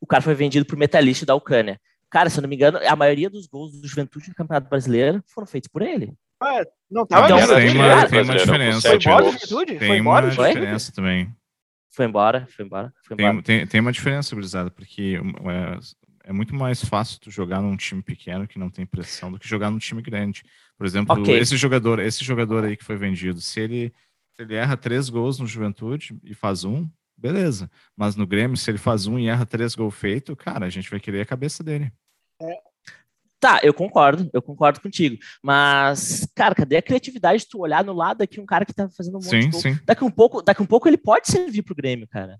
O 0.00 0.06
cara 0.06 0.22
foi 0.22 0.34
vendido 0.34 0.66
pro 0.66 0.76
Metalista 0.76 1.24
da 1.24 1.34
Ucrânia. 1.34 1.80
Cara, 2.10 2.30
se 2.30 2.38
eu 2.38 2.42
não 2.42 2.48
me 2.48 2.54
engano, 2.54 2.78
a 2.78 2.96
maioria 2.96 3.30
dos 3.30 3.46
gols 3.46 3.80
do 3.80 3.88
Juventude 3.88 4.28
no 4.28 4.34
Campeonato 4.34 4.68
Brasileiro 4.68 5.22
foram 5.26 5.46
feitos 5.46 5.68
por 5.68 5.82
ele. 5.82 6.14
Não 6.90 7.06
tava 7.06 7.26
então, 7.26 7.38
tem, 7.38 7.76
uma, 7.76 8.08
tem 8.08 8.22
uma 8.22 8.36
diferença. 8.36 8.88
Foi 8.88 8.96
embora 8.96 9.24
Juventude? 9.24 9.78
Tem 9.78 10.00
uma 10.00 10.20
diferença 10.22 10.92
também. 10.92 11.34
Foi 11.90 12.06
embora, 12.06 12.46
foi 12.48 12.64
embora. 12.64 12.92
Foi 13.04 13.16
embora. 13.16 13.42
Tem, 13.42 13.58
tem, 13.58 13.66
tem 13.66 13.80
uma 13.80 13.92
diferença, 13.92 14.34
Brisada, 14.34 14.70
porque 14.70 15.20
é, 16.24 16.30
é, 16.30 16.32
muito 16.32 16.54
mais 16.54 16.84
fácil 16.84 17.20
tu 17.20 17.30
jogar 17.30 17.62
num 17.62 17.76
time 17.76 18.02
pequeno 18.02 18.48
que 18.48 18.58
não 18.58 18.68
tem 18.68 18.84
pressão 18.84 19.30
do 19.30 19.38
que 19.38 19.48
jogar 19.48 19.70
num 19.70 19.78
time 19.78 20.02
grande. 20.02 20.42
Por 20.76 20.86
exemplo, 20.86 21.16
okay. 21.20 21.38
esse 21.38 21.56
jogador, 21.56 22.00
esse 22.00 22.24
jogador 22.24 22.64
aí 22.64 22.76
que 22.76 22.84
foi 22.84 22.96
vendido, 22.96 23.40
se 23.40 23.60
ele, 23.60 23.94
se 24.34 24.42
ele 24.42 24.56
erra 24.56 24.76
três 24.76 25.08
gols 25.08 25.38
no 25.38 25.46
Juventude 25.46 26.18
e 26.24 26.34
faz 26.34 26.64
um, 26.64 26.88
beleza. 27.16 27.70
Mas 27.96 28.16
no 28.16 28.26
Grêmio, 28.26 28.56
se 28.56 28.68
ele 28.70 28.78
faz 28.78 29.06
um 29.06 29.16
e 29.16 29.28
erra 29.28 29.46
três 29.46 29.76
gols 29.76 29.94
feito, 29.94 30.34
cara, 30.34 30.66
a 30.66 30.70
gente 30.70 30.90
vai 30.90 30.98
querer 30.98 31.20
a 31.20 31.26
cabeça 31.26 31.62
dele. 31.62 31.92
É, 32.42 32.58
Tá, 33.44 33.60
eu 33.62 33.74
concordo, 33.74 34.30
eu 34.32 34.40
concordo 34.40 34.80
contigo. 34.80 35.18
Mas, 35.42 36.26
cara, 36.34 36.54
cadê 36.54 36.78
a 36.78 36.82
criatividade 36.82 37.40
de 37.40 37.48
tu 37.50 37.60
olhar 37.60 37.84
no 37.84 37.92
lado 37.92 38.22
aqui 38.22 38.40
um 38.40 38.46
cara 38.46 38.64
que 38.64 38.72
tá 38.72 38.88
fazendo 38.88 39.18
um 39.18 39.20
monte 39.22 39.42
sim, 39.42 39.50
de 39.50 39.60
sim. 39.60 39.78
Daqui 39.84 40.02
um 40.02 40.10
pouco, 40.10 40.40
daqui 40.40 40.62
um 40.62 40.66
pouco 40.66 40.88
ele 40.88 40.96
pode 40.96 41.30
servir 41.30 41.62
pro 41.62 41.74
Grêmio, 41.74 42.08
cara. 42.08 42.38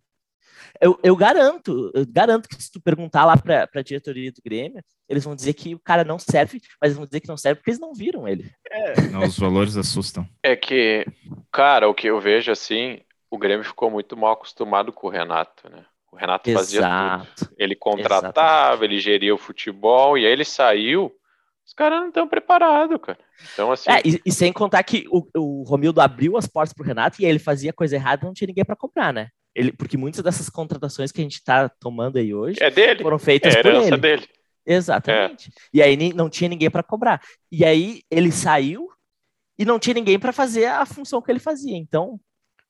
Eu, 0.81 0.99
eu 1.03 1.15
garanto, 1.15 1.93
eu 1.95 2.07
garanto 2.09 2.49
que 2.49 2.55
se 2.63 2.73
tu 2.73 2.81
perguntar 2.81 3.27
lá 3.27 3.37
pra, 3.37 3.67
pra 3.67 3.83
diretoria 3.83 4.33
do 4.33 4.41
Grêmio, 4.43 4.83
eles 5.07 5.23
vão 5.23 5.37
dizer 5.37 5.53
que 5.53 5.75
o 5.75 5.79
cara 5.79 6.05
não 6.05 6.19
serve, 6.19 6.59
mas 6.81 6.89
eles 6.89 6.97
vão 6.97 7.05
dizer 7.05 7.21
que 7.21 7.29
não 7.29 7.37
serve 7.37 7.57
porque 7.57 7.73
eles 7.73 7.81
não 7.81 7.93
viram 7.93 8.27
ele. 8.27 8.51
É. 8.71 9.03
Não, 9.11 9.25
os 9.25 9.39
valores 9.39 9.77
assustam. 9.77 10.27
É 10.43 10.57
que, 10.57 11.05
cara, 11.53 11.87
o 11.87 11.93
que 11.93 12.07
eu 12.07 12.19
vejo 12.19 12.51
assim, 12.51 13.03
o 13.31 13.37
Grêmio 13.37 13.63
ficou 13.63 13.91
muito 13.91 14.17
mal 14.17 14.33
acostumado 14.33 14.91
com 14.91 15.07
o 15.07 15.11
Renato, 15.11 15.69
né? 15.69 15.85
O 16.15 16.17
Renato 16.17 16.49
Exato. 16.49 16.65
fazia 16.65 17.27
tudo. 17.37 17.55
Ele 17.59 17.75
contratava, 17.75 18.29
Exatamente. 18.29 18.85
ele 18.85 19.01
geria 19.01 19.35
o 19.35 19.39
futebol, 19.39 20.17
e 20.17 20.25
aí 20.25 20.33
ele 20.33 20.45
saiu. 20.45 21.13
Os 21.67 21.73
caras 21.73 21.99
não 21.99 22.09
estão 22.09 22.29
preparados, 22.29 22.97
cara. 23.03 23.19
Então, 23.53 23.73
assim. 23.73 23.91
É, 23.91 24.01
e, 24.05 24.21
e, 24.25 24.31
sem 24.31 24.53
contar 24.53 24.83
que 24.85 25.07
o, 25.11 25.27
o 25.37 25.63
Romildo 25.65 26.01
abriu 26.01 26.37
as 26.37 26.47
portas 26.47 26.73
pro 26.73 26.85
Renato 26.85 27.21
e 27.21 27.25
aí 27.25 27.33
ele 27.33 27.41
fazia 27.41 27.73
coisa 27.73 27.97
errada 27.97 28.25
não 28.25 28.33
tinha 28.33 28.47
ninguém 28.47 28.65
para 28.65 28.77
comprar, 28.77 29.13
né? 29.13 29.29
Ele, 29.53 29.73
porque 29.73 29.97
muitas 29.97 30.23
dessas 30.23 30.49
contratações 30.49 31.11
que 31.11 31.21
a 31.21 31.25
gente 31.25 31.35
está 31.35 31.69
tomando 31.69 32.19
aí 32.19 32.33
hoje 32.33 32.63
é 32.63 32.71
dele. 32.71 33.03
foram 33.03 33.19
feitas 33.19 33.57
é 33.57 33.63
por 33.63 33.73
ele. 33.73 33.97
dele. 33.97 34.29
Exatamente. 34.65 35.49
É. 35.49 35.53
E 35.73 35.83
aí 35.83 36.13
não 36.13 36.31
tinha 36.31 36.49
ninguém 36.49 36.71
para 36.71 36.83
cobrar. 36.83 37.21
E 37.51 37.65
aí 37.65 38.03
ele 38.09 38.31
saiu 38.31 38.89
e 39.59 39.65
não 39.65 39.81
tinha 39.81 39.95
ninguém 39.95 40.19
para 40.19 40.33
fazer 40.33 40.67
a 40.67 40.87
função 40.87 41.21
que 41.21 41.31
ele 41.31 41.41
fazia. 41.41 41.77
Então, 41.77 42.21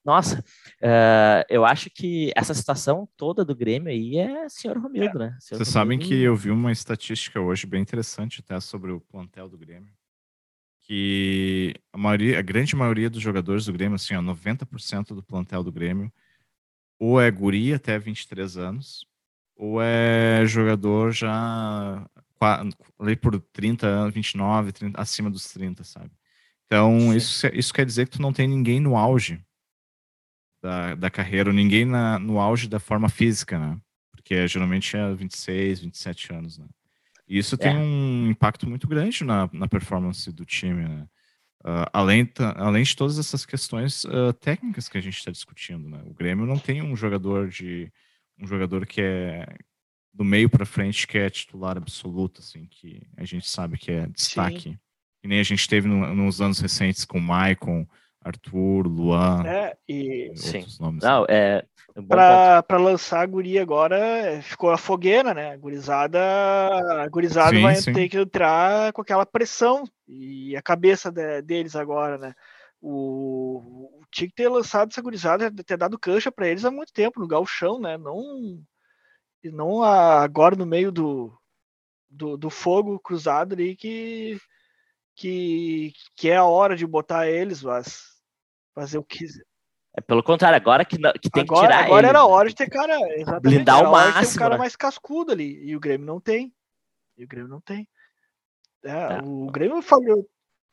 nossa, 0.04 0.38
uh, 0.82 1.44
eu 1.48 1.64
acho 1.64 1.88
que 1.88 2.30
essa 2.36 2.52
situação 2.52 3.08
toda 3.16 3.42
do 3.42 3.56
Grêmio 3.56 3.88
aí 3.88 4.18
é 4.18 4.48
senhor 4.50 4.76
Romildo, 4.76 5.18
né? 5.18 5.34
Vocês 5.40 5.66
sabem 5.68 5.98
que 5.98 6.14
eu 6.14 6.36
vi 6.36 6.50
uma 6.50 6.70
estatística 6.70 7.40
hoje 7.40 7.66
bem 7.66 7.80
interessante 7.80 8.40
até 8.40 8.60
sobre 8.60 8.92
o 8.92 9.00
plantel 9.00 9.48
do 9.48 9.56
Grêmio. 9.56 9.90
Que 10.82 11.74
a, 11.90 11.96
maioria, 11.96 12.38
a 12.38 12.42
grande 12.42 12.76
maioria 12.76 13.08
dos 13.08 13.22
jogadores 13.22 13.64
do 13.64 13.72
Grêmio, 13.72 13.96
assim, 13.96 14.14
ó, 14.14 14.20
90% 14.20 15.14
do 15.14 15.22
plantel 15.22 15.62
do 15.62 15.72
Grêmio, 15.72 16.12
ou 16.98 17.18
é 17.18 17.30
guri 17.30 17.72
até 17.72 17.98
23 17.98 18.58
anos, 18.58 19.06
ou 19.56 19.80
é 19.80 20.44
jogador 20.44 21.12
já 21.12 22.06
ali 22.98 23.16
por 23.16 23.40
30 23.40 23.86
anos, 23.86 24.14
29, 24.14 24.72
30, 24.72 25.00
acima 25.00 25.30
dos 25.30 25.50
30, 25.50 25.82
sabe? 25.82 26.10
Então, 26.66 27.16
isso, 27.16 27.46
isso 27.54 27.72
quer 27.72 27.86
dizer 27.86 28.06
que 28.06 28.18
tu 28.18 28.22
não 28.22 28.34
tem 28.34 28.46
ninguém 28.46 28.80
no 28.80 28.98
auge 28.98 29.42
da, 30.64 30.94
da 30.94 31.10
carreira, 31.10 31.52
ninguém 31.52 31.84
na, 31.84 32.18
no 32.18 32.40
auge 32.40 32.66
da 32.66 32.80
forma 32.80 33.10
física, 33.10 33.58
né? 33.58 33.78
Porque 34.10 34.48
geralmente 34.48 34.96
é 34.96 35.14
26, 35.14 35.80
27 35.80 36.32
anos, 36.32 36.58
né? 36.58 36.64
E 37.28 37.36
isso 37.36 37.54
é. 37.56 37.58
tem 37.58 37.76
um 37.76 38.30
impacto 38.30 38.66
muito 38.66 38.88
grande 38.88 39.24
na, 39.24 39.48
na 39.52 39.68
performance 39.68 40.32
do 40.32 40.42
time, 40.46 40.88
né? 40.88 41.06
Uh, 41.62 41.88
além, 41.92 42.30
além 42.56 42.82
de 42.82 42.96
todas 42.96 43.18
essas 43.18 43.44
questões 43.44 44.04
uh, 44.04 44.32
técnicas 44.40 44.88
que 44.88 44.96
a 44.96 45.00
gente 45.02 45.18
está 45.18 45.30
discutindo, 45.30 45.86
né? 45.86 46.02
O 46.06 46.14
Grêmio 46.14 46.46
não 46.46 46.58
tem 46.58 46.80
um 46.80 46.96
jogador 46.96 47.48
de 47.48 47.92
um 48.38 48.46
jogador 48.46 48.86
que 48.86 49.02
é 49.02 49.46
do 50.14 50.24
meio 50.24 50.48
para 50.48 50.64
frente 50.64 51.06
que 51.06 51.18
é 51.18 51.28
titular 51.28 51.76
absoluto, 51.76 52.40
assim, 52.40 52.66
que 52.66 53.02
a 53.16 53.24
gente 53.24 53.48
sabe 53.48 53.76
que 53.76 53.90
é 53.90 54.06
destaque. 54.06 54.70
Sim. 54.70 54.78
E 55.22 55.28
nem 55.28 55.40
a 55.40 55.42
gente 55.42 55.68
teve 55.68 55.88
no, 55.88 56.14
nos 56.14 56.40
anos 56.40 56.58
recentes 56.58 57.04
com 57.04 57.18
o 57.18 57.22
Maicon, 57.22 57.86
Arthur, 58.24 58.86
Luan. 58.86 59.44
É, 59.46 59.76
e. 59.86 60.32
Sim. 60.34 60.64
Nomes, 60.80 61.04
Não, 61.04 61.26
é. 61.28 61.64
é 61.94 62.02
para 62.02 62.78
lançar 62.78 63.20
a 63.20 63.26
guria 63.26 63.60
agora, 63.60 63.96
é, 63.98 64.40
ficou 64.40 64.70
a 64.70 64.78
fogueira, 64.78 65.34
né? 65.34 65.52
A 65.52 65.56
gurizada, 65.56 66.18
a 67.02 67.08
gurizada 67.08 67.54
sim, 67.54 67.62
vai 67.62 67.76
sim. 67.76 67.92
ter 67.92 68.08
que 68.08 68.18
entrar 68.18 68.92
com 68.94 69.02
aquela 69.02 69.26
pressão 69.26 69.84
e 70.08 70.56
a 70.56 70.62
cabeça 70.62 71.12
de, 71.12 71.42
deles 71.42 71.76
agora, 71.76 72.16
né? 72.16 72.34
O, 72.80 73.90
o, 73.92 74.00
tinha 74.10 74.28
que 74.28 74.34
ter 74.34 74.48
lançado 74.48 74.90
essa 74.90 75.02
gurizada, 75.02 75.52
ter 75.64 75.76
dado 75.76 75.98
cancha 75.98 76.32
para 76.32 76.48
eles 76.48 76.64
há 76.64 76.70
muito 76.70 76.92
tempo, 76.92 77.20
no 77.20 77.28
galchão, 77.28 77.78
né? 77.78 77.98
Não, 77.98 78.58
não 79.44 79.82
agora 79.82 80.56
no 80.56 80.66
meio 80.66 80.90
do, 80.90 81.32
do, 82.08 82.36
do 82.36 82.50
fogo 82.50 82.98
cruzado 82.98 83.54
ali 83.54 83.76
que, 83.76 84.38
que, 85.14 85.92
que 86.16 86.30
é 86.30 86.36
a 86.36 86.44
hora 86.44 86.76
de 86.76 86.86
botar 86.86 87.28
eles, 87.28 87.62
mas 87.62 88.13
fazer 88.74 88.98
o 88.98 89.04
que 89.04 89.26
é 89.96 90.00
pelo 90.00 90.24
contrário, 90.24 90.56
agora 90.56 90.84
que, 90.84 90.96
que 90.96 91.30
tem 91.30 91.44
agora, 91.44 91.68
que 91.68 91.72
tirar 91.72 91.84
Agora 91.84 92.00
ele. 92.00 92.08
era 92.08 92.26
hora 92.26 92.48
de 92.48 92.54
ter 92.54 92.68
cara, 92.68 92.98
exatamente. 93.12 93.42
Blindar 93.42 93.88
o 93.88 93.92
máximo. 93.92 94.34
um 94.34 94.38
cara 94.38 94.54
né? 94.54 94.58
mais 94.58 94.74
cascudo 94.74 95.30
ali. 95.30 95.64
E 95.64 95.76
o 95.76 95.80
Grêmio 95.80 96.04
não 96.04 96.20
tem. 96.20 96.52
E 97.16 97.24
o 97.24 97.28
Grêmio 97.28 97.48
não 97.48 97.60
tem. 97.60 97.86
É, 98.82 99.08
tá. 99.08 99.20
O 99.22 99.46
Grêmio 99.52 99.80
falhou. 99.80 100.28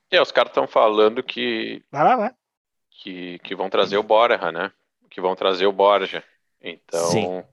É, 0.10 0.20
os 0.20 0.32
caras 0.32 0.50
estão 0.50 0.68
falando 0.68 1.22
que. 1.22 1.84
Vai 1.92 2.04
lá, 2.04 2.16
vai. 2.16 2.32
Que, 2.90 3.38
que 3.40 3.56
vão 3.56 3.70
trazer 3.70 3.98
o 3.98 4.04
Borja, 4.04 4.52
né? 4.52 4.72
Que 5.10 5.22
vão 5.22 5.36
trazer 5.36 5.68
o 5.68 5.72
Borja. 5.72 6.24
Então. 6.60 7.06
Sim. 7.12 7.44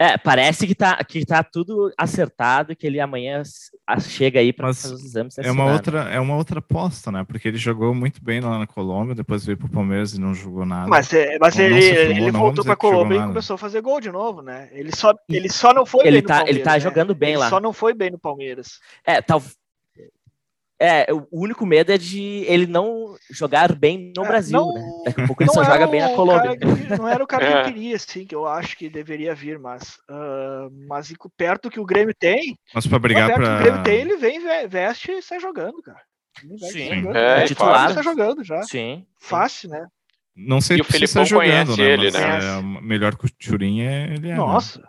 É, 0.00 0.16
parece 0.16 0.66
que 0.66 0.74
tá, 0.74 0.96
que 1.04 1.26
tá 1.26 1.44
tudo 1.44 1.92
acertado, 1.94 2.74
que 2.74 2.86
ele 2.86 2.98
amanhã 2.98 3.42
chega 3.98 4.40
aí 4.40 4.50
para 4.50 4.68
fazer 4.68 4.94
os 4.94 5.04
exames. 5.04 5.36
É 5.36 5.50
uma, 5.50 5.70
outra, 5.70 6.04
é 6.04 6.18
uma 6.18 6.36
outra 6.36 6.60
aposta, 6.60 7.12
né? 7.12 7.22
Porque 7.22 7.46
ele 7.46 7.58
jogou 7.58 7.94
muito 7.94 8.24
bem 8.24 8.40
lá 8.40 8.58
na 8.58 8.66
Colômbia, 8.66 9.14
depois 9.14 9.44
veio 9.44 9.58
pro 9.58 9.68
Palmeiras 9.68 10.14
e 10.14 10.20
não 10.20 10.32
jogou 10.32 10.64
nada. 10.64 10.88
Mas, 10.88 11.12
é, 11.12 11.36
mas 11.38 11.58
ele, 11.58 11.84
ele 11.84 12.30
voltou 12.30 12.64
pra 12.64 12.74
Colômbia 12.74 13.18
e 13.18 13.26
começou 13.26 13.56
a 13.56 13.58
fazer 13.58 13.82
gol 13.82 14.00
de 14.00 14.10
novo, 14.10 14.40
né? 14.40 14.70
Ele 14.72 14.90
só, 14.96 15.14
ele 15.28 15.50
só 15.50 15.74
não 15.74 15.84
foi 15.84 16.06
ele 16.06 16.12
bem 16.12 16.22
tá, 16.22 16.34
no 16.34 16.38
Palmeiras. 16.38 16.56
Ele 16.56 16.64
tá 16.64 16.72
né? 16.72 16.80
jogando 16.80 17.14
bem 17.14 17.30
ele 17.32 17.38
lá. 17.38 17.50
só 17.50 17.60
não 17.60 17.72
foi 17.74 17.92
bem 17.92 18.10
no 18.10 18.18
Palmeiras. 18.18 18.80
É, 19.04 19.20
tal, 19.20 19.42
É, 20.82 21.06
o 21.12 21.42
único 21.42 21.66
medo 21.66 21.92
é 21.92 21.98
de 21.98 22.42
ele 22.48 22.66
não 22.66 23.14
jogar 23.30 23.74
bem 23.74 24.14
no 24.16 24.24
é, 24.24 24.28
Brasil, 24.28 24.58
não, 24.58 24.72
né? 24.72 24.82
Daqui 25.04 25.20
a 25.20 25.26
pouco 25.26 25.42
ele 25.42 25.52
só 25.52 25.62
joga 25.62 25.86
bem 25.86 26.00
na 26.00 26.08
Colômbia. 26.14 26.56
Que, 26.56 26.64
não 26.98 27.06
era 27.06 27.22
o 27.22 27.26
cara 27.26 27.46
que 27.46 27.52
eu 27.52 27.58
é. 27.60 27.64
queria, 27.64 27.96
assim, 27.96 28.24
que 28.24 28.34
eu 28.34 28.46
acho 28.46 28.78
que 28.78 28.88
deveria 28.88 29.34
vir, 29.34 29.58
mas, 29.58 29.98
uh, 30.10 30.70
mas 30.88 31.12
perto 31.36 31.68
que 31.68 31.78
o 31.78 31.84
Grêmio 31.84 32.14
tem. 32.18 32.58
Mas 32.74 32.86
para 32.86 32.98
brigar 32.98 33.28
perto 33.28 33.42
pra... 33.42 33.56
que 33.56 33.60
o 33.60 33.62
Grêmio 33.62 33.82
tem, 33.82 34.00
ele 34.00 34.16
vem, 34.16 34.40
veste 34.68 35.12
e 35.12 35.20
sai 35.20 35.38
jogando, 35.38 35.82
cara. 35.82 36.00
Sim, 36.72 37.02
jogando. 37.02 37.16
é, 37.16 37.42
é 37.42 37.46
titular. 37.46 37.94
Tá 37.94 38.00
jogando 38.00 38.42
já. 38.42 38.62
Sim. 38.62 39.04
Fácil, 39.18 39.68
né? 39.68 39.86
Não 40.34 40.62
sei 40.62 40.78
se 40.78 40.82
o 40.82 40.84
Felipão 40.84 41.26
jogando, 41.26 41.76
né? 41.76 41.84
Ele, 41.84 42.10
né? 42.10 42.20
É, 42.20 42.62
melhor 42.62 43.16
que 43.16 43.26
o 43.26 43.30
Turin 43.30 43.82
é 43.82 44.04
ele 44.14 44.28
é. 44.28 44.32
Né? 44.32 44.36
Nossa. 44.36 44.80
Né? 44.80 44.88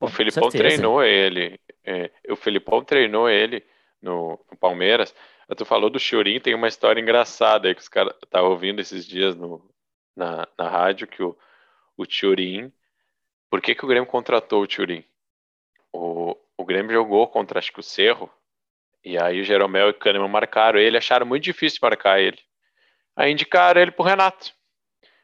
O 0.00 0.08
Felipão 0.08 0.48
treinou 0.48 1.04
ele. 1.04 1.60
É, 1.86 2.10
o 2.28 2.34
Felipão 2.34 2.82
treinou 2.82 3.28
ele 3.28 3.62
no, 4.04 4.38
no 4.50 4.56
Palmeiras. 4.56 5.14
Tu 5.56 5.64
falou 5.64 5.90
do 5.90 5.98
Churin, 5.98 6.38
tem 6.38 6.54
uma 6.54 6.68
história 6.68 7.00
engraçada 7.00 7.68
aí 7.68 7.74
que 7.74 7.80
os 7.80 7.88
caras 7.88 8.14
estavam 8.22 8.50
ouvindo 8.50 8.80
esses 8.80 9.06
dias 9.06 9.34
no, 9.34 9.64
na, 10.16 10.46
na 10.56 10.68
rádio 10.68 11.06
que 11.06 11.22
o, 11.22 11.36
o 11.96 12.04
Churin. 12.08 12.72
Por 13.50 13.60
que, 13.60 13.74
que 13.74 13.84
o 13.84 13.88
Grêmio 13.88 14.08
contratou 14.08 14.62
o 14.62 14.70
Churin? 14.70 15.04
O, 15.92 16.36
o 16.56 16.64
Grêmio 16.64 16.92
jogou 16.92 17.26
contra 17.26 17.58
acho 17.58 17.72
que 17.72 17.80
o 17.80 17.82
Cerro. 17.82 18.30
E 19.04 19.18
aí 19.18 19.40
o 19.40 19.44
Jeromel 19.44 19.88
e 19.88 19.90
o 19.90 19.94
Kahneman 19.94 20.28
marcaram 20.28 20.78
ele, 20.78 20.96
acharam 20.96 21.26
muito 21.26 21.44
difícil 21.44 21.78
marcar 21.82 22.20
ele. 22.20 22.38
Aí 23.16 23.30
indicaram 23.30 23.80
ele 23.80 23.90
pro 23.90 24.04
Renato. 24.04 24.52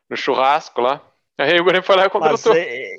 No 0.09 0.17
churrasco 0.17 0.81
lá. 0.81 1.03
Aí 1.39 1.59
o 1.59 1.65
Grêmio 1.65 1.83
foi 1.83 1.97
lá 1.97 2.07
e 2.07 2.11
contratou. 2.11 2.53
Mas, 2.53 2.63
é, 2.63 2.97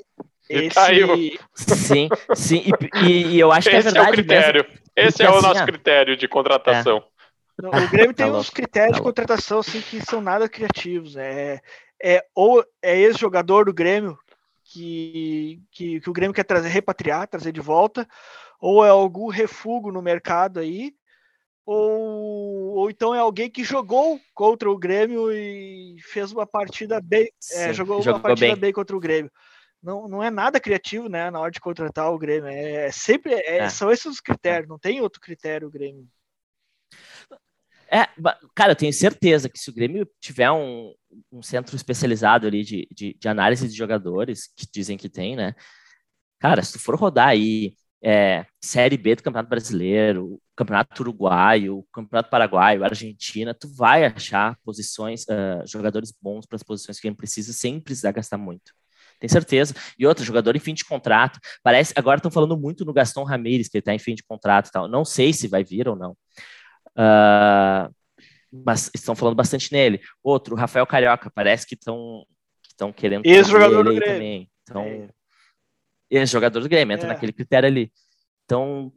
esse... 0.50 0.74
Caiu. 0.74 1.08
Sim, 1.54 2.08
sim. 2.34 2.64
E, 3.06 3.36
e, 3.36 3.40
eu 3.40 3.52
acho 3.52 3.70
que 3.70 3.76
é 3.76 3.80
verdade. 3.80 3.98
Esse 3.98 4.06
é 4.06 4.10
o 4.10 4.12
critério. 4.12 4.66
Mesmo. 4.68 4.81
Esse 4.96 5.22
é 5.22 5.30
o 5.30 5.34
assim, 5.34 5.46
nosso 5.46 5.64
critério 5.64 6.16
de 6.16 6.28
contratação. 6.28 6.98
É. 6.98 7.62
Não, 7.62 7.70
o 7.70 7.88
Grêmio 7.88 8.14
tem 8.14 8.30
tá 8.30 8.36
uns 8.36 8.50
critérios 8.50 8.92
tá 8.92 8.98
de 8.98 9.02
contratação 9.02 9.58
assim, 9.58 9.80
que 9.80 10.00
são 10.00 10.20
nada 10.20 10.48
criativos. 10.48 11.14
Né? 11.14 11.54
É, 11.54 11.62
é, 12.02 12.24
ou 12.34 12.64
é 12.82 12.98
ex-jogador 12.98 13.64
do 13.64 13.72
Grêmio 13.72 14.18
que, 14.64 15.60
que, 15.70 16.00
que, 16.00 16.10
o 16.10 16.12
Grêmio 16.12 16.34
quer 16.34 16.44
trazer, 16.44 16.68
repatriar, 16.68 17.28
trazer 17.28 17.52
de 17.52 17.60
volta, 17.60 18.08
ou 18.60 18.84
é 18.84 18.88
algum 18.88 19.28
refúgio 19.28 19.92
no 19.92 20.00
mercado 20.00 20.60
aí, 20.60 20.94
ou, 21.64 22.74
ou 22.76 22.90
então 22.90 23.14
é 23.14 23.18
alguém 23.18 23.50
que 23.50 23.62
jogou 23.62 24.18
contra 24.34 24.70
o 24.70 24.78
Grêmio 24.78 25.30
e 25.30 25.96
fez 26.00 26.32
uma 26.32 26.46
partida 26.46 27.00
bem, 27.00 27.30
é, 27.52 27.72
jogou, 27.72 28.02
jogou, 28.02 28.18
uma 28.18 28.22
partida 28.22 28.52
bem. 28.52 28.60
bem 28.60 28.72
contra 28.72 28.96
o 28.96 29.00
Grêmio 29.00 29.30
não, 29.82 30.08
não 30.08 30.22
é 30.22 30.30
nada 30.30 30.60
criativo, 30.60 31.08
né, 31.08 31.30
na 31.30 31.40
hora 31.40 31.50
de 31.50 31.60
contratar 31.60 32.12
o 32.12 32.18
Grêmio. 32.18 32.48
É, 32.48 32.86
é 32.86 32.92
sempre 32.92 33.32
é, 33.32 33.58
é. 33.58 33.68
são 33.68 33.90
esses 33.90 34.06
os 34.06 34.20
critérios, 34.20 34.68
não 34.68 34.78
tem 34.78 35.00
outro 35.00 35.20
critério 35.20 35.68
o 35.68 35.70
Grêmio. 35.70 36.06
É, 37.90 38.08
cara, 38.54 38.72
eu 38.72 38.76
tenho 38.76 38.92
certeza 38.92 39.50
que 39.50 39.58
se 39.58 39.68
o 39.68 39.74
Grêmio 39.74 40.08
tiver 40.18 40.50
um, 40.50 40.94
um 41.30 41.42
centro 41.42 41.76
especializado 41.76 42.46
ali 42.46 42.64
de, 42.64 42.88
de, 42.90 43.14
de, 43.18 43.28
análise 43.28 43.68
de 43.68 43.76
jogadores, 43.76 44.50
que 44.56 44.66
dizem 44.72 44.96
que 44.96 45.10
tem, 45.10 45.36
né? 45.36 45.54
Cara, 46.40 46.62
se 46.62 46.72
tu 46.72 46.78
for 46.78 46.96
rodar 46.96 47.28
aí 47.28 47.74
é, 48.02 48.46
Série 48.60 48.96
B 48.96 49.14
do 49.14 49.22
Campeonato 49.22 49.50
Brasileiro, 49.50 50.40
Campeonato 50.56 51.02
Uruguaio, 51.02 51.86
Campeonato 51.92 52.30
Paraguaio, 52.30 52.82
Argentina, 52.82 53.54
tu 53.54 53.68
vai 53.68 54.04
achar 54.06 54.58
posições, 54.64 55.24
uh, 55.24 55.66
jogadores 55.66 56.12
bons 56.20 56.46
para 56.46 56.56
as 56.56 56.62
posições 56.62 56.98
que 56.98 57.06
ele 57.06 57.14
precisa 57.14 57.52
sem 57.52 57.78
precisar 57.78 58.12
gastar 58.12 58.38
muito. 58.38 58.72
Tem 59.22 59.28
certeza. 59.28 59.72
E 59.96 60.04
outro, 60.04 60.24
jogador 60.24 60.56
em 60.56 60.58
fim 60.58 60.74
de 60.74 60.84
contrato. 60.84 61.38
Parece, 61.62 61.94
agora 61.94 62.16
estão 62.16 62.28
falando 62.28 62.58
muito 62.58 62.84
no 62.84 62.92
Gaston 62.92 63.22
Ramírez, 63.22 63.68
que 63.68 63.76
ele 63.76 63.80
está 63.80 63.94
em 63.94 63.98
fim 64.00 64.16
de 64.16 64.24
contrato 64.24 64.66
e 64.66 64.72
tal. 64.72 64.88
Não 64.88 65.04
sei 65.04 65.32
se 65.32 65.46
vai 65.46 65.62
vir 65.62 65.86
ou 65.86 65.94
não. 65.94 66.10
Uh, 66.98 67.88
mas 68.52 68.90
estão 68.92 69.14
falando 69.14 69.36
bastante 69.36 69.72
nele. 69.72 70.00
Outro, 70.24 70.56
Rafael 70.56 70.84
Carioca, 70.88 71.30
parece 71.32 71.64
que 71.64 71.76
estão 71.76 72.26
que 72.76 72.92
querendo. 72.94 73.24
Ex-jogador 73.24 73.84
do 73.84 73.94
Grêmio. 73.94 74.12
Também. 74.12 74.50
Então, 74.64 74.82
é. 74.82 75.08
Ex-jogador 76.10 76.60
do 76.60 76.68
Grêmio, 76.68 76.92
entra 76.92 77.06
é. 77.06 77.12
naquele 77.12 77.32
critério 77.32 77.68
ali. 77.68 77.92
Então, 78.44 78.92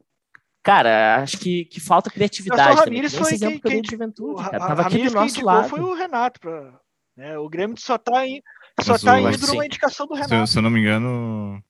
cara, 0.64 1.22
acho 1.22 1.38
que, 1.38 1.66
que 1.66 1.80
falta 1.80 2.10
criatividade. 2.10 2.84
Também. 2.84 3.02
Esse 3.02 3.16
foi 3.16 3.32
exemplo 3.32 3.62
que, 3.62 3.70
que, 3.70 3.82
que 3.84 3.92
juventude, 3.92 4.44
cara. 4.44 4.58
Tava 4.58 4.82
aqui 4.82 5.08
do 5.08 5.14
nosso 5.14 5.46
lado. 5.46 5.70
Foi 5.70 5.82
o 5.82 5.94
Renato. 5.94 6.40
Pra, 6.40 6.80
né? 7.16 7.38
O 7.38 7.48
Grêmio 7.48 7.80
só 7.80 7.96
está 7.96 8.26
em 8.26 8.42
só 8.82 8.98
tá 8.98 9.20
indo 9.20 9.48
numa 9.48 9.66
indicação 9.66 10.06
do 10.08 10.14
Renato. 10.14 10.48
Se, 10.48 10.54
se, 10.54 10.58
eu 10.58 10.62
não 10.62 10.70
me 10.70 10.80
engano. 10.80 11.64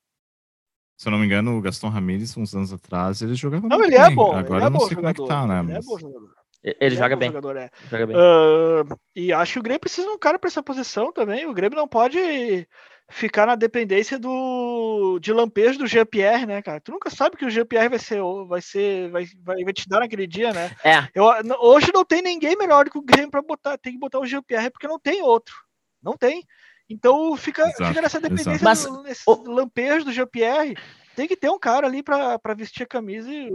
Se 0.98 1.08
eu 1.08 1.12
não 1.12 1.20
me 1.20 1.26
engano, 1.26 1.58
o 1.58 1.62
Gaston 1.62 1.89
Ramírez, 1.89 2.36
uns 2.38 2.56
anos 2.56 2.72
atrás, 2.72 3.22
ele 3.22 3.36
jogava 3.36 3.68
Não, 3.68 3.84
ele 3.84 3.96
é 3.96 4.10
bom. 4.10 4.34
Agora 4.36 4.63
é 4.63 4.68
eu 4.68 4.72
não 4.72 4.80
sei 4.80 4.96
como 4.96 5.10
é 5.10 5.13
que 5.13 5.26
tá, 5.26 5.46
né? 5.46 5.60
Ele 5.60 5.74
é 5.74 5.82
bom 5.82 6.00
jogador. 6.00 6.30
Ele, 6.63 6.78
ele 6.80 6.96
joga, 6.96 7.13
é 7.13 7.18
bem. 7.18 7.30
Jogador, 7.30 7.58
é. 7.58 7.70
joga 7.91 8.08
bem. 8.08 8.15
Uh, 8.15 9.00
e 9.15 9.32
acho 9.32 9.54
que 9.54 9.60
o 9.60 9.63
Grêmio 9.63 9.80
precisa 9.80 10.08
de 10.08 10.13
um 10.13 10.18
cara 10.18 10.39
para 10.39 10.48
essa 10.48 10.63
posição 10.63 11.12
também. 11.12 11.46
O 11.46 11.54
Grêmio 11.54 11.78
não 11.78 11.88
pode 11.88 12.68
ficar 13.08 13.46
na 13.46 13.56
dependência 13.56 14.18
do 14.18 15.20
de 15.20 15.32
lampejo 15.32 15.78
do 15.78 15.86
Jean-Pierre, 15.86 16.46
né, 16.46 16.62
cara? 16.62 16.82
Tu 16.82 16.91
nunca 16.91 17.10
sabe 17.10 17.38
que 17.38 17.46
o 17.46 17.50
Jean-Pierre 17.50 17.89
vai 17.89 18.00
ser 18.00 18.20
vai 18.48 18.62
ser 18.62 19.12
vai, 19.12 19.28
vai, 19.44 19.63
vai 19.63 19.74
te 19.74 19.88
dar 19.88 20.00
naquele 20.00 20.26
dia, 20.26 20.52
né? 20.52 20.72
É. 20.84 21.08
Eu, 21.13 21.26
hoje 21.60 21.91
não 21.94 22.04
tem 22.04 22.22
ninguém 22.22 22.58
melhor 22.58 22.86
do 22.86 22.91
que 22.91 22.98
o 22.98 23.04
Grêmio 23.04 23.30
para 23.30 23.41
botar, 23.41 23.78
tem 23.78 23.94
que 23.94 24.00
botar 24.00 24.20
o 24.20 24.26
Jean-Pierre 24.26 24.72
porque 24.72 24.88
não 24.88 25.00
tem 25.00 25.22
outro. 25.22 25.54
Não 26.02 26.18
tem. 26.18 26.44
Então 26.89 27.36
fica, 27.36 27.67
fica 27.71 28.02
nessa 28.02 28.19
dependência, 28.19 28.60
Mas, 28.63 28.86
do, 28.86 29.02
nesse 29.02 29.24
o... 29.26 29.52
lampejo 29.52 30.06
do 30.06 30.13
Jean-Pierre. 30.13 30.76
Tem 31.15 31.28
que 31.28 31.38
ter 31.38 31.50
um 31.50 31.60
cara 31.60 31.88
ali 31.88 32.04
para 32.04 32.54
vestir 32.56 32.84
a 32.84 32.88
camisa 32.88 33.32
e. 33.32 33.50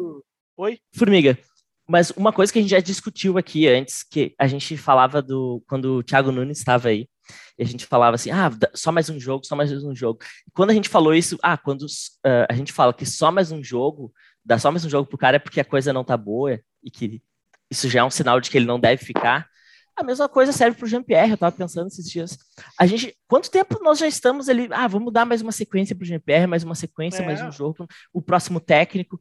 Oi? 0.56 0.78
Formiga. 0.94 1.38
Mas 1.88 2.10
uma 2.10 2.32
coisa 2.32 2.52
que 2.52 2.58
a 2.58 2.62
gente 2.62 2.70
já 2.70 2.80
discutiu 2.80 3.36
aqui 3.36 3.66
antes, 3.68 4.02
que 4.02 4.34
a 4.38 4.46
gente 4.46 4.76
falava 4.76 5.20
do. 5.20 5.62
Quando 5.68 5.96
o 5.96 6.02
Thiago 6.02 6.32
Nunes 6.32 6.58
estava 6.58 6.88
aí, 6.88 7.08
e 7.58 7.62
a 7.62 7.66
gente 7.66 7.86
falava 7.86 8.14
assim, 8.14 8.30
ah, 8.30 8.50
só 8.74 8.90
mais 8.90 9.10
um 9.10 9.18
jogo, 9.18 9.44
só 9.44 9.54
mais 9.54 9.70
um 9.72 9.94
jogo. 9.94 10.20
E 10.46 10.50
quando 10.50 10.70
a 10.70 10.74
gente 10.74 10.88
falou 10.88 11.14
isso, 11.14 11.38
ah, 11.42 11.58
quando 11.58 11.82
uh, 11.82 12.46
a 12.48 12.54
gente 12.54 12.72
fala 12.72 12.94
que 12.94 13.04
só 13.04 13.30
mais 13.30 13.52
um 13.52 13.62
jogo, 13.62 14.12
dá 14.44 14.58
só 14.58 14.70
mais 14.70 14.84
um 14.84 14.88
jogo 14.88 15.08
pro 15.08 15.18
cara 15.18 15.36
é 15.36 15.38
porque 15.38 15.60
a 15.60 15.64
coisa 15.64 15.92
não 15.92 16.04
tá 16.04 16.16
boa 16.16 16.58
e 16.82 16.90
que 16.90 17.22
isso 17.70 17.88
já 17.88 18.00
é 18.00 18.04
um 18.04 18.10
sinal 18.10 18.40
de 18.40 18.50
que 18.50 18.56
ele 18.56 18.66
não 18.66 18.80
deve 18.80 19.04
ficar. 19.04 19.49
A 20.00 20.02
mesma 20.02 20.28
coisa 20.30 20.50
serve 20.50 20.78
para 20.78 20.86
o 20.86 20.88
Jean-Pierre, 20.88 21.30
eu 21.30 21.34
estava 21.34 21.54
pensando 21.54 21.88
esses 21.88 22.08
dias. 22.08 22.38
A 22.78 22.86
gente, 22.86 23.14
quanto 23.28 23.50
tempo 23.50 23.78
nós 23.82 23.98
já 23.98 24.08
estamos 24.08 24.48
ali? 24.48 24.66
Ah, 24.70 24.88
vamos 24.88 25.12
dar 25.12 25.26
mais 25.26 25.42
uma 25.42 25.52
sequência 25.52 25.94
para 25.94 26.04
o 26.04 26.06
Jean-Pierre, 26.06 26.46
mais 26.46 26.64
uma 26.64 26.74
sequência, 26.74 27.22
é. 27.22 27.26
mais 27.26 27.42
um 27.42 27.52
jogo, 27.52 27.86
o 28.10 28.22
próximo 28.22 28.60
técnico. 28.60 29.20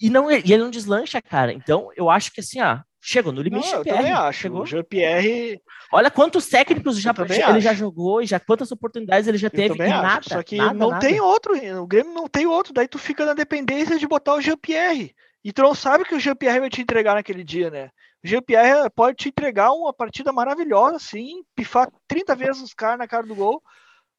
E, 0.00 0.08
não, 0.08 0.30
e 0.30 0.36
ele 0.36 0.58
não 0.58 0.70
deslancha, 0.70 1.20
cara. 1.20 1.52
Então, 1.52 1.90
eu 1.96 2.08
acho 2.08 2.32
que 2.32 2.38
assim, 2.38 2.60
ah, 2.60 2.84
chegou 3.00 3.32
no 3.32 3.42
limite 3.42 3.66
não, 3.66 3.82
Jean-Pierre. 3.82 4.10
acho. 4.12 4.40
Chegou. 4.40 4.62
O 4.62 4.66
Jean-Pierre. 4.66 5.60
Olha 5.92 6.10
quantos 6.12 6.46
técnicos 6.46 7.00
já, 7.00 7.12
ele 7.28 7.42
acho. 7.42 7.60
já 7.60 7.74
jogou 7.74 8.22
e 8.22 8.26
já 8.26 8.38
quantas 8.38 8.70
oportunidades 8.70 9.26
ele 9.26 9.36
já 9.36 9.48
eu 9.48 9.50
teve. 9.50 9.74
E 9.74 9.88
nada, 9.88 10.22
Só 10.28 10.42
que 10.44 10.56
nada, 10.56 10.74
não 10.74 10.90
nada. 10.90 11.04
tem 11.04 11.20
outro. 11.20 11.54
O 11.82 11.86
Grêmio 11.88 12.14
não 12.14 12.28
tem 12.28 12.46
outro. 12.46 12.72
Daí 12.72 12.86
tu 12.86 12.98
fica 12.98 13.26
na 13.26 13.34
dependência 13.34 13.98
de 13.98 14.06
botar 14.06 14.34
o 14.34 14.40
Jean-Pierre. 14.40 15.12
E 15.44 15.52
tu 15.52 15.62
não 15.62 15.74
sabe 15.74 16.04
que 16.04 16.14
o 16.14 16.20
Jean-Pierre 16.20 16.60
vai 16.60 16.70
te 16.70 16.82
entregar 16.82 17.14
naquele 17.14 17.42
dia, 17.42 17.70
né? 17.70 17.90
O 18.22 18.28
Jean-Pierre 18.28 18.90
pode 18.94 19.16
te 19.16 19.28
entregar 19.28 19.72
uma 19.72 19.92
partida 19.92 20.32
maravilhosa, 20.32 20.96
assim, 20.96 21.42
pifar 21.54 21.90
30 22.06 22.36
vezes 22.36 22.62
os 22.62 22.74
caras 22.74 22.98
na 22.98 23.08
cara 23.08 23.26
do 23.26 23.34
gol. 23.34 23.62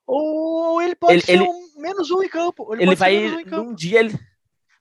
Ou 0.07 0.81
ele 0.81 0.95
pode 0.95 1.13
ele, 1.13 1.21
ser 1.21 1.33
ele, 1.33 1.43
um, 1.43 1.81
menos 1.81 2.09
um 2.09 2.23
em 2.23 2.29
campo. 2.29 2.73
Ele, 2.73 2.83
ele 2.83 2.95
vai, 2.95 3.27
um 3.27 3.45
num 3.45 3.75
dia, 3.75 3.99
ele, 3.99 4.19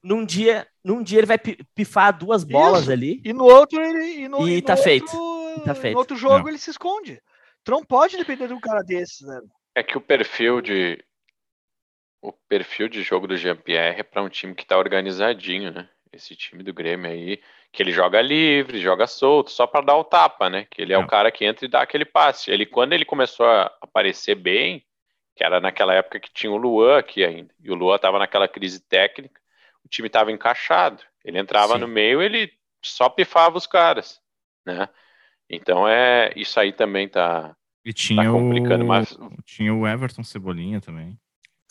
num 0.02 0.24
dia, 0.24 0.66
num 0.82 1.02
dia 1.02 1.18
ele 1.18 1.26
vai 1.26 1.38
pifar 1.38 2.16
duas 2.16 2.42
bolas 2.42 2.82
Isso. 2.82 2.92
ali. 2.92 3.20
E 3.24 3.32
no 3.32 3.44
outro 3.44 3.80
ele. 3.80 4.22
E, 4.22 4.28
no, 4.28 4.48
e, 4.48 4.56
e 4.56 4.62
tá, 4.62 4.72
outro, 4.72 4.84
feito. 4.84 5.12
e 5.58 5.60
tá 5.60 5.74
feito. 5.74 5.92
No 5.94 6.00
outro 6.00 6.16
jogo 6.16 6.40
não. 6.40 6.48
ele 6.48 6.58
se 6.58 6.70
esconde. 6.70 7.20
Tu 7.62 7.70
não 7.70 7.84
pode 7.84 8.16
depender 8.16 8.48
de 8.48 8.54
um 8.54 8.60
cara 8.60 8.82
desses, 8.82 9.20
né? 9.26 9.40
É 9.74 9.82
que 9.82 9.96
o 9.96 10.00
perfil 10.00 10.60
de. 10.60 11.04
O 12.22 12.32
perfil 12.32 12.88
de 12.88 13.02
jogo 13.02 13.26
do 13.26 13.36
Jean-Pierre 13.36 14.00
é 14.00 14.02
para 14.02 14.22
um 14.22 14.28
time 14.28 14.54
que 14.54 14.66
tá 14.66 14.76
organizadinho, 14.76 15.70
né? 15.70 15.88
Esse 16.12 16.34
time 16.34 16.62
do 16.62 16.74
Grêmio 16.74 17.10
aí 17.10 17.40
que 17.72 17.82
ele 17.82 17.92
joga 17.92 18.20
livre, 18.20 18.80
joga 18.80 19.06
solto, 19.06 19.50
só 19.50 19.66
para 19.66 19.84
dar 19.84 19.96
o 19.96 20.04
tapa, 20.04 20.50
né? 20.50 20.66
Que 20.68 20.82
ele 20.82 20.92
é, 20.92 20.96
é, 20.96 20.98
o 20.98 21.06
cara 21.06 21.30
que 21.30 21.44
entra 21.44 21.64
e 21.64 21.68
dá 21.68 21.82
aquele 21.82 22.04
passe. 22.04 22.50
Ele, 22.50 22.66
quando 22.66 22.92
ele 22.92 23.04
começou 23.04 23.46
a 23.46 23.72
aparecer 23.80 24.34
bem, 24.34 24.84
que 25.36 25.44
era 25.44 25.60
naquela 25.60 25.94
época 25.94 26.18
que 26.18 26.32
tinha 26.32 26.50
o 26.50 26.56
Luan 26.56 26.98
aqui 26.98 27.24
ainda, 27.24 27.54
e 27.62 27.70
o 27.70 27.74
Luan 27.74 27.96
estava 27.96 28.18
naquela 28.18 28.48
crise 28.48 28.80
técnica, 28.80 29.40
o 29.84 29.88
time 29.88 30.08
estava 30.08 30.32
encaixado. 30.32 31.02
Ele 31.24 31.38
entrava 31.38 31.74
Sim. 31.74 31.80
no 31.80 31.88
meio, 31.88 32.20
ele 32.20 32.52
só 32.82 33.08
pifava 33.08 33.56
os 33.56 33.66
caras, 33.66 34.20
né? 34.66 34.88
Então 35.48 35.86
é 35.86 36.32
isso 36.34 36.58
aí 36.58 36.72
também 36.72 37.08
tá, 37.08 37.54
e 37.84 37.92
tinha 37.92 38.24
tá 38.24 38.30
complicando, 38.30 38.84
o... 38.84 38.86
mas 38.86 39.16
tinha 39.44 39.74
o 39.74 39.86
Everton 39.86 40.22
Cebolinha 40.22 40.80
também 40.80 41.18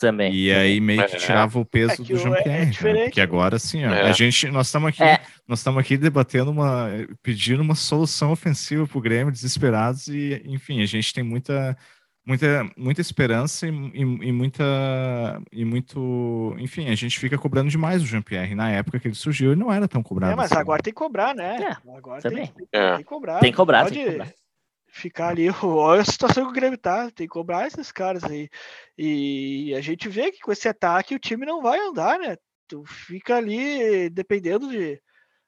também. 0.00 0.34
E 0.34 0.50
aí 0.50 0.80
meio 0.80 1.06
que 1.06 1.16
é. 1.16 1.18
tirava 1.18 1.58
o 1.58 1.64
peso 1.64 2.02
é 2.02 2.04
do 2.04 2.16
Jean-Pierre. 2.16 2.76
É 2.80 2.92
né? 2.92 3.04
Porque 3.04 3.20
agora 3.20 3.58
sim, 3.58 3.84
ó, 3.84 3.90
é. 3.90 4.08
a 4.08 4.12
gente, 4.12 4.48
nós 4.48 4.66
estamos 4.66 4.88
aqui, 4.88 5.02
é. 5.02 5.20
nós 5.46 5.60
estamos 5.60 5.78
aqui 5.78 5.96
debatendo 5.96 6.50
uma, 6.50 6.88
pedindo 7.22 7.62
uma 7.62 7.74
solução 7.74 8.32
ofensiva 8.32 8.86
para 8.86 8.98
o 8.98 9.00
Grêmio, 9.00 9.32
desesperados 9.32 10.08
e, 10.08 10.42
enfim, 10.46 10.82
a 10.82 10.86
gente 10.86 11.12
tem 11.12 11.22
muita 11.22 11.76
muita, 12.26 12.70
muita 12.76 13.00
esperança 13.00 13.66
e, 13.66 13.70
e, 13.70 14.00
e, 14.00 14.32
muita 14.32 14.64
e 15.50 15.64
muito, 15.64 16.54
enfim, 16.58 16.88
a 16.88 16.94
gente 16.94 17.18
fica 17.18 17.36
cobrando 17.36 17.68
demais 17.68 18.02
o 18.02 18.06
Jean 18.06 18.22
Pierre. 18.22 18.54
Na 18.54 18.70
época 18.70 18.98
que 18.98 19.08
ele 19.08 19.14
surgiu, 19.14 19.52
ele 19.52 19.60
não 19.60 19.72
era 19.72 19.88
tão 19.88 20.02
cobrado. 20.02 20.32
É, 20.32 20.36
mas 20.36 20.52
assim. 20.52 20.60
agora 20.60 20.82
tem 20.82 20.92
que 20.92 20.98
cobrar, 20.98 21.34
né? 21.34 21.56
É, 21.60 21.96
agora 21.96 22.22
também. 22.22 22.46
Tem, 22.46 22.66
tem, 22.70 22.80
é. 22.80 22.96
que 22.98 23.04
cobrar. 23.04 23.40
Tem 23.40 23.50
que 23.50 23.56
cobrar, 23.56 23.84
tem 23.86 24.04
que 24.04 24.10
cobrar. 24.12 24.28
Ficar 24.92 25.28
ali, 25.28 25.48
olha 25.62 26.02
a 26.02 26.04
situação 26.04 26.44
que 26.44 26.50
o 26.50 26.54
Grêmio 26.54 26.78
tá, 26.78 27.10
tem 27.10 27.26
que 27.26 27.32
cobrar 27.32 27.66
esses 27.66 27.92
caras 27.92 28.24
aí. 28.24 28.48
E 28.98 29.74
a 29.74 29.80
gente 29.80 30.08
vê 30.08 30.32
que 30.32 30.40
com 30.40 30.52
esse 30.52 30.68
ataque 30.68 31.14
o 31.14 31.18
time 31.18 31.46
não 31.46 31.62
vai 31.62 31.78
andar, 31.78 32.18
né? 32.18 32.36
Tu 32.68 32.84
fica 32.84 33.36
ali 33.36 34.10
dependendo 34.10 34.68
de 34.70 35.00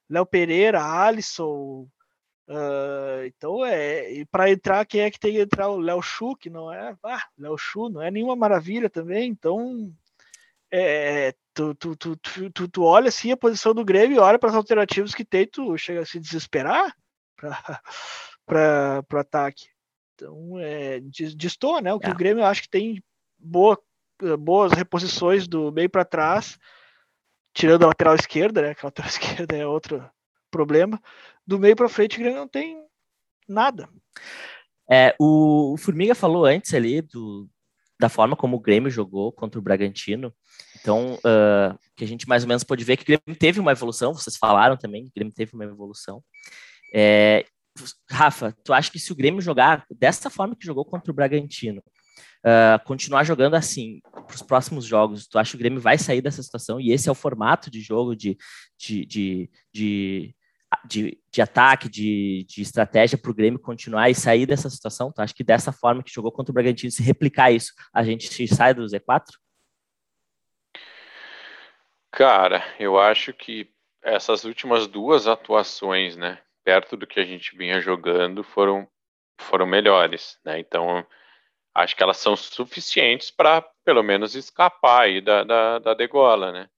Léo 0.08 0.26
Pereira, 0.26 0.82
Alisson, 0.82 1.88
Uh, 2.48 3.24
então 3.24 3.64
é 3.64 4.12
e 4.12 4.26
para 4.26 4.50
entrar 4.50 4.84
quem 4.84 5.02
é 5.02 5.10
que 5.12 5.18
tem 5.18 5.32
que 5.32 5.40
entrar 5.40 5.68
o 5.68 5.78
Léo 5.78 6.02
Chu 6.02 6.34
que 6.34 6.50
não 6.50 6.72
é 6.72 6.94
ah, 7.04 7.22
Léo 7.38 7.56
Chu 7.56 7.88
não 7.88 8.02
é 8.02 8.10
nenhuma 8.10 8.34
maravilha 8.34 8.90
também 8.90 9.30
então 9.30 9.94
é, 10.68 11.32
tu, 11.54 11.72
tu, 11.76 11.94
tu, 11.94 12.16
tu, 12.50 12.68
tu 12.68 12.82
olha 12.82 13.08
assim 13.08 13.30
a 13.30 13.36
posição 13.36 13.72
do 13.72 13.84
Grêmio 13.84 14.20
olha 14.20 14.40
para 14.40 14.50
as 14.50 14.56
alternativas 14.56 15.14
que 15.14 15.24
tem 15.24 15.46
tu 15.46 15.78
chega 15.78 16.00
a 16.00 16.04
se 16.04 16.18
desesperar 16.18 16.92
para 18.46 19.04
o 19.12 19.16
ataque 19.16 19.66
então 20.14 20.58
é 20.58 21.00
destoa 21.36 21.80
né 21.80 21.92
o 21.92 22.00
que 22.00 22.08
é. 22.08 22.12
o 22.12 22.16
Grêmio 22.16 22.44
acho 22.44 22.62
que 22.62 22.68
tem 22.68 23.02
boa, 23.38 23.78
boas 24.38 24.72
reposições 24.72 25.46
do 25.46 25.72
meio 25.72 25.90
para 25.90 26.04
trás 26.04 26.58
tirando 27.54 27.84
a 27.84 27.88
lateral 27.88 28.14
esquerda 28.14 28.62
né 28.62 28.74
que 28.74 28.84
a 28.84 28.88
lateral 28.88 29.08
esquerda 29.10 29.56
é 29.56 29.66
outro 29.66 30.08
problema 30.50 31.00
do 31.46 31.58
meio 31.58 31.76
para 31.76 31.88
frente, 31.88 32.16
o 32.16 32.20
Grêmio 32.20 32.38
não 32.38 32.48
tem 32.48 32.80
nada. 33.48 33.88
É, 34.90 35.14
o, 35.18 35.76
Formiga 35.78 36.14
falou 36.14 36.44
antes 36.44 36.72
ali 36.74 37.02
do, 37.02 37.48
da 37.98 38.08
forma 38.08 38.36
como 38.36 38.56
o 38.56 38.60
Grêmio 38.60 38.90
jogou 38.90 39.32
contra 39.32 39.58
o 39.58 39.62
Bragantino. 39.62 40.32
Então, 40.80 41.14
uh, 41.14 41.78
que 41.96 42.04
a 42.04 42.06
gente 42.06 42.28
mais 42.28 42.42
ou 42.42 42.48
menos 42.48 42.64
pode 42.64 42.84
ver 42.84 42.96
que 42.96 43.02
o 43.02 43.06
Grêmio 43.06 43.38
teve 43.38 43.60
uma 43.60 43.72
evolução, 43.72 44.14
vocês 44.14 44.36
falaram 44.36 44.76
também, 44.76 45.06
o 45.06 45.12
Grêmio 45.14 45.34
teve 45.34 45.54
uma 45.54 45.64
evolução. 45.64 46.22
É, 46.94 47.44
Rafa, 48.10 48.56
tu 48.64 48.72
acha 48.72 48.90
que 48.90 48.98
se 48.98 49.12
o 49.12 49.16
Grêmio 49.16 49.40
jogar 49.40 49.84
dessa 49.90 50.28
forma 50.28 50.56
que 50.56 50.66
jogou 50.66 50.84
contra 50.84 51.10
o 51.10 51.14
Bragantino, 51.14 51.82
uh, 52.44 52.84
continuar 52.84 53.24
jogando 53.24 53.54
assim 53.54 54.00
para 54.12 54.34
os 54.34 54.42
próximos 54.42 54.84
jogos, 54.84 55.26
tu 55.26 55.38
acha 55.38 55.52
que 55.52 55.56
o 55.56 55.58
Grêmio 55.58 55.80
vai 55.80 55.96
sair 55.98 56.20
dessa 56.20 56.42
situação? 56.42 56.80
E 56.80 56.92
esse 56.92 57.08
é 57.08 57.12
o 57.12 57.14
formato 57.14 57.70
de 57.70 57.80
jogo, 57.80 58.14
de, 58.14 58.36
de, 58.78 59.06
de, 59.06 59.50
de 59.72 60.34
de, 60.84 61.18
de 61.30 61.42
ataque, 61.42 61.88
de, 61.88 62.46
de 62.48 62.62
estratégia 62.62 63.18
para 63.18 63.30
o 63.30 63.34
Grêmio 63.34 63.58
continuar 63.58 64.10
e 64.10 64.14
sair 64.14 64.46
dessa 64.46 64.70
situação? 64.70 65.12
Tu 65.12 65.20
acha 65.20 65.34
que 65.34 65.44
dessa 65.44 65.72
forma 65.72 66.02
que 66.02 66.12
jogou 66.12 66.32
contra 66.32 66.50
o 66.50 66.54
Bragantino, 66.54 66.90
se 66.90 67.02
replicar 67.02 67.50
isso, 67.50 67.72
a 67.92 68.02
gente 68.02 68.46
sai 68.48 68.74
do 68.74 68.84
Z4? 68.84 69.24
Cara, 72.10 72.62
eu 72.78 72.98
acho 72.98 73.32
que 73.32 73.70
essas 74.02 74.44
últimas 74.44 74.86
duas 74.86 75.26
atuações, 75.26 76.16
né, 76.16 76.41
perto 76.64 76.96
do 76.96 77.06
que 77.06 77.20
a 77.20 77.24
gente 77.24 77.56
vinha 77.56 77.80
jogando, 77.80 78.42
foram, 78.42 78.88
foram 79.40 79.66
melhores, 79.66 80.38
né? 80.44 80.58
Então, 80.58 81.06
acho 81.74 81.96
que 81.96 82.02
elas 82.02 82.18
são 82.18 82.36
suficientes 82.36 83.30
para, 83.30 83.62
pelo 83.84 84.02
menos, 84.02 84.34
escapar 84.34 85.02
aí 85.02 85.20
da, 85.20 85.44
da, 85.44 85.78
da 85.78 85.94
degola, 85.94 86.52
né? 86.52 86.68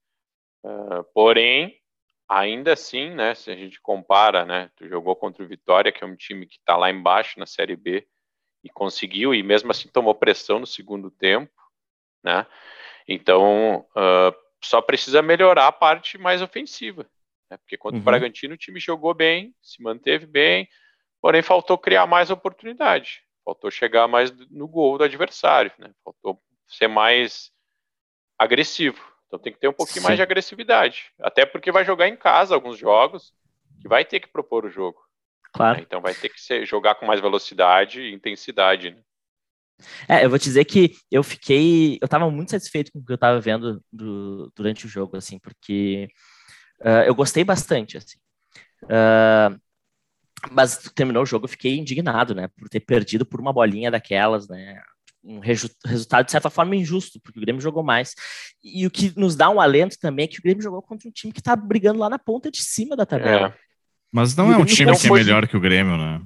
Uh, 0.63 1.03
porém, 1.13 1.79
ainda 2.27 2.73
assim, 2.73 3.11
né, 3.11 3.35
se 3.35 3.51
a 3.51 3.55
gente 3.55 3.79
compara, 3.79 4.45
né, 4.45 4.71
tu 4.75 4.87
jogou 4.87 5.15
contra 5.15 5.43
o 5.43 5.47
Vitória, 5.47 5.91
que 5.91 6.03
é 6.03 6.07
um 6.07 6.15
time 6.15 6.45
que 6.47 6.57
está 6.57 6.75
lá 6.75 6.89
embaixo 6.89 7.39
na 7.39 7.45
Série 7.45 7.75
B, 7.75 8.07
e 8.63 8.69
conseguiu, 8.69 9.33
e 9.33 9.43
mesmo 9.43 9.69
assim 9.69 9.87
tomou 9.89 10.15
pressão 10.15 10.59
no 10.59 10.65
segundo 10.65 11.11
tempo, 11.11 11.53
né, 12.23 12.47
então 13.07 13.87
uh, 13.91 14.35
só 14.63 14.81
precisa 14.81 15.21
melhorar 15.21 15.67
a 15.67 15.71
parte 15.71 16.17
mais 16.17 16.41
ofensiva, 16.41 17.07
né, 17.49 17.57
porque 17.57 17.77
contra 17.77 17.97
uhum. 17.97 18.01
o 18.01 18.05
Bragantino 18.05 18.53
o 18.53 18.57
time 18.57 18.79
jogou 18.79 19.13
bem, 19.13 19.53
se 19.61 19.81
manteve 19.81 20.25
bem, 20.25 20.67
porém 21.21 21.41
faltou 21.41 21.77
criar 21.77 22.05
mais 22.05 22.29
oportunidade, 22.29 23.21
faltou 23.43 23.69
chegar 23.71 24.07
mais 24.07 24.31
no 24.49 24.67
gol 24.67 24.97
do 24.97 25.03
adversário, 25.03 25.71
né, 25.77 25.91
faltou 26.03 26.41
ser 26.67 26.87
mais 26.87 27.51
agressivo. 28.37 28.99
Então 29.27 29.39
tem 29.39 29.53
que 29.53 29.59
ter 29.59 29.67
um 29.67 29.73
pouquinho 29.73 30.01
Sim. 30.01 30.07
mais 30.07 30.17
de 30.17 30.21
agressividade. 30.23 31.11
Até 31.19 31.45
porque 31.45 31.71
vai 31.71 31.83
jogar 31.83 32.07
em 32.07 32.15
casa 32.15 32.53
alguns 32.53 32.77
jogos 32.77 33.33
que 33.81 33.87
vai 33.87 34.05
ter 34.05 34.19
que 34.19 34.27
propor 34.27 34.65
o 34.65 34.69
jogo. 34.69 34.99
Claro. 35.53 35.77
Né? 35.77 35.83
Então 35.83 36.01
vai 36.01 36.13
ter 36.13 36.29
que 36.29 36.39
ser, 36.39 36.65
jogar 36.65 36.95
com 36.95 37.05
mais 37.05 37.21
velocidade 37.21 38.01
e 38.01 38.13
intensidade. 38.13 38.91
Né? 38.91 39.01
É, 40.07 40.25
eu 40.25 40.29
vou 40.29 40.39
dizer 40.39 40.65
que 40.65 40.93
eu 41.11 41.23
fiquei. 41.23 41.97
Eu 42.01 42.05
estava 42.05 42.29
muito 42.29 42.51
satisfeito 42.51 42.91
com 42.91 42.99
o 42.99 43.05
que 43.05 43.11
eu 43.11 43.15
estava 43.15 43.39
vendo 43.39 43.81
do, 43.91 44.51
durante 44.55 44.85
o 44.85 44.89
jogo, 44.89 45.17
assim, 45.17 45.39
porque 45.39 46.07
uh, 46.81 47.03
eu 47.05 47.15
gostei 47.15 47.43
bastante, 47.43 47.97
assim. 47.97 48.17
Uh, 48.83 49.59
mas 50.51 50.77
terminou 50.93 51.23
o 51.23 51.25
jogo, 51.25 51.45
eu 51.45 51.49
fiquei 51.49 51.77
indignado, 51.77 52.35
né, 52.35 52.47
por 52.55 52.69
ter 52.69 52.79
perdido 52.79 53.25
por 53.25 53.39
uma 53.39 53.51
bolinha 53.51 53.89
daquelas, 53.89 54.47
né, 54.47 54.81
um 55.23 55.39
resultado 55.39 56.25
de 56.25 56.31
certa 56.31 56.49
forma 56.49 56.75
injusto, 56.75 57.19
porque 57.19 57.39
o 57.39 57.41
Grêmio 57.41 57.61
jogou 57.61 57.83
mais. 57.83 58.13
E 58.63 58.85
o 58.85 58.91
que 58.91 59.11
nos 59.17 59.35
dá 59.35 59.49
um 59.49 59.59
alento 59.59 59.97
também 59.99 60.25
é 60.25 60.27
que 60.27 60.39
o 60.39 60.43
Grêmio 60.43 60.61
jogou 60.61 60.81
contra 60.81 61.09
um 61.09 61.11
time 61.11 61.33
que 61.33 61.39
está 61.39 61.55
brigando 61.55 61.99
lá 61.99 62.09
na 62.09 62.19
ponta 62.19 62.51
de 62.51 62.61
cima 62.63 62.95
da 62.95 63.05
tabela. 63.05 63.47
É. 63.47 63.53
Mas 64.11 64.35
não 64.35 64.53
é 64.53 64.57
um 64.57 64.65
time 64.65 64.95
que 64.95 65.07
é 65.07 65.11
melhor 65.11 65.47
que 65.47 65.57
o 65.57 65.59
Grêmio, 65.59 65.97
né? 65.97 66.21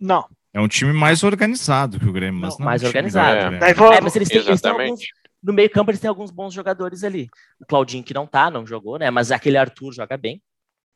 Não. 0.00 0.28
É 0.52 0.60
um 0.60 0.68
time 0.68 0.92
mais 0.92 1.22
organizado 1.22 2.00
que 2.00 2.08
o 2.08 2.12
Grêmio, 2.12 2.40
mas 2.40 2.54
não, 2.54 2.58
não 2.58 2.64
mais 2.66 2.82
é 2.82 2.86
um 2.86 2.88
organizado. 2.88 3.54
É. 3.54 3.70
é. 3.70 4.00
mas 4.00 4.16
eles 4.16 4.28
têm, 4.28 4.38
eles 4.38 4.60
têm 4.60 4.70
alguns, 4.70 5.00
no 5.42 5.52
meio 5.52 5.70
campo 5.70 5.90
eles 5.90 6.00
têm 6.00 6.08
alguns 6.08 6.30
bons 6.30 6.52
jogadores 6.52 7.04
ali. 7.04 7.28
O 7.60 7.66
Claudinho 7.66 8.04
que 8.04 8.14
não 8.14 8.26
tá, 8.26 8.50
não 8.50 8.66
jogou, 8.66 8.98
né? 8.98 9.10
Mas 9.10 9.30
aquele 9.30 9.56
Arthur 9.56 9.92
joga 9.92 10.16
bem, 10.16 10.42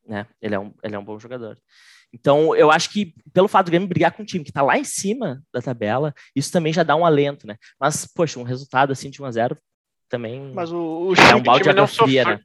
né? 0.07 0.27
Ele 0.41 0.55
é 0.55 0.59
um, 0.59 0.75
ele 0.83 0.95
é 0.95 0.99
um 0.99 1.05
bom 1.05 1.19
jogador. 1.19 1.59
Então, 2.13 2.55
eu 2.55 2.71
acho 2.71 2.91
que 2.91 3.15
pelo 3.33 3.49
fato 3.49 3.67
do 3.67 3.71
Grêmio 3.71 3.89
brigar 3.89 4.13
com 4.13 4.23
um 4.23 4.27
time 4.27 4.45
que 4.45 4.51
está 4.51 4.63
lá 4.63 4.77
em 4.77 4.85
cima 4.85 5.43
da 5.53 5.63
tabela, 5.63 6.13
isso 6.37 6.53
também 6.53 6.73
já 6.73 6.83
dá 6.83 6.95
um 6.95 7.07
alento, 7.07 7.47
né? 7.47 7.57
Mas, 7.81 8.07
poxa, 8.07 8.39
um 8.39 8.43
resultado 8.43 8.93
assim 8.93 9.09
de 9.09 9.23
1 9.23 9.25
a 9.25 9.31
0 9.31 9.59
também 10.09 10.53
Mas 10.53 10.71
o, 10.71 10.77
o 10.77 11.15
é 11.15 11.35
um 11.35 11.43
balde 11.43 11.65
de 11.65 11.71
água 11.71 11.87
fria, 11.87 12.25
né? 12.25 12.41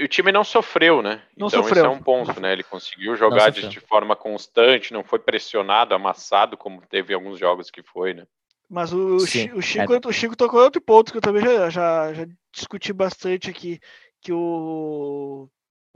o 0.00 0.06
time 0.06 0.30
não 0.30 0.44
sofreu, 0.44 1.02
né? 1.02 1.22
Não 1.36 1.48
então 1.48 1.62
sofreu. 1.62 1.84
isso 1.84 1.86
é 1.86 1.88
um 1.88 2.02
ponto, 2.02 2.38
né? 2.38 2.52
Ele 2.52 2.62
conseguiu 2.62 3.16
jogar 3.16 3.50
de, 3.50 3.66
de, 3.68 3.80
forma 3.80 4.14
constante, 4.14 4.92
não 4.92 5.02
foi 5.02 5.18
pressionado, 5.18 5.94
amassado, 5.94 6.56
como 6.56 6.82
teve 6.86 7.14
alguns 7.14 7.38
jogos 7.38 7.70
que 7.70 7.82
foi, 7.82 8.12
né? 8.12 8.26
Mas 8.68 8.92
o, 8.92 9.20
Sim, 9.20 9.52
o, 9.52 9.62
Chico, 9.62 9.94
é. 9.94 10.00
o 10.04 10.12
Chico 10.12 10.36
tocou 10.36 10.60
outro 10.60 10.80
ponto 10.80 11.12
que 11.12 11.18
eu 11.18 11.22
também 11.22 11.42
já, 11.42 11.70
já, 11.70 12.12
já 12.12 12.26
discuti 12.52 12.92
bastante 12.92 13.48
aqui, 13.48 13.78
que 14.20 14.32
o 14.32 15.48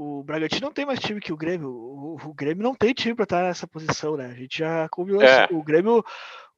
o 0.03 0.23
Bragantino 0.23 0.63
não 0.63 0.73
tem 0.73 0.87
mais 0.87 0.99
time 0.99 1.21
que 1.21 1.31
o 1.31 1.37
Grêmio. 1.37 1.69
O, 1.69 2.17
o 2.25 2.33
Grêmio 2.33 2.63
não 2.63 2.75
tem 2.75 2.95
time 2.95 3.15
para 3.15 3.25
estar 3.25 3.43
nessa 3.43 3.67
posição, 3.67 4.17
né? 4.17 4.29
A 4.29 4.35
gente 4.35 4.59
já 4.59 4.89
combinou 4.89 5.21
é. 5.21 5.47
O 5.51 5.63
Grêmio, 5.63 6.03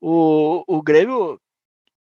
o, 0.01 0.63
o 0.65 0.81
Grêmio 0.81 1.41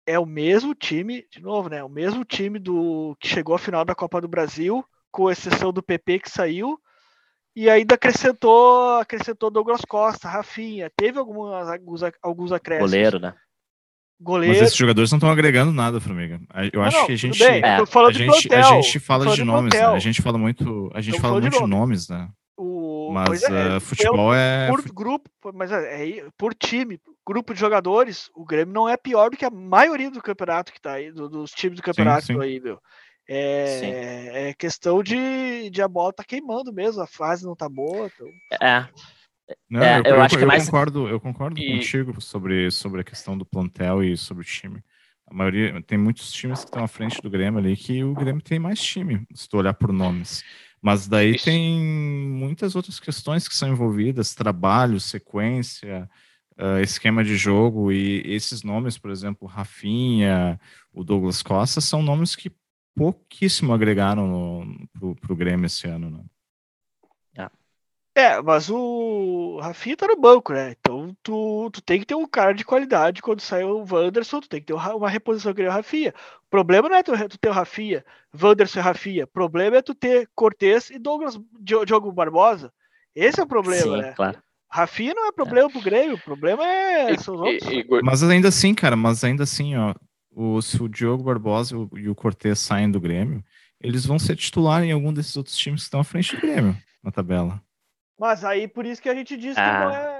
é 0.05 0.19
o 0.19 0.27
mesmo 0.27 0.75
time, 0.75 1.25
de 1.31 1.41
novo, 1.41 1.69
né? 1.69 1.83
O 1.83 1.89
mesmo 1.89 2.23
time 2.23 2.59
do 2.59 3.17
que 3.19 3.27
chegou 3.27 3.55
à 3.55 3.57
final 3.57 3.83
da 3.83 3.95
Copa 3.95 4.21
do 4.21 4.27
Brasil, 4.27 4.85
com 5.11 5.31
exceção 5.31 5.73
do 5.73 5.81
PP 5.81 6.19
que 6.19 6.29
saiu, 6.29 6.79
e 7.55 7.67
ainda 7.67 7.95
acrescentou, 7.95 8.99
acrescentou 8.99 9.49
Douglas 9.49 9.81
Costa, 9.81 10.29
Rafinha, 10.29 10.91
teve 10.95 11.17
algumas, 11.17 11.67
alguns, 11.67 12.01
alguns 12.21 12.51
acréscimos. 12.51 12.91
Goleiro, 12.91 13.19
né? 13.19 13.33
Goleiro. 14.19 14.56
Mas 14.56 14.63
esses 14.63 14.78
jogadores 14.78 15.12
não 15.12 15.17
estão 15.17 15.30
agregando 15.30 15.71
nada, 15.71 15.99
Formiga. 15.99 16.39
Eu 16.71 16.80
não, 16.80 16.84
acho 16.84 16.97
não, 16.97 17.06
que 17.08 17.12
a 17.12 17.15
gente. 17.15 17.39
Bem, 17.39 17.62
é. 17.62 17.76
a, 17.76 18.12
gente 18.12 18.54
a 18.54 18.71
gente 18.71 18.99
fala 18.99 19.36
de 19.36 19.43
nomes, 19.43 19.73
né? 19.73 19.86
A 19.86 19.99
gente 19.99 20.21
fala 20.21 20.38
muito. 20.38 20.91
A 20.93 21.02
gente 21.02 21.19
fala 21.19 21.41
muito 21.41 21.58
de 21.58 21.67
nomes, 21.67 22.08
né? 22.08 22.30
O... 22.58 23.12
Mas 23.12 23.43
é, 23.43 23.78
uh, 23.78 23.82
futebol 23.82 24.34
é. 24.34 24.67
Por 24.69 24.82
grupo, 24.91 25.30
mas 25.54 25.71
é, 25.71 26.19
é, 26.19 26.28
por 26.38 26.54
time, 26.54 26.99
grupo 27.28 27.54
de 27.54 27.60
jogadores, 27.60 28.30
o 28.36 28.45
Grêmio 28.45 28.73
não 28.73 28.88
é 28.88 28.95
pior 28.95 29.30
do 29.30 29.38
que 29.38 29.46
a 29.46 29.50
maioria 29.50 30.10
do 30.10 30.21
campeonato 30.21 30.71
que 30.71 30.79
tá 30.79 30.94
aí, 30.94 31.12
do, 31.12 31.27
dos 31.27 31.52
times 31.52 31.77
do 31.77 31.83
campeonato 31.83 32.27
sim, 32.27 32.33
sim. 32.35 32.42
aí, 32.42 32.60
meu. 32.60 32.79
É, 33.27 34.50
é, 34.50 34.54
questão 34.54 35.02
de, 35.02 35.69
de 35.69 35.81
a 35.81 35.87
bola 35.87 36.13
tá 36.13 36.23
queimando 36.23 36.73
mesmo, 36.73 37.02
a 37.02 37.08
fase 37.08 37.46
não 37.46 37.56
tá 37.56 37.67
boa. 37.67 38.10
Então... 38.13 38.27
É. 38.62 38.87
Não, 39.69 39.81
é, 39.81 39.99
eu, 39.99 40.04
eu, 40.04 40.21
acho 40.21 40.35
eu, 40.35 40.39
que 40.39 40.45
mais... 40.45 40.65
concordo, 40.65 41.08
eu 41.08 41.19
concordo 41.19 41.60
e... 41.60 41.73
contigo 41.73 42.21
sobre, 42.21 42.69
sobre 42.71 43.01
a 43.01 43.04
questão 43.04 43.37
do 43.37 43.45
plantel 43.45 44.04
e 44.04 44.15
sobre 44.17 44.43
o 44.43 44.45
time. 44.45 44.83
A 45.27 45.33
maioria 45.33 45.81
tem 45.81 45.97
muitos 45.97 46.31
times 46.31 46.60
que 46.60 46.65
estão 46.65 46.83
à 46.83 46.87
frente 46.87 47.21
do 47.21 47.29
Grêmio 47.29 47.60
ali 47.60 47.75
que 47.75 48.04
o 48.04 48.13
Grêmio 48.13 48.41
tem 48.41 48.60
mais 48.60 48.81
time, 48.81 49.25
se 49.33 49.47
tu 49.47 49.58
olhar 49.58 49.73
por 49.73 49.91
nomes. 49.91 50.43
Mas 50.81 51.08
daí 51.08 51.35
Isso. 51.35 51.45
tem 51.45 51.79
muitas 51.79 52.75
outras 52.75 52.99
questões 52.99 53.47
que 53.47 53.56
são 53.56 53.69
envolvidas, 53.69 54.35
trabalho, 54.35 54.99
sequência, 54.99 56.10
uh, 56.60 56.81
esquema 56.81 57.23
de 57.23 57.37
jogo 57.37 57.91
e 57.91 58.21
esses 58.25 58.63
nomes, 58.63 58.97
por 58.97 59.10
exemplo, 59.10 59.47
Rafinha, 59.47 60.60
o 60.91 61.04
Douglas 61.04 61.41
Costa, 61.41 61.79
são 61.79 62.04
nomes 62.04 62.35
que 62.35 62.51
pouquíssimo 62.95 63.73
agregaram 63.73 64.87
para 65.21 65.33
o 65.33 65.35
Grêmio 65.35 65.65
esse 65.65 65.87
ano, 65.87 66.10
né? 66.10 66.23
É, 68.15 68.39
mas 68.41 68.69
o 68.69 69.59
Rafinha 69.59 69.97
tá 69.97 70.07
no 70.07 70.15
banco, 70.15 70.53
né? 70.53 70.75
Então 70.79 71.15
tu, 71.23 71.69
tu 71.71 71.81
tem 71.81 71.99
que 71.99 72.05
ter 72.05 72.13
um 72.13 72.27
cara 72.27 72.53
de 72.53 72.63
qualidade 72.63 73.23
quando 73.23 73.41
sai 73.41 73.63
o 73.63 73.83
Wanderson, 73.89 74.39
tu 74.39 74.49
tem 74.49 74.59
que 74.59 74.67
ter 74.67 74.73
uma 74.73 75.09
reposição 75.09 75.53
que 75.53 75.61
nem 75.61 75.69
o 75.69 75.73
Rafinha. 75.73 76.13
O 76.45 76.49
problema 76.49 76.87
não 76.87 76.95
é 76.95 77.01
tu, 77.01 77.11
tu 77.27 77.39
ter 77.39 77.49
o 77.49 77.53
Rafinha, 77.53 78.05
Wanderson 78.39 78.79
e 78.79 78.83
Rafinha. 78.83 79.23
O 79.23 79.27
problema 79.27 79.77
é 79.77 79.81
tu 79.81 79.95
ter 79.95 80.29
Cortez 80.35 80.91
e 80.91 80.99
Douglas 80.99 81.39
Diogo 81.59 82.11
Barbosa. 82.11 82.71
Esse 83.15 83.39
é 83.39 83.43
o 83.43 83.47
problema, 83.47 83.81
Sim, 83.81 83.97
né? 83.97 84.13
Claro. 84.13 84.37
Rafinha 84.69 85.13
não 85.15 85.27
é 85.27 85.31
problema 85.31 85.69
é. 85.69 85.71
pro 85.71 85.81
Grêmio, 85.81 86.15
o 86.15 86.21
problema 86.21 86.65
é. 86.65 87.17
São 87.17 87.35
outros. 87.35 87.69
Mas 88.03 88.23
ainda 88.23 88.49
assim, 88.49 88.75
cara, 88.75 88.95
mas 88.95 89.23
ainda 89.23 89.43
assim, 89.43 89.75
ó, 89.75 89.93
o, 90.31 90.61
se 90.61 90.81
o 90.81 90.87
Diogo 90.87 91.23
Barbosa 91.23 91.75
e 91.95 92.09
o 92.09 92.15
Cortez 92.15 92.59
saem 92.59 92.89
do 92.89 92.99
Grêmio, 92.99 93.43
eles 93.81 94.05
vão 94.05 94.19
ser 94.19 94.35
titular 94.35 94.83
em 94.83 94.91
algum 94.91 95.11
desses 95.11 95.35
outros 95.35 95.55
times 95.57 95.81
que 95.81 95.85
estão 95.85 95.99
à 95.99 96.03
frente 96.03 96.35
do 96.35 96.41
Grêmio 96.41 96.77
na 97.03 97.11
tabela. 97.11 97.61
Mas 98.17 98.45
aí 98.45 98.67
por 98.67 98.85
isso 98.85 99.01
que 99.01 99.09
a 99.09 99.15
gente 99.15 99.35
diz 99.35 99.57
ah. 99.57 99.61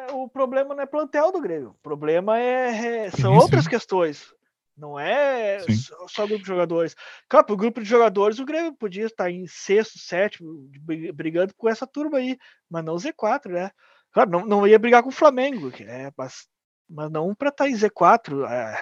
que 0.08 0.12
é, 0.12 0.16
o 0.16 0.28
problema 0.28 0.74
não 0.76 0.84
é 0.84 0.86
plantel 0.86 1.32
do 1.32 1.42
Grêmio. 1.42 1.70
O 1.70 1.84
problema 1.84 2.40
é, 2.40 3.06
é 3.06 3.12
são 3.12 3.36
outras 3.36 3.68
questões. 3.68 4.34
Não 4.76 5.00
é 5.00 5.60
só, 5.60 6.08
só, 6.08 6.28
grupo 6.28 6.42
de 6.42 6.48
jogadores. 6.48 6.96
Claro, 7.30 7.46
para 7.46 7.54
o 7.54 7.58
grupo 7.58 7.80
de 7.80 7.88
jogadores, 7.88 8.40
o 8.40 8.46
Grêmio 8.46 8.74
podia 8.74 9.06
estar 9.06 9.30
em 9.30 9.46
sexto, 9.46 10.00
sétimo, 10.00 10.68
brigando 11.14 11.54
com 11.56 11.70
essa 11.70 11.86
turma 11.86 12.18
aí, 12.18 12.38
mas 12.68 12.84
não 12.84 12.96
Z4, 12.96 13.52
né? 13.52 13.72
Claro, 14.12 14.32
não, 14.32 14.46
não 14.46 14.68
ia 14.68 14.80
brigar 14.80 15.04
com 15.04 15.10
o 15.10 15.12
Flamengo, 15.12 15.72
é, 15.82 16.12
mas, 16.18 16.48
mas 16.90 17.12
não 17.12 17.36
para 17.36 17.50
estar 17.50 17.70
em 17.70 17.76
Z4. 17.76 18.48
É, 18.50 18.82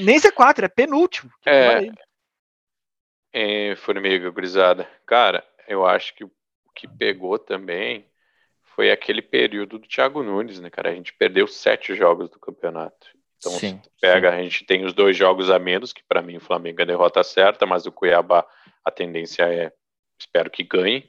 nem 0.00 0.20
Z4, 0.20 0.62
é 0.62 0.68
penúltimo. 0.68 1.30
É, 1.44 1.90
é, 3.32 3.76
Formiga, 3.76 4.30
gurizada. 4.30 4.88
Cara, 5.04 5.44
eu 5.66 5.84
acho 5.84 6.14
que 6.14 6.22
o 6.24 6.30
que 6.74 6.86
pegou 6.86 7.38
também 7.38 8.06
foi 8.74 8.90
aquele 8.90 9.22
período 9.22 9.78
do 9.78 9.86
Thiago 9.86 10.22
Nunes, 10.22 10.60
né, 10.60 10.70
cara? 10.70 10.90
A 10.90 10.94
gente 10.94 11.12
perdeu 11.12 11.46
sete 11.46 11.94
jogos 11.94 12.30
do 12.30 12.38
campeonato. 12.38 13.06
Então, 13.38 13.52
sim, 13.52 13.80
pega, 14.00 14.30
sim. 14.30 14.36
a 14.36 14.42
gente 14.42 14.64
tem 14.64 14.84
os 14.84 14.92
dois 14.92 15.16
jogos 15.16 15.50
a 15.50 15.58
menos, 15.58 15.92
que 15.92 16.02
para 16.08 16.22
mim 16.22 16.36
o 16.36 16.40
Flamengo 16.40 16.80
é 16.80 16.84
a 16.84 16.86
derrota 16.86 17.22
certa, 17.24 17.66
mas 17.66 17.86
o 17.86 17.92
Cuiabá 17.92 18.46
a 18.84 18.90
tendência 18.90 19.42
é, 19.42 19.72
espero 20.18 20.50
que 20.50 20.62
ganhe. 20.62 21.04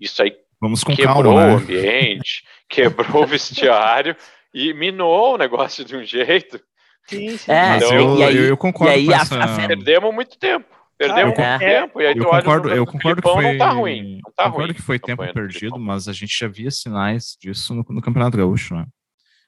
Isso 0.00 0.22
aí 0.22 0.36
Vamos 0.60 0.84
com 0.84 0.94
quebrou 0.94 1.34
calma, 1.34 1.46
né? 1.46 1.54
o 1.54 1.56
ambiente, 1.56 2.44
quebrou 2.70 3.24
o 3.24 3.26
vestiário 3.26 4.16
e 4.54 4.72
minou 4.72 5.34
o 5.34 5.38
negócio 5.38 5.84
de 5.84 5.96
um 5.96 6.04
jeito. 6.04 6.60
Sim, 7.08 7.36
sim. 7.36 7.50
É, 7.50 7.76
então, 7.78 7.92
eu, 7.92 8.18
e 8.18 8.22
aí, 8.22 8.36
eu, 8.36 8.44
eu 8.44 8.56
concordo 8.56 8.92
e 8.92 8.96
aí, 8.96 9.06
com 9.06 9.12
essa... 9.12 9.36
a, 9.36 9.64
a... 9.64 9.66
Perdemos 9.66 10.14
muito 10.14 10.38
tempo. 10.38 10.81
Perdemos 11.02 11.22
ah, 11.22 11.26
muito 11.26 11.40
é. 11.40 11.58
tempo. 11.58 12.00
E 12.00 12.06
aí 12.06 12.16
eu 12.16 12.24
concordo, 12.24 12.70
eu 12.70 12.86
concordo 12.86 13.22
que 13.22 13.28
foi, 13.28 13.44
não 13.44 13.58
tá 13.58 13.70
ruim. 13.70 14.20
Não 14.24 14.32
tá 14.32 14.44
concordo 14.44 14.66
ruim, 14.66 14.74
que 14.74 14.82
foi 14.82 14.98
tempo 14.98 15.32
perdido, 15.32 15.78
mas 15.78 16.06
a 16.06 16.12
gente 16.12 16.38
já 16.38 16.46
via 16.46 16.70
sinais 16.70 17.36
disso 17.40 17.74
no, 17.74 17.84
no 17.88 18.00
Campeonato 18.00 18.36
Gaúcho, 18.36 18.74
né? 18.74 18.86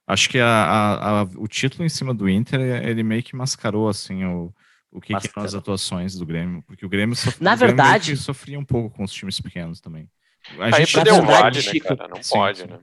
Acho 0.06 0.28
que 0.28 0.38
a, 0.38 0.46
a, 0.46 1.20
a, 1.20 1.22
o 1.36 1.46
título 1.46 1.84
em 1.84 1.88
cima 1.88 2.12
do 2.12 2.28
Inter, 2.28 2.60
ele 2.60 3.02
meio 3.02 3.22
que 3.22 3.36
mascarou, 3.36 3.88
assim, 3.88 4.24
o, 4.24 4.52
o 4.92 5.00
que, 5.00 5.16
que 5.16 5.28
eram 5.28 5.42
as 5.44 5.54
atuações 5.54 6.14
do 6.14 6.26
Grêmio. 6.26 6.62
Porque 6.66 6.84
o 6.84 6.88
Grêmio, 6.88 7.16
sofria, 7.16 7.42
Na 7.42 7.54
verdade, 7.54 8.16
sofria 8.16 8.58
um 8.58 8.64
pouco 8.64 8.94
com 8.94 9.04
os 9.04 9.12
times 9.12 9.40
pequenos 9.40 9.80
também. 9.80 10.10
A 10.58 10.72
gente 10.72 11.02
deu 11.02 11.22
vale, 11.22 11.58
né, 11.58 11.80
cara? 11.80 12.08
Não 12.08 12.22
sim, 12.22 12.34
pode, 12.34 12.58
sim. 12.58 12.66
né? 12.66 12.78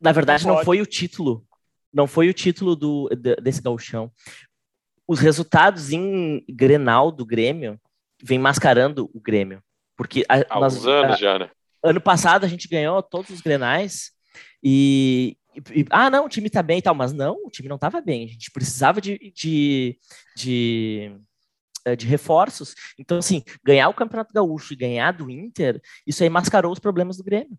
Na 0.00 0.12
verdade, 0.12 0.46
não, 0.46 0.56
não 0.56 0.64
foi 0.64 0.80
o 0.80 0.86
título. 0.86 1.44
Não 1.92 2.06
foi 2.06 2.28
o 2.28 2.34
título 2.34 2.74
do, 2.74 3.10
desse 3.42 3.60
gauchão. 3.60 4.10
Os 5.06 5.20
resultados 5.20 5.90
em 5.90 6.44
Grenal 6.48 7.10
do 7.10 7.26
Grêmio 7.26 7.80
vem 8.22 8.38
mascarando 8.38 9.10
o 9.14 9.20
Grêmio. 9.20 9.62
Porque 9.96 10.24
a, 10.28 10.36
há 10.48 10.60
nós, 10.60 10.86
anos 10.86 11.14
a, 11.14 11.16
já, 11.16 11.38
né? 11.38 11.50
Ano 11.82 12.00
passado 12.00 12.44
a 12.44 12.48
gente 12.48 12.68
ganhou 12.68 13.02
todos 13.02 13.30
os 13.30 13.40
Grenais 13.40 14.12
e, 14.62 15.36
e, 15.74 15.84
ah, 15.90 16.10
não, 16.10 16.26
o 16.26 16.28
time 16.28 16.50
tá 16.50 16.62
bem 16.62 16.78
e 16.78 16.82
tal, 16.82 16.94
mas 16.94 17.12
não, 17.12 17.36
o 17.44 17.50
time 17.50 17.68
não 17.68 17.78
tava 17.78 18.00
bem. 18.00 18.24
A 18.24 18.28
gente 18.28 18.50
precisava 18.50 19.00
de, 19.00 19.32
de, 19.34 19.98
de, 20.36 21.12
eh, 21.84 21.96
de 21.96 22.06
reforços. 22.06 22.74
Então, 22.98 23.18
assim, 23.18 23.42
ganhar 23.64 23.88
o 23.88 23.94
Campeonato 23.94 24.32
Gaúcho 24.32 24.72
e 24.72 24.76
ganhar 24.76 25.12
do 25.12 25.30
Inter, 25.30 25.80
isso 26.06 26.22
aí 26.22 26.28
mascarou 26.28 26.72
os 26.72 26.78
problemas 26.78 27.16
do 27.16 27.24
Grêmio. 27.24 27.58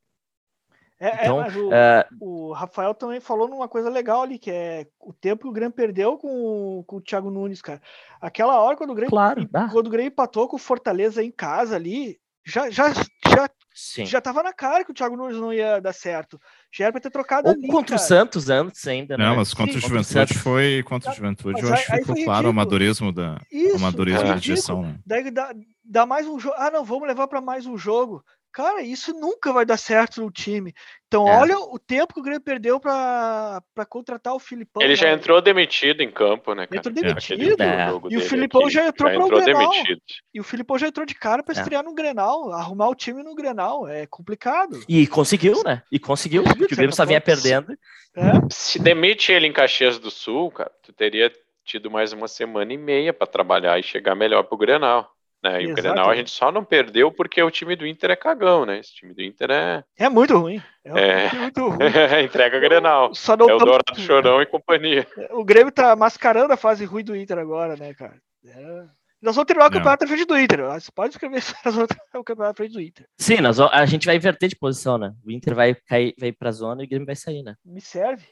É, 1.00 1.08
é 1.08 1.24
então, 1.24 1.42
é, 1.42 1.44
mas 1.44 1.56
o, 1.56 1.70
uh, 1.70 2.50
o, 2.50 2.54
Rafael 2.54 2.94
também 2.94 3.20
falou 3.20 3.48
numa 3.48 3.70
coisa 3.70 3.90
legal 3.90 4.22
ali, 4.22 4.38
que 4.38 4.52
é 4.52 4.86
o 5.00 5.14
tempo 5.14 5.44
que 5.44 5.48
o 5.48 5.54
Grêmio 5.54 5.74
perdeu 5.74 6.18
com, 6.18 6.84
com 6.86 6.98
o 6.98 7.02
Thiago 7.02 7.32
Nunes, 7.32 7.62
cara. 7.62 7.82
Aquela 8.20 8.60
hora 8.60 8.76
quando 8.76 8.90
o 8.90 8.96
Grêmio, 8.96 9.10
claro, 9.10 9.48
quando 9.72 9.88
o 9.88 9.90
Grêmio 9.90 10.10
empatou 10.10 10.48
com 10.48 10.58
o 10.58 10.60
Fortaleza 10.60 11.24
em 11.24 11.32
casa 11.32 11.76
ali, 11.76 12.20
já, 12.46 12.70
já, 12.70 12.92
já, 12.94 13.50
Sim. 13.74 14.06
já 14.06 14.20
tava 14.20 14.44
na 14.44 14.52
cara 14.52 14.84
que 14.84 14.92
o 14.92 14.94
Thiago 14.94 15.16
Nunes 15.16 15.38
não 15.38 15.54
ia 15.54 15.80
dar 15.80 15.94
certo. 15.94 16.40
Já 16.72 16.86
era 16.86 16.92
pra 16.92 17.02
ter 17.02 17.10
trocado 17.10 17.48
Ou 17.48 17.54
ali, 17.54 17.68
contra 17.68 17.96
cara. 17.96 18.06
o 18.06 18.08
Santos 18.08 18.50
antes 18.50 18.86
ainda, 18.88 19.18
né? 19.18 19.24
Não, 19.24 19.38
mas 19.38 19.54
contra 19.54 19.74
Sim, 19.74 19.78
o 19.78 19.82
Juventude 19.82 20.34
foi. 20.34 20.84
Contra 20.84 21.12
o 21.12 21.14
Juventude, 21.14 21.62
eu 21.62 21.74
acho 21.74 21.86
que 21.86 21.98
ficou 21.98 22.16
claro 22.26 22.48
o 22.48 22.50
amadorismo 22.50 23.14
da, 23.14 23.40
Isso, 23.52 23.78
amadorismo 23.78 24.24
da 24.24 24.36
direção, 24.36 24.82
né? 24.82 25.00
Daí 25.06 25.32
dá, 25.32 25.54
dá 25.84 26.06
mais 26.06 26.28
um 26.28 26.38
jogo. 26.40 26.56
Ah, 26.58 26.72
não, 26.72 26.84
vamos 26.84 27.08
levar 27.08 27.28
para 27.28 27.40
mais 27.40 27.66
um 27.66 27.78
jogo. 27.78 28.24
Cara, 28.52 28.82
isso 28.82 29.14
nunca 29.14 29.54
vai 29.54 29.66
dar 29.66 29.78
certo 29.78 30.22
no 30.22 30.32
time. 30.32 30.74
Então, 31.08 31.28
é. 31.28 31.38
olha 31.38 31.58
o 31.58 31.78
tempo 31.78 32.14
que 32.14 32.20
o 32.20 32.24
Grêmio 32.24 32.42
perdeu 32.42 32.80
para 32.80 33.62
contratar 33.88 34.34
o 34.34 34.40
Filipão. 34.40 34.82
Ele 34.82 34.96
já 34.96 35.12
entrou 35.12 35.42
demitido 35.42 36.02
em 36.02 36.12
campo, 36.12 36.54
né? 36.54 36.66
Cara? 36.66 36.78
Entrou 36.78 36.94
demitido. 36.94 37.62
É. 37.62 37.90
E 38.10 38.18
o 38.18 38.22
Filipão 38.22 38.70
já 38.70 38.88
entrou 38.88 39.12
para 39.12 39.24
o 39.24 39.30
Grenal. 39.30 39.72
Demitido. 39.72 40.02
E 40.34 40.40
o 40.40 40.44
Filipão 40.44 40.78
já 40.78 40.88
entrou 40.88 41.06
de 41.06 41.16
cara 41.16 41.44
para 41.44 41.56
é. 41.56 41.60
estrear 41.60 41.84
no 41.84 41.94
Grenal, 41.94 42.52
arrumar 42.52 42.90
o 42.90 42.96
time 42.96 43.24
no 43.24 43.36
Grenal. 43.36 43.88
É 43.88 44.06
complicado. 44.08 44.80
E 44.88 45.06
conseguiu, 45.08 45.64
né? 45.64 45.84
E 45.92 46.00
conseguiu, 46.00 46.44
o 46.44 46.76
Grêmio 46.76 46.96
só 46.96 47.06
vinha 47.06 47.22
perdendo. 47.22 47.74
É. 48.16 48.32
Se 48.50 48.80
demite 48.80 49.32
ele 49.32 49.48
em 49.48 49.54
Caxias 49.54 50.00
do 50.00 50.10
Sul, 50.10 50.52
cara, 50.52 50.72
tu 50.84 50.92
teria 50.92 51.32
tido 51.64 51.92
mais 51.92 52.12
uma 52.14 52.28
semana 52.28 52.74
e 52.74 52.78
meia 52.78 53.14
para 53.14 53.28
trabalhar 53.28 53.80
e 53.80 53.84
chegar 53.84 54.16
melhor 54.16 54.44
pro 54.44 54.58
Grenal. 54.58 55.16
Né? 55.44 55.62
E 55.62 55.66
Exato. 55.66 55.72
o 55.72 55.76
Grenal 55.76 56.10
a 56.10 56.16
gente 56.16 56.32
só 56.32 56.52
não 56.52 56.64
perdeu 56.66 57.12
porque 57.12 57.42
o 57.42 57.50
time 57.50 57.76
do 57.76 57.88
Inter 57.88 58.12
é 58.12 58.16
cagão, 58.16 58.66
né? 58.66 58.80
Esse 58.80 58.94
time 58.94 59.14
do 59.14 59.22
Inter 59.22 59.50
é. 59.52 59.84
É 59.98 60.10
muito 60.10 60.38
ruim. 60.38 60.62
É, 60.84 61.26
é... 61.26 61.34
muito 61.34 61.62
ruim. 61.70 61.86
Entrega 62.24 62.60
Grenal. 62.60 63.16
Só 63.16 63.38
não 63.38 63.50
é 63.50 63.54
o 63.54 63.58
Dourado 63.58 63.96
Chorão 64.00 64.42
e 64.42 64.46
companhia. 64.46 65.08
O 65.32 65.44
Grêmio 65.44 65.72
tá 65.72 65.96
mascarando 65.96 66.54
a 66.54 66.58
fase 66.58 66.84
ruim 66.84 67.04
do 67.04 67.16
Inter 67.16 67.38
agora, 67.38 67.76
né, 67.78 67.94
cara? 67.94 68.20
É... 68.46 68.86
Nós 69.22 69.36
vamos 69.36 69.48
terminar 69.48 69.68
o 69.68 69.72
campeonato 69.72 70.06
à 70.06 70.08
frente 70.08 70.26
do 70.26 70.40
Inter. 70.40 70.66
Você 70.74 70.92
pode 70.92 71.14
escrever 71.14 71.42
nós 71.66 71.76
vamos 71.76 71.90
terminar 71.90 72.20
o 72.20 72.24
campeonato 72.24 72.52
à 72.52 72.56
frente 72.56 72.74
do 72.74 72.82
Inter. 72.82 73.06
Sim, 73.18 73.38
nós, 73.38 73.60
a 73.60 73.86
gente 73.86 74.06
vai 74.06 74.16
inverter 74.16 74.50
de 74.50 74.56
posição, 74.56 74.98
né? 74.98 75.14
O 75.26 75.32
Inter 75.32 75.56
vai 75.56 75.76
cair, 75.76 76.14
vai 76.18 76.32
pra 76.32 76.52
zona 76.52 76.84
e 76.84 76.86
o 76.86 76.90
Grêmio 76.90 77.06
vai 77.06 77.16
sair, 77.16 77.44
né? 77.44 77.56
Me 77.66 77.82
serve. 77.82 78.26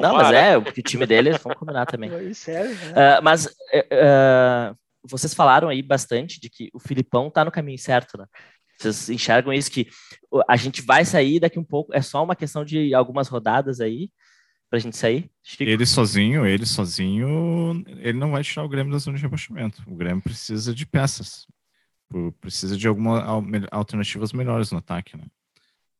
Não, 0.00 0.14
mas 0.14 0.32
é, 0.32 0.56
o 0.56 0.62
time 0.62 1.04
deles, 1.04 1.36
vamos 1.38 1.58
combinar 1.58 1.84
também. 1.84 2.08
Me 2.10 2.34
serve, 2.34 2.92
né? 2.92 3.18
uh, 3.18 3.22
mas 3.22 3.46
uh, 3.46 4.76
vocês 5.04 5.34
falaram 5.34 5.68
aí 5.68 5.82
bastante 5.82 6.40
de 6.40 6.48
que 6.48 6.70
o 6.72 6.78
Filipão 6.78 7.30
tá 7.30 7.44
no 7.44 7.50
caminho 7.50 7.78
certo, 7.78 8.18
né? 8.18 8.26
Vocês 8.78 9.10
enxergam 9.10 9.52
isso 9.52 9.70
que 9.70 9.88
a 10.48 10.56
gente 10.56 10.82
vai 10.82 11.04
sair 11.04 11.38
daqui 11.38 11.58
um 11.58 11.64
pouco, 11.64 11.94
é 11.94 12.02
só 12.02 12.22
uma 12.22 12.34
questão 12.34 12.64
de 12.64 12.94
algumas 12.94 13.28
rodadas 13.28 13.80
aí 13.80 14.10
pra 14.68 14.78
gente 14.78 14.96
sair? 14.96 15.30
Chico? 15.42 15.64
Ele 15.64 15.84
sozinho, 15.84 16.46
ele 16.46 16.66
sozinho, 16.66 17.84
ele 17.98 18.18
não 18.18 18.30
vai 18.30 18.42
tirar 18.42 18.64
o 18.64 18.68
Grêmio 18.68 18.92
da 18.92 18.98
zona 18.98 19.16
de 19.16 19.22
rebaixamento. 19.22 19.82
O 19.86 19.94
Grêmio 19.94 20.22
precisa 20.22 20.74
de 20.74 20.86
peças. 20.86 21.46
Precisa 22.40 22.76
de 22.76 22.88
algumas 22.88 23.22
alternativas 23.70 24.32
melhores 24.32 24.70
no 24.70 24.78
ataque, 24.78 25.16
né? 25.16 25.24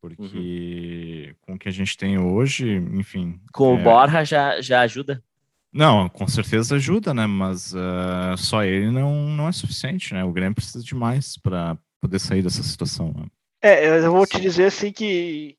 Porque 0.00 1.28
uhum. 1.28 1.34
com 1.42 1.54
o 1.54 1.58
que 1.58 1.68
a 1.68 1.72
gente 1.72 1.96
tem 1.96 2.18
hoje, 2.18 2.74
enfim. 2.92 3.40
Com 3.52 3.76
é... 3.76 3.80
o 3.80 3.84
Borja 3.84 4.24
já, 4.24 4.60
já 4.60 4.80
ajuda? 4.80 5.22
Não, 5.72 6.08
com 6.08 6.28
certeza 6.28 6.76
ajuda, 6.76 7.14
né? 7.14 7.26
Mas 7.26 7.72
uh, 7.72 8.36
só 8.36 8.62
ele 8.62 8.90
não, 8.90 9.26
não 9.28 9.48
é 9.48 9.52
suficiente, 9.52 10.12
né? 10.12 10.22
O 10.22 10.32
Grêmio 10.32 10.54
precisa 10.54 10.84
de 10.84 10.94
mais 10.94 11.38
para 11.38 11.78
poder 12.00 12.18
sair 12.18 12.42
dessa 12.42 12.62
situação. 12.62 13.12
Né? 13.16 13.26
É, 13.62 13.98
eu 14.04 14.12
vou 14.12 14.26
te 14.26 14.38
dizer 14.38 14.66
assim 14.66 14.92
que, 14.92 15.56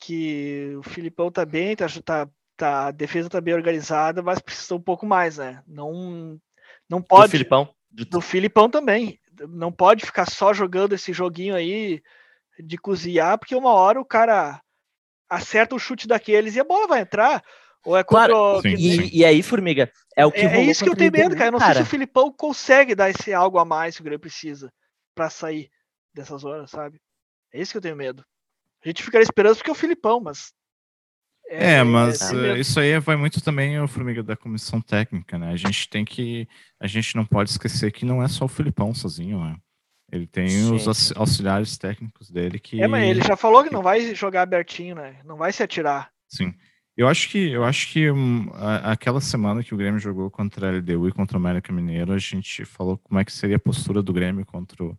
que 0.00 0.74
o 0.76 0.82
Filipão 0.82 1.30
tá 1.30 1.44
bem, 1.44 1.76
tá, 1.76 1.86
tá, 2.04 2.28
tá, 2.56 2.86
a 2.86 2.90
defesa 2.90 3.28
tá 3.28 3.40
bem 3.40 3.54
organizada, 3.54 4.20
mas 4.20 4.40
precisa 4.40 4.74
um 4.74 4.80
pouco 4.80 5.06
mais, 5.06 5.38
né? 5.38 5.62
Não, 5.66 6.40
não 6.88 7.00
pode. 7.00 7.28
Do 7.28 7.30
Filipão. 7.30 7.74
Do 7.90 8.20
Filipão 8.20 8.68
também. 8.68 9.20
Não 9.48 9.70
pode 9.70 10.04
ficar 10.04 10.28
só 10.28 10.52
jogando 10.52 10.94
esse 10.94 11.12
joguinho 11.12 11.54
aí 11.54 12.02
de 12.58 12.76
cozinhar, 12.76 13.38
porque 13.38 13.54
uma 13.54 13.72
hora 13.72 14.00
o 14.00 14.04
cara 14.04 14.60
acerta 15.28 15.74
o 15.74 15.78
chute 15.78 16.08
daqueles 16.08 16.56
e 16.56 16.60
a 16.60 16.64
bola 16.64 16.86
vai 16.86 17.00
entrar. 17.00 17.42
Ou 17.84 17.96
é 17.96 18.04
contra 18.04 18.28
claro, 18.28 18.60
o... 18.60 18.66
e, 18.66 19.18
e, 19.18 19.24
aí, 19.24 19.42
Formiga, 19.42 19.90
é 20.16 20.24
o 20.24 20.30
que 20.30 20.40
É, 20.40 20.56
é 20.56 20.64
isso 20.64 20.84
que 20.84 20.90
eu 20.90 20.96
tenho 20.96 21.10
medo, 21.10 21.34
cara. 21.34 21.48
Eu 21.48 21.52
não 21.52 21.58
cara. 21.58 21.74
sei 21.74 21.82
se 21.82 21.88
o 21.88 21.90
Filipão 21.90 22.32
consegue 22.32 22.94
dar 22.94 23.10
esse 23.10 23.32
algo 23.32 23.58
a 23.58 23.64
mais 23.64 23.96
que 23.96 24.02
o 24.02 24.04
Grêmio 24.04 24.20
precisa 24.20 24.72
para 25.14 25.28
sair 25.28 25.68
dessa 26.14 26.36
zona, 26.36 26.66
sabe? 26.66 27.00
É 27.52 27.60
isso 27.60 27.72
que 27.72 27.78
eu 27.78 27.82
tenho 27.82 27.96
medo. 27.96 28.24
A 28.84 28.88
gente 28.88 29.02
ficaria 29.02 29.24
esperando 29.24 29.56
porque 29.56 29.70
é 29.70 29.72
o 29.72 29.76
Filipão, 29.76 30.20
mas. 30.20 30.52
É, 31.48 31.74
é 31.74 31.84
mas 31.84 32.32
é, 32.32 32.58
isso 32.58 32.78
aí 32.78 32.98
vai 32.98 33.16
muito 33.16 33.42
também 33.42 33.78
o 33.80 33.88
Formiga 33.88 34.22
da 34.22 34.36
comissão 34.36 34.80
técnica, 34.80 35.38
né? 35.38 35.52
A 35.52 35.56
gente 35.56 35.88
tem 35.88 36.04
que. 36.04 36.48
A 36.80 36.86
gente 36.86 37.16
não 37.16 37.24
pode 37.24 37.50
esquecer 37.50 37.92
que 37.92 38.04
não 38.04 38.22
é 38.22 38.28
só 38.28 38.44
o 38.44 38.48
Filipão 38.48 38.94
sozinho, 38.94 39.40
né? 39.44 39.56
Ele 40.10 40.26
tem 40.26 40.48
Sim. 40.48 40.74
os 40.74 41.12
auxiliares 41.16 41.78
técnicos 41.78 42.30
dele 42.30 42.58
que. 42.58 42.82
É, 42.82 42.86
mas 42.86 43.08
ele 43.08 43.22
já 43.22 43.36
falou 43.36 43.64
que 43.64 43.72
não 43.72 43.82
vai 43.82 44.14
jogar 44.14 44.42
abertinho, 44.42 44.94
né? 44.94 45.20
Não 45.24 45.36
vai 45.36 45.52
se 45.52 45.62
atirar. 45.62 46.10
Sim. 46.28 46.54
Eu 46.96 47.08
acho 47.08 47.28
que 47.30 47.50
eu 47.50 47.64
acho 47.64 47.90
que 47.90 48.10
um, 48.10 48.50
a, 48.52 48.92
aquela 48.92 49.20
semana 49.20 49.62
que 49.62 49.74
o 49.74 49.76
Grêmio 49.76 49.98
jogou 49.98 50.30
contra 50.30 50.68
a 50.68 50.72
LDU 50.76 51.08
e 51.08 51.12
contra 51.12 51.38
o 51.38 51.40
América 51.40 51.72
Mineiro, 51.72 52.12
a 52.12 52.18
gente 52.18 52.64
falou 52.64 52.98
como 52.98 53.18
é 53.18 53.24
que 53.24 53.32
seria 53.32 53.56
a 53.56 53.60
postura 53.60 54.02
do 54.02 54.12
Grêmio 54.12 54.44
contra 54.44 54.84
o, 54.84 54.96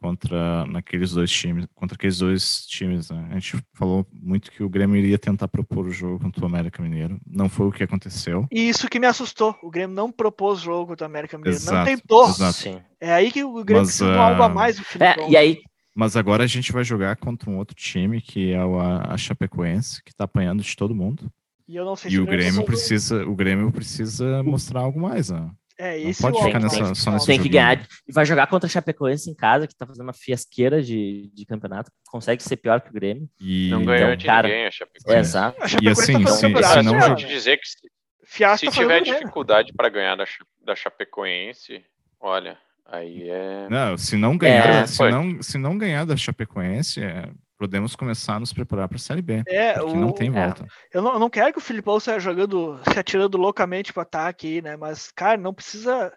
contra 0.00 0.64
naqueles 0.66 1.12
dois 1.12 1.30
times, 1.30 1.66
contra 1.74 1.96
aqueles 1.96 2.18
dois 2.18 2.66
times, 2.66 3.10
né? 3.10 3.28
A 3.30 3.34
gente 3.34 3.56
falou 3.74 4.06
muito 4.12 4.50
que 4.50 4.62
o 4.62 4.68
Grêmio 4.68 4.96
iria 4.96 5.18
tentar 5.18 5.48
propor 5.48 5.86
o 5.86 5.90
jogo 5.90 6.20
contra 6.20 6.42
o 6.42 6.46
América 6.46 6.82
Mineiro. 6.82 7.20
Não 7.26 7.48
foi 7.48 7.66
o 7.66 7.72
que 7.72 7.82
aconteceu. 7.82 8.46
E 8.50 8.68
isso 8.68 8.88
que 8.88 9.00
me 9.00 9.06
assustou. 9.06 9.56
O 9.62 9.70
Grêmio 9.70 9.94
não 9.94 10.10
propôs 10.10 10.60
jogo 10.60 10.88
contra 10.88 11.06
o 11.06 11.10
América 11.10 11.36
Mineiro, 11.36 11.56
exato, 11.56 11.76
não 11.76 11.84
tentou. 11.84 12.28
Exato. 12.28 12.82
É 13.00 13.12
aí 13.12 13.30
que 13.30 13.44
o 13.44 13.64
Grêmio 13.64 13.86
Mas, 13.86 14.00
uh... 14.00 14.06
algo 14.06 14.42
a 14.42 14.48
mais 14.48 14.76
do 14.76 14.84
é, 15.00 15.30
e 15.30 15.36
aí 15.36 15.60
mas 15.98 16.16
agora 16.16 16.44
a 16.44 16.46
gente 16.46 16.70
vai 16.70 16.84
jogar 16.84 17.16
contra 17.16 17.50
um 17.50 17.58
outro 17.58 17.74
time, 17.74 18.20
que 18.20 18.52
é 18.52 18.64
o, 18.64 18.78
a 18.78 19.16
Chapecoense, 19.16 20.00
que 20.04 20.12
está 20.12 20.26
apanhando 20.26 20.62
de 20.62 20.76
todo 20.76 20.94
mundo. 20.94 21.28
E 21.66 21.74
eu 21.74 21.84
não 21.84 21.96
sei 21.96 22.08
e 22.08 22.14
se 22.14 22.20
o 22.20 22.24
Grêmio 22.24 22.64
precisa, 22.64 23.26
o 23.26 23.34
Grêmio 23.34 23.72
precisa 23.72 24.40
mostrar 24.44 24.82
algo 24.82 25.00
mais, 25.00 25.30
né? 25.30 25.50
É, 25.76 25.98
isso 25.98 26.22
pode 26.22 26.40
ficar 26.40 26.60
nessa, 26.60 26.94
só 26.94 27.10
nesse 27.10 27.26
Tem 27.26 27.42
que 27.42 27.48
ganhar. 27.48 27.84
E 28.06 28.12
vai 28.12 28.24
jogar 28.24 28.46
contra 28.46 28.68
a 28.68 28.70
Chapecoense 28.70 29.28
em 29.28 29.34
casa, 29.34 29.66
que 29.66 29.74
tá 29.74 29.84
fazendo 29.84 30.04
uma 30.04 30.12
fiasqueira 30.12 30.80
de, 30.80 31.32
de 31.34 31.44
campeonato. 31.44 31.90
Consegue 32.06 32.44
ser 32.44 32.58
pior 32.58 32.80
que 32.80 32.90
o 32.90 32.92
Grêmio. 32.92 33.28
E... 33.40 33.68
Não 33.68 33.84
ganhou 33.84 34.06
então, 34.06 34.16
de 34.16 34.24
cara, 34.24 34.46
ninguém 34.46 34.66
a 34.66 34.70
Chapecoense. 34.70 35.16
É, 35.16 35.18
exato. 35.18 35.60
A 35.60 35.66
e 35.82 35.88
assim, 35.88 36.22
tá 36.22 36.30
se, 36.30 36.46
se, 36.46 36.82
não... 36.82 36.96
Pode 36.96 37.26
dizer 37.26 37.56
que 37.56 37.66
se, 37.66 38.56
se 38.56 38.66
tá 38.66 38.70
tiver 38.70 39.00
dificuldade 39.00 39.72
para 39.72 39.88
ganhar 39.88 40.14
da, 40.14 40.24
da 40.64 40.76
Chapecoense, 40.76 41.84
olha, 42.20 42.56
aí 42.88 43.28
é... 43.28 43.68
Não, 43.68 43.96
se 43.96 44.16
não 44.16 44.36
ganhar, 44.36 44.66
é, 44.66 44.86
se, 44.86 45.10
não, 45.10 45.42
se 45.42 45.58
não 45.58 45.78
ganhar 45.78 46.04
da 46.04 46.16
Chapecoense, 46.16 47.02
é 47.02 47.30
podemos 47.58 47.96
começar 47.96 48.36
a 48.36 48.40
nos 48.40 48.52
preparar 48.52 48.88
para 48.88 48.96
a 48.96 49.00
Série 49.00 49.20
B. 49.20 49.42
É, 49.48 49.82
o... 49.82 49.94
não 49.94 50.12
tem 50.12 50.30
volta. 50.30 50.64
É. 50.64 50.96
Eu, 50.96 51.02
não, 51.02 51.14
eu 51.14 51.18
não 51.18 51.28
quero 51.28 51.52
que 51.52 51.58
o 51.58 51.62
Filipão 51.62 51.98
saia 51.98 52.20
jogando, 52.20 52.80
se 52.92 52.98
atirando 52.98 53.36
loucamente 53.36 53.92
para 53.92 54.04
ataque, 54.04 54.62
né? 54.62 54.76
Mas, 54.76 55.10
cara, 55.10 55.36
não 55.36 55.52
precisa 55.52 56.12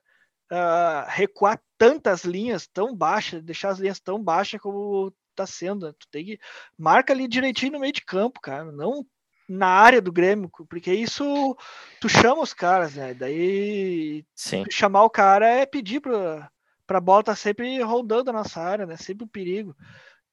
uh, 0.51 1.05
recuar 1.09 1.59
tantas 1.78 2.24
linhas 2.24 2.67
tão 2.67 2.95
baixas, 2.95 3.41
deixar 3.41 3.69
as 3.69 3.80
linhas 3.80 3.99
tão 3.99 4.24
baixas 4.24 4.61
como 4.61 5.11
tá 5.36 5.47
sendo. 5.47 5.88
Né? 5.88 5.93
Tu 5.97 6.07
tem 6.11 6.26
que 6.26 6.39
marca 6.78 7.11
ali 7.11 7.28
direitinho 7.28 7.74
no 7.74 7.80
meio 7.80 7.93
de 7.93 8.05
campo, 8.05 8.39
cara. 8.39 8.72
Não 8.72 9.03
na 9.49 9.67
área 9.67 10.01
do 10.01 10.13
Grêmio, 10.13 10.49
porque 10.69 10.93
isso 10.93 11.57
tu 11.99 12.07
chama 12.07 12.41
os 12.41 12.53
caras, 12.53 12.95
né? 12.95 13.13
Daí 13.13 14.24
Sim. 14.34 14.63
chamar 14.69 15.03
o 15.03 15.09
cara 15.09 15.45
é 15.45 15.65
pedir 15.65 15.99
para 15.99 16.49
para 16.91 16.99
bola 16.99 17.23
tá 17.23 17.35
sempre 17.37 17.81
rodando 17.81 18.31
a 18.31 18.33
nossa 18.33 18.59
área, 18.59 18.85
né? 18.85 18.97
Sempre 18.97 19.23
um 19.23 19.27
perigo. 19.27 19.73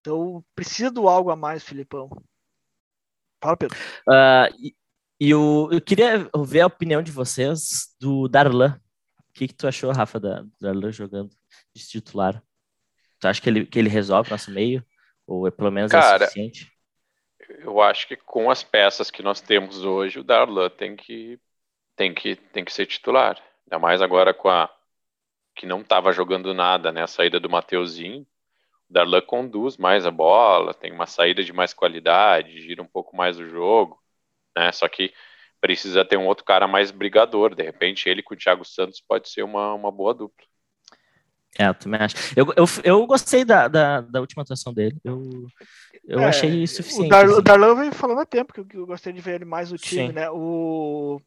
Então 0.01 0.45
precisa 0.57 0.91
do 0.91 1.09
algo 1.09 1.31
a 1.31 1.37
mais, 1.37 1.63
Filipão. 1.63 2.11
Fala, 3.41 3.57
Pedro. 3.57 3.79
Uh, 4.09 4.53
e, 4.59 4.77
e 5.21 5.35
o, 5.35 5.69
eu 5.71 5.81
queria 5.81 6.29
ver 6.45 6.63
a 6.63 6.67
opinião 6.67 7.01
de 7.01 7.13
vocês 7.13 7.95
do 8.01 8.27
Darlan. 8.27 8.81
O 9.21 9.33
que, 9.35 9.47
que 9.47 9.55
tu 9.55 9.69
achou, 9.69 9.93
Rafa, 9.93 10.19
da 10.19 10.45
Darlan 10.61 10.91
jogando 10.91 11.31
de 11.73 11.87
titular? 11.87 12.43
Tu 13.21 13.29
acha 13.29 13.41
que 13.41 13.49
ele, 13.49 13.65
que 13.65 13.79
ele 13.79 13.89
resolve 13.89 14.29
nosso 14.29 14.51
meio? 14.51 14.85
Ou 15.29 15.47
é 15.47 15.53
pelo 15.53 15.71
menos 15.71 15.93
é 15.93 16.01
Cara, 16.01 16.25
é 16.25 16.27
suficiente? 16.27 16.73
Eu 17.61 17.81
acho 17.81 18.09
que 18.09 18.17
com 18.17 18.51
as 18.51 18.65
peças 18.65 19.13
que 19.13 19.23
nós 19.23 19.41
temos 19.41 19.85
hoje, 19.85 20.19
o 20.19 20.25
Darlan 20.25 20.71
tem 20.71 20.97
que, 20.97 21.39
tem 21.95 22.13
que, 22.13 22.35
tem 22.35 22.65
que 22.65 22.73
ser 22.73 22.87
titular. 22.87 23.41
Ainda 23.65 23.79
mais 23.79 24.03
agora 24.03 24.35
com 24.35 24.49
a 24.49 24.69
que 25.59 25.67
não 25.67 25.81
estava 25.81 26.13
jogando 26.13 26.55
nada, 26.55 26.93
né? 26.93 27.03
A 27.03 27.09
saída 27.09 27.41
do 27.41 27.51
Mateuzinho. 27.51 28.25
Darlan 28.89 29.21
conduz 29.21 29.77
mais 29.77 30.07
a 30.07 30.11
bola, 30.11 30.73
tem 30.73 30.93
uma 30.93 31.05
saída 31.05 31.45
de 31.45 31.53
mais 31.53 31.75
qualidade, 31.75 32.63
gira 32.63 32.81
um 32.81 32.87
pouco 32.87 33.15
mais 33.15 33.39
o 33.39 33.45
jogo, 33.45 34.01
né? 34.57 34.73
Só 34.73 34.89
que 34.89 35.13
precisa 35.61 36.05
ter 36.05 36.17
um 36.17 36.27
outro 36.27 36.45
cara 36.45 36.67
mais 36.67 36.91
brigador. 36.91 37.55
De 37.55 37.63
repente, 37.63 38.09
ele 38.09 38.23
com 38.23 38.35
o 38.35 38.37
Thiago 38.37 38.65
Santos 38.65 39.03
pode 39.07 39.29
ser 39.29 39.43
uma, 39.43 39.75
uma 39.75 39.91
boa 39.91 40.15
dupla. 40.15 40.47
É, 41.59 41.67
eu 41.67 41.75
também 41.75 42.01
acho. 42.01 42.15
Eu, 42.37 42.47
eu, 42.57 42.65
eu 42.85 43.07
gostei 43.07 43.45
da, 43.45 43.67
da, 43.69 44.01
da 44.01 44.21
última 44.21 44.43
atuação 44.43 44.73
dele. 44.73 44.97
Eu, 45.05 45.49
eu 46.05 46.21
é, 46.21 46.27
achei 46.27 46.67
suficiente. 46.67 47.07
O, 47.07 47.11
Dar, 47.11 47.25
assim. 47.27 47.35
o 47.35 47.43
Darlan 47.43 47.75
vem 47.75 47.91
falando 47.91 48.21
há 48.21 48.27
tempo 48.27 48.55
que 48.55 48.61
eu, 48.61 48.65
que 48.65 48.77
eu 48.77 48.87
gostaria 48.87 49.21
de 49.21 49.25
ver 49.25 49.35
ele 49.35 49.45
mais 49.45 49.73
no 49.73 49.77
time, 49.77 50.07
Sim. 50.07 50.13
né? 50.13 50.31
O... 50.31 51.21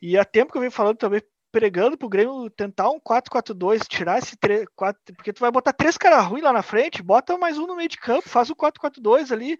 E 0.00 0.18
há 0.18 0.24
tempo 0.24 0.50
que 0.50 0.58
eu 0.58 0.60
venho 0.60 0.72
falando 0.72 0.96
também 0.96 1.22
pregando 1.52 1.98
pro 1.98 2.08
Grêmio 2.08 2.48
tentar 2.50 2.90
um 2.90 2.98
4-4-2, 2.98 3.86
tirar 3.86 4.18
esse 4.18 4.36
3, 4.38 4.64
4, 4.74 5.00
porque 5.14 5.32
tu 5.32 5.40
vai 5.40 5.50
botar 5.50 5.74
três 5.74 5.98
caras 5.98 6.24
ruins 6.24 6.42
lá 6.42 6.52
na 6.52 6.62
frente, 6.62 7.02
bota 7.02 7.36
mais 7.36 7.58
um 7.58 7.66
no 7.66 7.76
meio 7.76 7.90
de 7.90 7.98
campo, 7.98 8.28
faz 8.28 8.48
o 8.48 8.56
4-4-2 8.56 9.30
ali, 9.30 9.58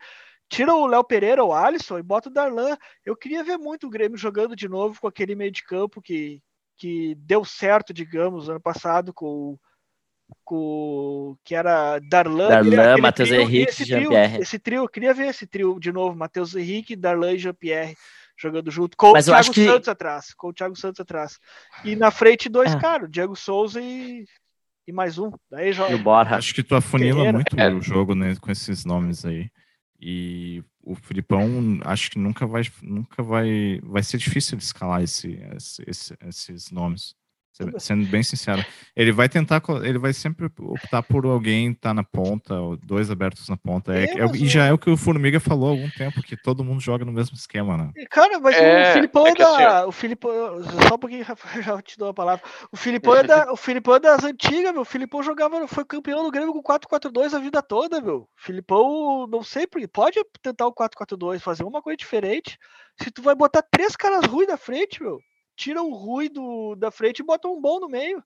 tira 0.49 0.75
o 0.75 0.87
Léo 0.87 1.05
Pereira, 1.05 1.45
o 1.45 1.53
Alisson 1.53 1.99
e 1.99 2.03
bota 2.03 2.31
o 2.31 2.33
Darlan. 2.33 2.77
Eu 3.05 3.15
queria 3.15 3.45
ver 3.45 3.59
muito 3.59 3.87
o 3.87 3.91
Grêmio 3.91 4.17
jogando 4.17 4.57
de 4.57 4.69
novo 4.69 4.99
com 5.01 5.07
aquele 5.07 5.35
meio 5.35 5.53
de 5.53 5.63
campo 5.63 6.01
que, 6.01 6.41
que 6.79 7.15
deu 7.17 7.45
certo, 7.45 7.93
digamos, 7.93 8.49
ano 8.49 8.61
passado 8.61 9.13
com 9.13 9.59
com 10.45 11.37
que 11.45 11.55
era 11.55 11.99
Darlan, 11.99 12.49
Darlan 12.49 12.97
Matheus 12.97 13.31
Henrique 13.31 13.83
e 13.83 13.85
Jean-Pierre. 13.85 14.41
Esse 14.41 14.59
trio, 14.59 14.85
eu 14.85 14.89
queria 14.89 15.13
ver 15.13 15.27
esse 15.27 15.47
trio 15.47 15.79
de 15.79 15.93
novo, 15.93 16.17
Matheus 16.17 16.55
Henrique, 16.55 16.97
Darlan 16.97 17.35
e 17.35 17.39
Jean-Pierre 17.39 17.95
jogando 18.43 18.71
junto, 18.71 18.97
com 18.97 19.13
Mas 19.13 19.29
o 19.29 19.31
Thiago 19.31 19.53
que... 19.53 19.65
Santos 19.65 19.89
atrás, 19.89 20.35
com 20.35 20.49
o 20.49 20.53
Thiago 20.53 20.77
Santos 20.77 21.01
atrás. 21.01 21.39
E 21.85 21.95
na 21.95 22.11
frente 22.11 22.49
dois 22.49 22.75
é. 22.75 22.81
caras, 22.81 23.09
Diego 23.11 23.37
Souza 23.37 23.81
e, 23.81 24.25
e 24.87 24.93
mais 24.93 25.19
um. 25.19 25.31
Daí 25.51 25.73
joga. 25.73 25.95
E 25.95 26.35
Acho 26.35 26.55
que 26.55 26.63
tu 26.63 26.75
afunila 26.75 27.33
muito 27.33 27.59
é. 27.59 27.73
o 27.73 27.81
jogo 27.81 28.15
né, 28.15 28.35
com 28.37 28.51
esses 28.51 28.85
nomes 28.85 29.25
aí. 29.25 29.49
E 30.01 30.65
o 30.83 30.97
Filipão 30.97 31.79
acho 31.85 32.11
que 32.11 32.19
nunca 32.19 32.45
vai 32.45 32.63
nunca 32.83 33.23
vai 33.23 33.79
vai 33.85 34.03
ser 34.03 34.19
difícil 34.19 34.59
de 34.59 34.65
escalar 34.65 35.01
esse, 35.01 35.39
esse, 35.87 36.17
esses 36.27 36.71
nomes. 36.73 37.15
Sendo 37.79 38.07
bem 38.07 38.23
sincero, 38.23 38.65
ele 38.97 39.13
vai 39.13 39.29
tentar, 39.29 39.63
ele 39.83 39.99
vai 39.99 40.15
sempre 40.15 40.47
optar 40.59 41.03
por 41.03 41.27
alguém 41.27 41.71
estar 41.71 41.91
tá 41.91 41.95
na 41.95 42.03
ponta, 42.03 42.55
dois 42.83 43.11
abertos 43.11 43.47
na 43.49 43.59
ponta. 43.59 43.95
É, 43.95 44.05
é, 44.05 44.21
é, 44.21 44.27
e 44.35 44.47
já 44.47 44.65
é 44.65 44.73
o 44.73 44.79
que 44.79 44.89
o 44.89 44.97
Formiga 44.97 45.39
falou 45.39 45.69
há 45.69 45.71
algum 45.73 45.91
tempo, 45.91 46.23
que 46.23 46.35
todo 46.35 46.65
mundo 46.65 46.81
joga 46.81 47.05
no 47.05 47.13
mesmo 47.13 47.37
esquema, 47.37 47.77
né? 47.77 47.91
Cara, 48.11 48.41
mas 48.41 48.57
é, 48.57 48.91
o 48.91 48.93
Filipão 48.95 49.27
é, 49.27 49.35
da. 49.35 49.79
Assim, 49.79 49.89
o 49.89 49.93
Filipão, 49.93 50.33
só 50.89 50.95
um 50.95 50.99
pouquinho, 50.99 51.25
já 51.63 51.83
te 51.83 51.99
dou 51.99 52.09
a 52.09 52.15
palavra. 52.15 52.43
O 52.73 52.77
Filipão 52.77 53.17
é, 53.17 53.23
da, 53.23 53.53
o 53.53 53.57
Filipão 53.57 53.97
é 53.97 54.01
das 54.01 54.25
antigas, 54.25 54.73
meu. 54.73 54.83
O 54.83 54.87
Filipão 54.87 55.23
jogava, 55.23 55.69
foi 55.69 55.85
campeão 55.85 56.25
do 56.25 56.31
Grêmio 56.31 56.55
com 56.55 56.63
4-4-2 56.63 57.35
a 57.35 57.39
vida 57.39 57.63
toda, 57.63 58.01
meu. 58.01 58.21
O 58.21 58.29
Filipão, 58.37 59.27
não 59.27 59.43
sei, 59.43 59.67
pode 59.93 60.19
tentar 60.41 60.67
o 60.67 60.75
4-4-2, 60.75 61.41
fazer 61.41 61.65
uma 61.65 61.83
coisa 61.83 61.99
diferente. 61.99 62.59
Se 63.03 63.11
tu 63.11 63.21
vai 63.21 63.35
botar 63.35 63.63
três 63.63 63.95
caras 63.95 64.25
ruins 64.25 64.49
na 64.49 64.57
frente, 64.57 65.03
meu 65.03 65.21
tira 65.57 65.83
o 65.83 65.93
Rui 65.93 66.29
do, 66.29 66.75
da 66.77 66.91
frente 66.91 67.21
e 67.21 67.25
bota 67.25 67.49
um 67.49 67.61
bom 67.61 67.81
no 67.81 67.89
meio. 67.89 68.23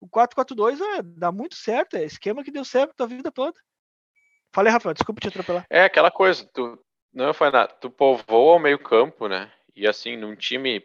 O 0.00 0.08
4-4-2 0.08 0.80
é, 0.80 1.02
dá 1.02 1.32
muito 1.32 1.56
certo, 1.56 1.96
é 1.96 2.04
esquema 2.04 2.44
que 2.44 2.52
deu 2.52 2.64
certo 2.64 3.00
a 3.02 3.06
vida 3.06 3.32
toda. 3.32 3.58
Falei, 4.54 4.72
Rafael, 4.72 4.94
desculpa 4.94 5.20
te 5.20 5.28
atropelar. 5.28 5.66
É 5.68 5.84
aquela 5.84 6.10
coisa, 6.10 6.48
tu 6.52 6.78
não 7.12 7.34
foi 7.34 7.50
nada, 7.50 7.72
tu 7.74 7.90
povoa 7.90 8.56
o 8.56 8.58
meio 8.58 8.78
campo, 8.78 9.28
né? 9.28 9.52
E 9.74 9.86
assim, 9.86 10.16
num 10.16 10.36
time 10.36 10.84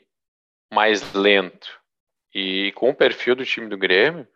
mais 0.72 1.14
lento 1.14 1.80
e 2.34 2.72
com 2.74 2.90
o 2.90 2.96
perfil 2.96 3.36
do 3.36 3.46
time 3.46 3.70
do 3.70 3.78
Grêmio, 3.78 4.28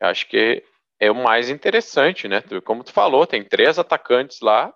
acho 0.00 0.28
que 0.28 0.64
é 1.00 1.10
o 1.10 1.14
mais 1.14 1.48
interessante, 1.48 2.26
né? 2.26 2.42
Como 2.64 2.82
tu 2.82 2.92
falou, 2.92 3.26
tem 3.26 3.44
três 3.44 3.78
atacantes 3.78 4.40
lá 4.40 4.74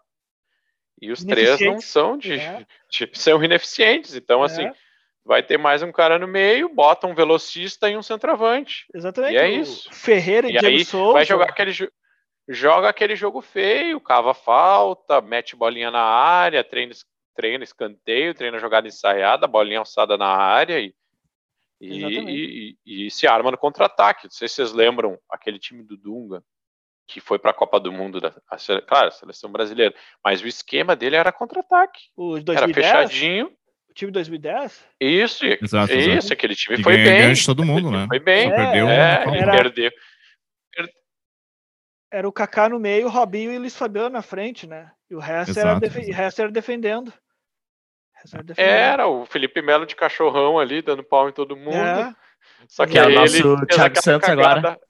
e 1.00 1.10
os 1.10 1.24
três 1.24 1.60
não 1.60 1.80
são 1.80 2.16
de, 2.16 2.34
é. 2.34 2.64
de, 2.88 3.10
são 3.14 3.42
ineficientes. 3.42 4.14
Então, 4.14 4.42
é. 4.42 4.46
assim, 4.46 4.70
vai 5.24 5.42
ter 5.42 5.58
mais 5.58 5.82
um 5.82 5.92
cara 5.92 6.18
no 6.18 6.26
meio, 6.26 6.68
bota 6.68 7.06
um 7.06 7.14
velocista 7.14 7.88
e 7.88 7.96
um 7.96 8.02
centroavante. 8.02 8.86
Exatamente. 8.94 9.34
E 9.34 9.38
é 9.38 9.48
isso. 9.48 9.88
Ferreira 9.92 10.48
e, 10.48 10.50
e 10.50 10.58
Diego 10.58 10.66
aí 10.66 10.84
Souza. 10.84 11.12
Vai 11.12 11.24
jogar 11.24 11.48
aquele, 11.48 11.72
joga 12.48 12.88
aquele 12.88 13.16
jogo 13.16 13.40
feio, 13.40 14.00
cava 14.00 14.34
falta, 14.34 15.20
mete 15.20 15.54
bolinha 15.54 15.90
na 15.90 16.02
área, 16.02 16.64
treina, 16.64 16.92
treina 17.34 17.64
escanteio, 17.64 18.34
treina 18.34 18.58
jogada 18.58 18.88
ensaiada, 18.88 19.46
bolinha 19.46 19.78
alçada 19.78 20.16
na 20.16 20.28
área 20.28 20.80
e, 20.80 20.94
e, 21.80 22.76
e, 22.84 23.06
e 23.06 23.10
se 23.10 23.26
arma 23.26 23.50
no 23.50 23.58
contra-ataque. 23.58 24.24
Não 24.24 24.30
sei 24.30 24.48
se 24.48 24.56
vocês 24.56 24.72
lembram 24.72 25.18
aquele 25.30 25.58
time 25.58 25.82
do 25.82 25.96
Dunga 25.96 26.42
que 27.06 27.20
foi 27.20 27.38
para 27.38 27.50
a 27.50 27.54
Copa 27.54 27.78
do 27.78 27.92
Mundo, 27.92 28.20
da, 28.20 28.34
a, 28.48 28.56
claro, 28.82 29.08
a 29.08 29.10
seleção 29.10 29.50
brasileira, 29.52 29.94
mas 30.24 30.40
o 30.40 30.46
esquema 30.46 30.96
dele 30.96 31.16
era 31.16 31.30
contra-ataque. 31.30 32.00
Era 32.56 32.72
fechadinho, 32.72 33.52
o 33.92 33.94
time 33.94 34.10
2010? 34.10 34.84
Isso, 35.00 35.44
exato, 35.44 35.92
isso, 35.92 36.10
exato. 36.10 36.32
aquele 36.32 36.56
time 36.56 36.76
que 36.78 36.82
foi 36.82 36.96
bem. 36.96 37.32
de 37.32 37.46
todo 37.46 37.64
mundo, 37.64 37.90
né? 37.90 38.06
Foi 38.08 38.18
bem. 38.18 38.50
É, 38.50 38.56
perdeu, 38.56 38.88
é, 38.88 39.38
era, 39.38 39.52
perdeu. 39.52 39.90
Era 42.10 42.28
o 42.28 42.32
Kaká 42.32 42.68
no 42.68 42.78
meio, 42.78 43.06
o 43.06 43.10
Robinho 43.10 43.52
e 43.52 43.56
o 43.56 43.60
Luiz 43.60 43.76
Fabiano 43.76 44.10
na 44.10 44.22
frente, 44.22 44.66
né? 44.66 44.90
E 45.10 45.14
o 45.14 45.18
resto, 45.18 45.50
exato, 45.52 45.84
era, 45.84 45.98
o 45.98 46.12
resto 46.12 46.42
era 46.42 46.50
defendendo. 46.50 47.12
Era, 48.56 49.08
o 49.08 49.26
Felipe 49.26 49.60
Melo 49.60 49.84
de 49.84 49.96
cachorrão 49.96 50.58
ali, 50.58 50.80
dando 50.80 51.02
pau 51.02 51.28
em 51.28 51.32
todo 51.32 51.56
mundo. 51.56 51.74
É. 51.74 52.14
Só 52.68 52.86
que, 52.86 52.98
é 52.98 53.06
o 53.06 53.10
nosso 53.10 53.66
Thiago 53.66 54.00
Santos 54.00 54.28
cagada, 54.28 54.58
agora. 54.58 54.80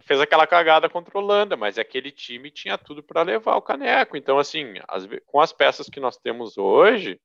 fez 0.00 0.20
aquela 0.20 0.46
cagada 0.46 0.88
controlando, 0.88 1.56
mas 1.56 1.78
aquele 1.78 2.10
time 2.10 2.50
tinha 2.50 2.76
tudo 2.76 3.02
para 3.02 3.22
levar 3.22 3.56
o 3.56 3.62
caneco. 3.62 4.16
Então, 4.16 4.38
assim, 4.38 4.74
as, 4.88 5.06
com 5.26 5.40
as 5.40 5.52
peças 5.52 5.88
que 5.88 6.00
nós 6.00 6.16
temos 6.16 6.58
hoje, 6.58 7.20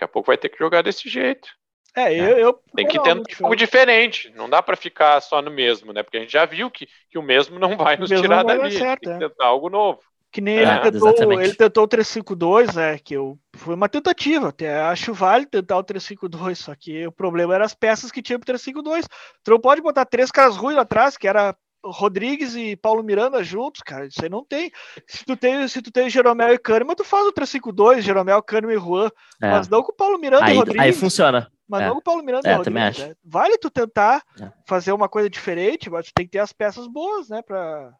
daqui 0.00 0.04
a 0.04 0.08
pouco 0.08 0.28
vai 0.28 0.38
ter 0.38 0.48
que 0.48 0.58
jogar 0.58 0.82
desse 0.82 1.08
jeito. 1.08 1.48
É, 1.94 2.14
eu, 2.14 2.38
eu 2.38 2.60
tem 2.74 2.86
que 2.86 3.02
tentar 3.02 3.28
algo 3.42 3.56
diferente. 3.56 4.32
Não 4.34 4.48
dá 4.48 4.62
para 4.62 4.76
ficar 4.76 5.20
só 5.20 5.42
no 5.42 5.50
mesmo, 5.50 5.92
né? 5.92 6.02
Porque 6.02 6.16
a 6.16 6.20
gente 6.20 6.32
já 6.32 6.44
viu 6.44 6.70
que, 6.70 6.88
que 7.08 7.18
o 7.18 7.22
mesmo 7.22 7.58
não 7.58 7.76
vai 7.76 7.96
nos 7.96 8.08
tirar 8.08 8.44
dali. 8.44 8.70
Certo, 8.72 9.02
tem 9.02 9.18
que 9.18 9.24
é. 9.24 9.28
tentar 9.28 9.46
algo 9.46 9.68
novo. 9.68 10.00
Que 10.32 10.40
nem 10.40 10.58
é, 10.58 10.62
ele, 10.62 10.92
tentou, 10.92 11.42
ele 11.42 11.54
tentou 11.54 11.82
o 11.82 11.88
352, 11.88 12.76
né? 12.76 12.98
Que 12.98 13.14
eu, 13.14 13.36
foi 13.56 13.74
uma 13.74 13.88
tentativa. 13.88 14.50
Até 14.50 14.80
acho 14.82 15.12
válido 15.12 15.50
tentar 15.50 15.78
o 15.78 15.82
352, 15.82 16.58
só 16.58 16.74
que 16.76 17.04
o 17.04 17.12
problema 17.12 17.56
era 17.56 17.64
as 17.64 17.74
peças 17.74 18.12
que 18.12 18.22
tinha 18.22 18.38
pro 18.38 18.46
352. 18.46 19.08
Tu 19.42 19.50
não 19.50 19.58
pode 19.58 19.82
botar 19.82 20.04
três 20.04 20.30
caras 20.30 20.56
ruins 20.56 20.78
atrás, 20.78 21.16
que 21.16 21.26
era 21.26 21.56
Rodrigues 21.84 22.54
e 22.54 22.76
Paulo 22.76 23.02
Miranda 23.02 23.42
juntos, 23.42 23.80
cara. 23.82 24.06
Isso 24.06 24.22
aí 24.22 24.28
não 24.28 24.44
tem. 24.44 24.70
Se 25.06 25.24
tu 25.24 25.36
tem, 25.36 25.66
se 25.66 25.80
tu 25.80 25.90
tem 25.90 26.10
Jeromel 26.10 26.54
e 26.54 26.58
Kahneman, 26.58 26.94
tu 26.94 27.04
faz 27.04 27.26
o 27.26 27.32
352, 27.32 28.04
Jeromel, 28.04 28.42
Kahneman 28.42 28.74
e 28.74 28.78
Juan. 28.78 29.10
É. 29.42 29.50
Mas 29.50 29.68
não 29.68 29.82
com 29.82 29.92
o 29.92 29.94
Paulo 29.94 30.18
Miranda 30.18 30.46
aí, 30.46 30.54
e 30.54 30.58
Rodrigues. 30.58 30.82
Aí 30.82 30.92
funciona. 30.92 31.50
Mas 31.68 31.82
é. 31.82 31.86
não 31.86 31.94
com 31.94 32.00
o 32.00 32.04
Paulo 32.04 32.22
Miranda 32.22 32.48
é, 32.48 32.52
e 32.52 32.56
Rodrigues. 32.56 32.98
Né? 32.98 33.14
Vale 33.24 33.58
tu 33.58 33.70
tentar 33.70 34.22
é. 34.40 34.50
fazer 34.66 34.92
uma 34.92 35.08
coisa 35.08 35.30
diferente, 35.30 35.88
mas 35.88 36.06
tu 36.06 36.12
tem 36.14 36.26
que 36.26 36.32
ter 36.32 36.40
as 36.40 36.52
peças 36.52 36.86
boas, 36.86 37.28
né? 37.28 37.42
Pra, 37.42 37.92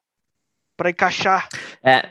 pra 0.77 0.91
encaixar. 0.91 1.49
É. 1.83 2.11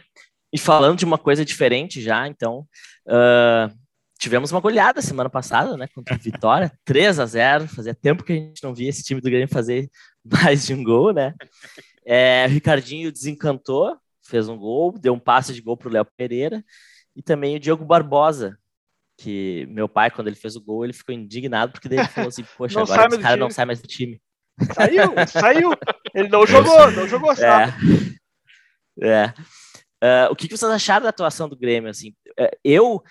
E 0.51 0.57
falando 0.57 0.97
de 0.97 1.05
uma 1.05 1.17
coisa 1.17 1.45
diferente 1.45 2.01
já, 2.01 2.27
então, 2.27 2.65
uh, 3.07 3.71
tivemos 4.19 4.51
uma 4.51 4.59
goleada 4.59 5.01
semana 5.01 5.29
passada, 5.29 5.77
né, 5.77 5.87
contra 5.95 6.15
o 6.15 6.19
Vitória, 6.19 6.71
3 6.83 7.19
a 7.19 7.25
0 7.25 7.67
fazia 7.67 7.95
tempo 7.95 8.23
que 8.23 8.33
a 8.33 8.35
gente 8.35 8.63
não 8.63 8.73
via 8.73 8.89
esse 8.89 9.01
time 9.01 9.21
do 9.21 9.29
Grêmio 9.29 9.47
fazer 9.47 9.89
mais 10.43 10.65
de 10.65 10.73
um 10.73 10.83
gol, 10.83 11.13
né, 11.13 11.33
é, 12.05 12.45
o 12.47 12.49
Ricardinho 12.49 13.11
desencantou, 13.11 13.97
fez 14.23 14.47
um 14.49 14.57
gol, 14.57 14.97
deu 14.97 15.13
um 15.13 15.19
passe 15.19 15.53
de 15.53 15.61
gol 15.61 15.77
para 15.77 15.89
o 15.89 15.91
Léo 15.91 16.05
Pereira, 16.17 16.63
e 17.15 17.21
também 17.21 17.55
o 17.55 17.59
Diogo 17.59 17.85
Barbosa, 17.85 18.57
que 19.17 19.65
meu 19.69 19.89
pai, 19.89 20.09
quando 20.09 20.27
ele 20.27 20.35
fez 20.35 20.55
o 20.55 20.61
gol, 20.61 20.83
ele 20.83 20.93
ficou 20.93 21.13
indignado, 21.13 21.71
porque 21.71 21.89
daí 21.89 21.99
ele 21.99 22.07
falou 22.07 22.29
assim, 22.29 22.43
poxa, 22.57 22.81
agora 22.81 23.07
esse 23.07 23.19
cara 23.19 23.37
não 23.37 23.49
sai 23.49 23.65
mais 23.65 23.81
do 23.81 23.87
time. 23.87 24.21
Saiu, 24.73 25.13
saiu, 25.27 25.71
ele 26.13 26.29
não 26.29 26.45
jogou, 26.47 26.91
não 26.91 27.07
jogou, 27.07 27.35
sabe? 27.35 27.73
É, 29.01 29.07
é. 29.07 29.33
Uh, 30.01 30.31
o 30.31 30.35
que, 30.35 30.47
que, 30.47 30.57
vocês 30.57 30.71
acharam 30.71 31.03
da 31.03 31.09
atuação 31.09 31.49
do 31.49 31.57
Grêmio? 31.57 31.89
Assim, 31.89 32.15
uh, 32.39 32.57
eu, 32.63 33.03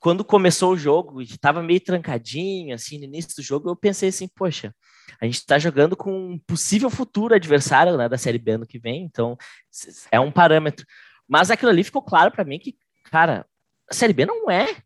quando 0.00 0.24
começou 0.24 0.72
o 0.72 0.76
jogo, 0.76 1.22
estava 1.22 1.62
meio 1.62 1.80
trancadinho, 1.80 2.74
assim, 2.74 2.98
no 2.98 3.04
início 3.04 3.36
do 3.36 3.42
jogo, 3.42 3.70
eu 3.70 3.76
pensei 3.76 4.08
assim, 4.08 4.28
poxa, 4.28 4.74
a 5.20 5.24
gente 5.24 5.36
está 5.36 5.58
jogando 5.58 5.96
com 5.96 6.32
um 6.32 6.38
possível 6.38 6.90
futuro 6.90 7.34
adversário 7.34 7.96
né, 7.96 8.08
da 8.08 8.18
Série 8.18 8.38
B 8.38 8.52
ano 8.52 8.66
que 8.66 8.78
vem, 8.78 9.02
então 9.02 9.36
é 10.10 10.20
um 10.20 10.30
parâmetro. 10.30 10.86
Mas 11.26 11.50
aquilo 11.50 11.70
ali 11.70 11.84
ficou 11.84 12.02
claro 12.02 12.30
para 12.30 12.44
mim 12.44 12.58
que, 12.58 12.76
cara, 13.04 13.46
a 13.90 13.94
Série 13.94 14.12
B 14.12 14.24
não 14.26 14.50
é 14.50 14.76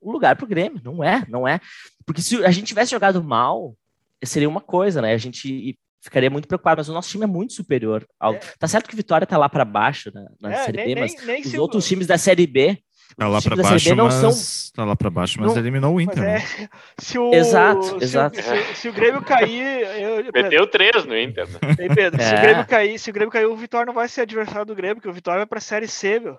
o 0.00 0.10
lugar 0.10 0.36
para 0.36 0.44
o 0.44 0.48
Grêmio, 0.48 0.80
não 0.84 1.02
é, 1.02 1.24
não 1.28 1.46
é. 1.46 1.60
Porque 2.04 2.20
se 2.20 2.44
a 2.44 2.50
gente 2.50 2.66
tivesse 2.66 2.90
jogado 2.90 3.22
mal, 3.22 3.76
seria 4.24 4.48
uma 4.48 4.60
coisa, 4.60 5.00
né? 5.00 5.12
A 5.12 5.18
gente 5.18 5.78
ficaria 6.00 6.28
muito 6.28 6.48
preocupado, 6.48 6.80
mas 6.80 6.88
o 6.88 6.92
nosso 6.92 7.08
time 7.08 7.24
é 7.24 7.28
muito 7.28 7.52
superior. 7.52 8.06
Ao... 8.18 8.34
É. 8.34 8.38
Tá 8.58 8.66
certo 8.66 8.88
que 8.88 8.96
Vitória 8.96 9.26
tá 9.26 9.38
lá 9.38 9.48
para 9.48 9.64
baixo 9.64 10.10
na, 10.12 10.28
na 10.40 10.52
é, 10.52 10.64
Série 10.64 10.76
nem, 10.78 10.94
B, 10.94 11.00
mas 11.00 11.14
nem, 11.14 11.26
nem 11.26 11.40
os 11.42 11.54
outros 11.54 11.86
times 11.86 12.06
da 12.06 12.18
Série 12.18 12.46
B 12.46 12.82
Tá 13.16 13.28
lá 13.28 13.42
para 13.42 13.56
baixo, 13.56 13.96
mas... 13.96 14.14
são... 14.14 14.74
tá 14.74 14.84
lá 14.84 14.96
para 14.96 15.10
baixo, 15.10 15.40
mas 15.40 15.50
não... 15.50 15.58
eliminou 15.58 15.94
o 15.94 16.00
Inter. 16.00 16.22
É... 16.22 16.38
Né? 16.38 16.68
Se 16.98 17.18
o... 17.18 17.32
Exato, 17.32 17.98
se 17.98 18.04
exato. 18.04 18.38
O, 18.38 18.42
se, 18.42 18.74
se, 18.74 18.88
o 18.88 18.92
Grêmio 18.92 19.22
cair, 19.22 19.86
eu... 20.00 20.30
meteu 20.32 20.66
três 20.66 21.04
no 21.04 21.18
Inter. 21.18 21.46
Né? 21.48 21.58
Ei, 21.78 21.88
Pedro, 21.88 22.20
é. 22.20 22.24
se 22.24 22.34
o 22.34 22.40
Grêmio 22.40 22.66
cair, 22.66 22.98
se 22.98 23.10
o 23.10 23.12
Grêmio 23.12 23.32
cair, 23.32 23.46
o 23.46 23.56
Vitória 23.56 23.86
não 23.86 23.94
vai 23.94 24.08
ser 24.08 24.22
adversário 24.22 24.64
do 24.64 24.74
Grêmio, 24.74 24.96
porque 24.96 25.08
o 25.08 25.12
Vitória 25.12 25.40
vai 25.40 25.46
para 25.46 25.60
Série 25.60 25.88
C, 25.88 26.20
meu. 26.20 26.38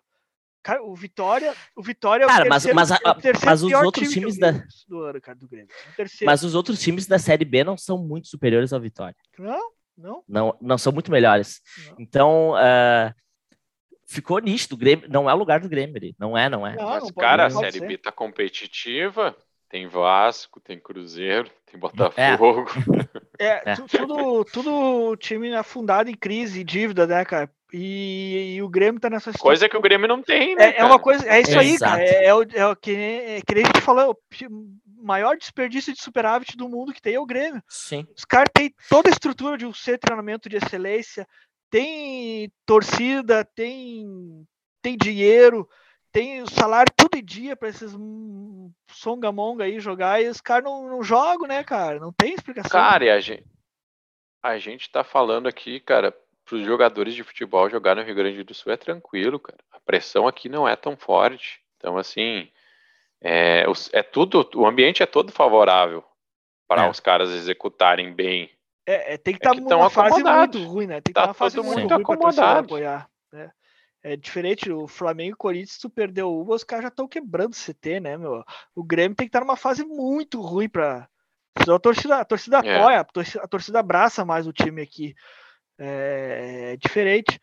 Cara, 0.63 0.81
o 0.81 0.95
Vitória, 0.95 1.53
o 1.75 1.83
Vitória 1.83 2.25
cara, 2.25 2.45
é 2.45 2.47
o 2.47 2.51
terceiro, 2.51 2.75
mas, 2.75 2.89
mas, 2.89 3.01
a, 3.03 3.45
mas 3.45 3.63
os 3.63 3.73
outros 3.73 4.09
time 4.09 4.21
times 4.21 4.39
da 4.39 4.51
do 4.87 5.01
ano, 5.01 5.21
cara, 5.21 5.37
do 5.37 5.47
Grêmio. 5.47 5.67
Mas 6.23 6.43
os 6.43 6.55
outros 6.55 6.79
times 6.79 7.05
da 7.05 7.19
Série 7.19 7.43
B 7.43 7.65
não 7.65 7.77
são 7.77 7.97
muito 7.97 8.29
superiores 8.29 8.71
ao 8.71 8.79
Vitória. 8.79 9.15
Não, 9.37 9.71
não. 9.97 10.23
Não, 10.27 10.57
não 10.61 10.77
são 10.77 10.93
muito 10.93 11.11
melhores. 11.11 11.61
Não. 11.89 11.95
Então, 11.99 12.51
uh, 12.51 13.13
ficou 14.13 14.39
nítido. 14.39 14.75
O 14.75 14.77
Grêmio 14.77 15.07
não 15.09 15.29
é 15.29 15.33
o 15.33 15.37
lugar 15.37 15.59
do 15.59 15.69
Grêmio 15.69 15.97
ali. 15.97 16.15
Não 16.19 16.37
é, 16.37 16.49
não 16.49 16.65
é. 16.65 16.75
Não, 16.75 16.85
Mas, 16.85 17.03
não 17.03 17.11
cara, 17.11 17.45
a 17.45 17.49
Série. 17.49 17.79
B 17.79 17.97
tá 17.97 18.11
competitiva. 18.11 19.35
Tem 19.73 19.87
Vasco, 19.87 20.59
tem 20.59 20.79
Cruzeiro, 20.79 21.49
tem 21.65 21.79
Botafogo. 21.79 22.67
É, 23.39 23.71
é. 23.71 23.75
Tudo, 23.75 24.45
tudo 24.45 25.17
time 25.17 25.51
afundado 25.55 26.11
em 26.11 26.15
crise, 26.15 26.63
dívida, 26.63 27.07
né, 27.07 27.25
cara? 27.25 27.49
E, 27.73 28.53
e, 28.53 28.61
o 28.61 28.69
Grêmio 28.69 29.01
tá 29.01 29.09
nessa 29.09 29.31
situação. 29.31 29.49
Coisa 29.49 29.67
que 29.67 29.75
o 29.75 29.81
Grêmio 29.81 30.07
não 30.07 30.21
tem, 30.21 30.55
né? 30.55 30.73
É, 30.73 30.81
é 30.81 30.85
uma 30.85 30.99
coisa, 30.99 31.27
é 31.27 31.41
isso 31.41 31.57
aí, 31.57 31.79
cara. 31.79 32.03
É, 32.03 32.25
é, 32.25 32.35
o, 32.35 32.43
é 32.53 32.67
o 32.67 32.75
que, 32.75 32.91
é, 32.91 33.41
que 33.41 33.51
a 33.55 33.65
gente 33.65 33.81
falou, 33.81 34.15
o 34.15 35.03
maior 35.03 35.35
desperdício 35.35 35.91
de 35.91 36.03
superávit 36.03 36.55
do 36.55 36.69
mundo 36.69 36.93
que 36.93 37.01
tem 37.01 37.15
é 37.15 37.19
o 37.19 37.25
Grêmio. 37.25 37.63
Sim. 37.67 38.05
Os 38.15 38.25
caras 38.25 38.51
têm 38.53 38.71
toda 38.87 39.09
a 39.09 39.11
estrutura 39.11 39.57
de 39.57 39.65
um 39.65 39.73
ser 39.73 39.97
treinamento 39.97 40.47
de 40.47 40.57
excelência, 40.57 41.27
tem 41.73 42.51
torcida, 42.67 43.43
tem, 43.43 44.47
tem 44.79 44.95
dinheiro, 44.95 45.67
tem 46.11 46.45
salário 46.45 46.93
todo 46.95 47.19
dia 47.19 47.55
para 47.55 47.69
esses 47.69 47.91
songamonga 48.91 49.63
aí 49.63 49.79
jogar 49.79 50.21
e 50.21 50.29
os 50.29 50.39
caras 50.39 50.65
não, 50.65 50.87
não 50.87 51.03
jogam, 51.03 51.47
né, 51.47 51.63
cara? 51.63 51.99
Não 51.99 52.13
tem 52.13 52.35
explicação. 52.35 52.69
Cara, 52.69 53.05
e 53.05 53.09
a 53.09 53.19
gente, 53.19 53.43
a 54.43 54.59
gente 54.59 54.87
tá 54.91 55.03
falando 55.03 55.47
aqui, 55.47 55.79
cara, 55.79 56.15
para 56.45 56.55
os 56.55 56.63
jogadores 56.63 57.15
de 57.15 57.23
futebol 57.23 57.67
jogar 57.71 57.95
no 57.95 58.03
Rio 58.03 58.13
Grande 58.13 58.43
do 58.43 58.53
Sul 58.53 58.71
é 58.71 58.77
tranquilo, 58.77 59.39
cara. 59.39 59.57
A 59.71 59.79
pressão 59.79 60.27
aqui 60.27 60.47
não 60.47 60.67
é 60.67 60.75
tão 60.75 60.95
forte. 60.95 61.59
Então, 61.77 61.97
assim, 61.97 62.51
é, 63.19 63.65
é 63.93 64.03
tudo, 64.03 64.47
o 64.53 64.67
ambiente 64.67 65.01
é 65.01 65.07
todo 65.07 65.31
favorável 65.31 66.03
para 66.67 66.85
é. 66.85 66.89
os 66.91 66.99
caras 66.99 67.31
executarem 67.31 68.13
bem 68.13 68.51
é, 68.85 69.13
é, 69.13 69.17
tem 69.17 69.33
que 69.33 69.39
estar 69.39 69.55
é 69.55 69.61
tá 69.61 69.75
numa 69.75 69.89
fase 69.89 70.23
muito 70.23 70.63
ruim, 70.63 70.87
né? 70.87 70.95
Tem 70.95 71.13
que 71.13 71.19
estar 71.19 71.21
tá 71.21 71.27
numa 71.27 71.33
fase 71.33 71.57
muito, 71.57 71.93
muito 71.93 71.95
ruim 71.95 72.35
para 72.35 72.59
apoiar. 72.59 73.09
Né? 73.31 73.51
É 74.03 74.17
diferente, 74.17 74.69
o 74.69 74.87
Flamengo 74.87 75.29
e 75.29 75.33
o 75.33 75.37
Corinthians, 75.37 75.77
tu 75.77 75.89
perdeu 75.89 76.33
uma, 76.33 76.55
os 76.55 76.63
caras 76.63 76.83
já 76.83 76.89
estão 76.89 77.07
quebrando 77.07 77.53
o 77.53 77.55
CT, 77.55 78.01
né, 78.01 78.17
meu? 78.17 78.43
O 78.75 78.83
Grêmio 78.83 79.15
tem 79.15 79.25
que 79.25 79.29
estar 79.29 79.39
tá 79.39 79.45
numa 79.45 79.55
fase 79.55 79.85
muito 79.85 80.41
ruim 80.41 80.67
para 80.67 81.07
a 81.55 81.79
torcida, 81.79 82.17
a 82.17 82.25
torcida 82.25 82.57
é. 82.57 82.77
apoia, 82.77 82.99
a 82.99 83.03
torcida, 83.05 83.43
a 83.43 83.47
torcida 83.47 83.79
abraça 83.79 84.25
mais 84.25 84.45
o 84.45 84.51
time 84.51 84.81
aqui. 84.81 85.15
É, 85.79 86.73
é 86.73 86.77
diferente. 86.77 87.39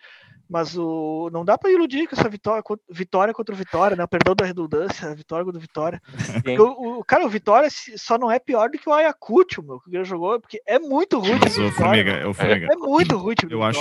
Mas 0.51 0.77
o, 0.77 1.31
não 1.33 1.45
dá 1.45 1.57
para 1.57 1.71
iludir 1.71 2.09
com 2.09 2.17
essa 2.17 2.29
vitória, 2.29 2.61
vitória 2.91 3.33
contra 3.33 3.55
o 3.55 3.57
Vitória, 3.59 3.97
né? 3.97 4.05
Perdão 4.05 4.35
da 4.35 4.45
redundância, 4.45 5.15
vitória 5.15 5.45
contra 5.45 5.59
o 5.59 5.63
Vitória. 5.63 6.03
O, 6.59 6.99
o, 6.99 7.05
cara, 7.05 7.25
o 7.25 7.29
Vitória 7.29 7.69
só 7.97 8.19
não 8.19 8.29
é 8.29 8.41
pior 8.41 8.69
do 8.69 8.77
que 8.77 8.89
o 8.89 8.93
Ayacucho, 8.93 9.63
meu, 9.63 9.79
que 9.79 9.95
ele 9.95 10.05
jogou, 10.05 10.41
porque 10.41 10.61
é 10.67 10.79
muito 10.81 11.21
ruim. 11.21 11.39
Mas 11.41 11.57
o 11.57 11.71
Formiga, 11.71 12.29
o 12.29 12.35
Formiga. 12.35 12.67
É 12.69 12.77
muito 12.77 13.17
ruim. 13.17 13.37
Eu 13.49 13.63
acho, 13.63 13.81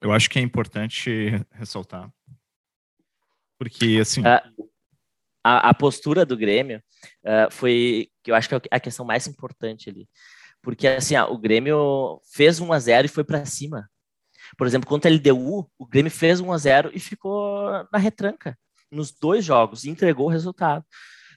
eu 0.00 0.10
acho 0.10 0.30
que 0.30 0.38
é 0.38 0.42
importante 0.42 1.44
ressaltar. 1.52 2.10
Porque, 3.58 3.98
assim. 4.00 4.22
a, 5.44 5.68
a, 5.68 5.74
postura 5.74 6.24
do 6.24 6.36
Grêmio 6.36 6.82
uh, 7.24 7.50
foi, 7.50 8.08
que 8.22 8.30
eu 8.30 8.34
acho 8.34 8.48
que 8.48 8.54
é 8.54 8.60
a 8.70 8.80
questão 8.80 9.04
mais 9.04 9.26
importante 9.26 9.90
ali. 9.90 10.08
Porque, 10.62 10.88
assim, 10.88 11.14
ó, 11.14 11.30
o 11.30 11.36
Grêmio 11.36 12.22
fez 12.32 12.58
1 12.58 12.72
a 12.72 12.78
0 12.78 13.06
e 13.06 13.08
foi 13.08 13.22
para 13.22 13.44
cima 13.44 13.86
por 14.56 14.66
exemplo, 14.66 14.88
contra 14.88 15.10
a 15.10 15.14
LDU, 15.14 15.68
o 15.78 15.86
Grêmio 15.86 16.10
fez 16.10 16.40
1 16.40 16.52
a 16.52 16.58
0 16.58 16.90
e 16.94 17.00
ficou 17.00 17.86
na 17.92 17.98
retranca 17.98 18.56
nos 18.90 19.12
dois 19.12 19.44
jogos 19.44 19.84
e 19.84 19.90
entregou 19.90 20.26
o 20.26 20.30
resultado. 20.30 20.84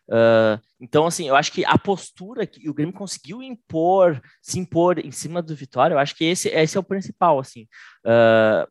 Uh, 0.10 0.60
então, 0.80 1.06
assim, 1.06 1.28
eu 1.28 1.36
acho 1.36 1.52
que 1.52 1.64
a 1.64 1.78
postura 1.78 2.48
que 2.48 2.68
o 2.68 2.74
Grêmio 2.74 2.94
conseguiu 2.94 3.44
impor, 3.44 4.20
se 4.42 4.60
impor 4.60 4.98
em 4.98 5.12
cima 5.12 5.42
do 5.42 5.56
Vitória, 5.56 5.94
eu 5.94 6.00
acho 6.00 6.16
que 6.16 6.26
esse, 6.26 6.50
esse 6.50 6.78
é 6.78 6.80
o 6.80 6.84
principal, 6.84 7.40
assim. 7.40 7.68
Uh, 8.06 8.68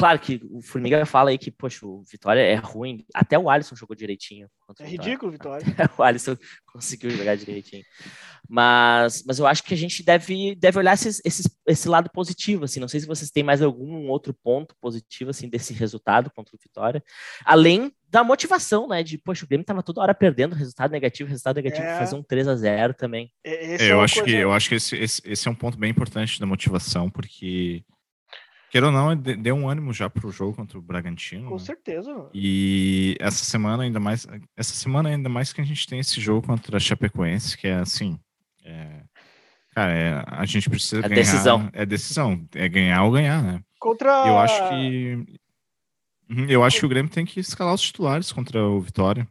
Claro 0.00 0.18
que 0.18 0.40
o 0.50 0.62
Formiga 0.62 1.04
fala 1.04 1.28
aí 1.28 1.36
que, 1.36 1.50
poxa, 1.50 1.84
o 1.84 2.02
Vitória 2.10 2.40
é 2.40 2.54
ruim. 2.54 3.04
Até 3.12 3.38
o 3.38 3.50
Alisson 3.50 3.76
jogou 3.76 3.94
direitinho. 3.94 4.48
É 4.78 4.86
ridículo, 4.86 5.30
Vitória. 5.30 5.62
o 5.98 6.02
Alisson 6.02 6.38
conseguiu 6.72 7.10
jogar 7.10 7.36
direitinho. 7.36 7.84
Mas, 8.48 9.22
mas 9.26 9.38
eu 9.38 9.46
acho 9.46 9.62
que 9.62 9.74
a 9.74 9.76
gente 9.76 10.02
deve, 10.02 10.54
deve 10.54 10.78
olhar 10.78 10.94
esse, 10.94 11.20
esse, 11.22 11.42
esse 11.66 11.86
lado 11.86 12.08
positivo. 12.14 12.64
Assim. 12.64 12.80
Não 12.80 12.88
sei 12.88 13.00
se 13.00 13.06
vocês 13.06 13.30
têm 13.30 13.42
mais 13.42 13.60
algum 13.60 14.08
outro 14.08 14.32
ponto 14.32 14.74
positivo 14.80 15.28
assim, 15.32 15.50
desse 15.50 15.74
resultado 15.74 16.30
contra 16.30 16.56
o 16.56 16.58
Vitória. 16.58 17.04
Além 17.44 17.92
da 18.08 18.24
motivação, 18.24 18.88
né? 18.88 19.02
De, 19.02 19.18
poxa, 19.18 19.44
o 19.44 19.48
Grêmio 19.48 19.64
estava 19.64 19.82
toda 19.82 20.00
hora 20.00 20.14
perdendo 20.14 20.56
resultado 20.56 20.92
negativo, 20.92 21.28
resultado 21.28 21.56
negativo, 21.56 21.84
é... 21.84 21.98
fazer 21.98 22.16
um 22.16 22.22
3 22.22 22.48
a 22.48 22.56
0 22.56 22.94
também. 22.94 23.30
É, 23.44 23.84
é, 23.84 23.92
eu, 23.92 24.00
acho 24.00 24.24
que, 24.24 24.32
eu 24.32 24.50
acho 24.50 24.68
que 24.70 24.76
esse, 24.76 24.96
esse, 24.96 25.20
esse 25.26 25.46
é 25.46 25.50
um 25.50 25.54
ponto 25.54 25.76
bem 25.76 25.90
importante 25.90 26.40
da 26.40 26.46
motivação, 26.46 27.10
porque 27.10 27.84
Queira 28.70 28.86
ou 28.86 28.92
não, 28.92 29.16
deu 29.16 29.54
um 29.56 29.68
ânimo 29.68 29.92
já 29.92 30.08
pro 30.08 30.30
jogo 30.30 30.54
contra 30.54 30.78
o 30.78 30.82
Bragantino. 30.82 31.48
Com 31.48 31.56
né? 31.56 31.60
certeza. 31.60 32.28
E 32.32 33.16
essa 33.18 33.44
semana 33.44 33.82
ainda 33.82 33.98
mais, 33.98 34.26
essa 34.56 34.74
semana 34.74 35.08
ainda 35.08 35.28
mais 35.28 35.52
que 35.52 35.60
a 35.60 35.64
gente 35.64 35.86
tem 35.86 35.98
esse 35.98 36.20
jogo 36.20 36.46
contra 36.46 36.76
a 36.76 36.80
Chapecoense, 36.80 37.58
que 37.58 37.66
é 37.66 37.74
assim, 37.74 38.18
é, 38.64 39.02
Cara, 39.74 39.92
é, 39.92 40.24
a 40.26 40.44
gente 40.44 40.68
precisa 40.68 40.98
é 40.98 41.08
ganhar. 41.08 41.14
Decisão. 41.14 41.70
É 41.72 41.86
decisão. 41.86 42.48
É 42.54 42.68
ganhar 42.68 43.04
ou 43.04 43.12
ganhar, 43.12 43.42
né? 43.42 43.62
Contra. 43.78 44.10
Eu 44.26 44.38
acho 44.38 44.68
que. 44.68 45.38
Uhum, 46.28 46.46
eu 46.48 46.62
acho 46.62 46.78
que 46.78 46.86
o 46.86 46.88
Grêmio 46.88 47.10
tem 47.10 47.24
que 47.24 47.40
escalar 47.40 47.74
os 47.74 47.80
titulares 47.80 48.30
contra 48.32 48.62
o 48.62 48.80
Vitória. 48.80 49.26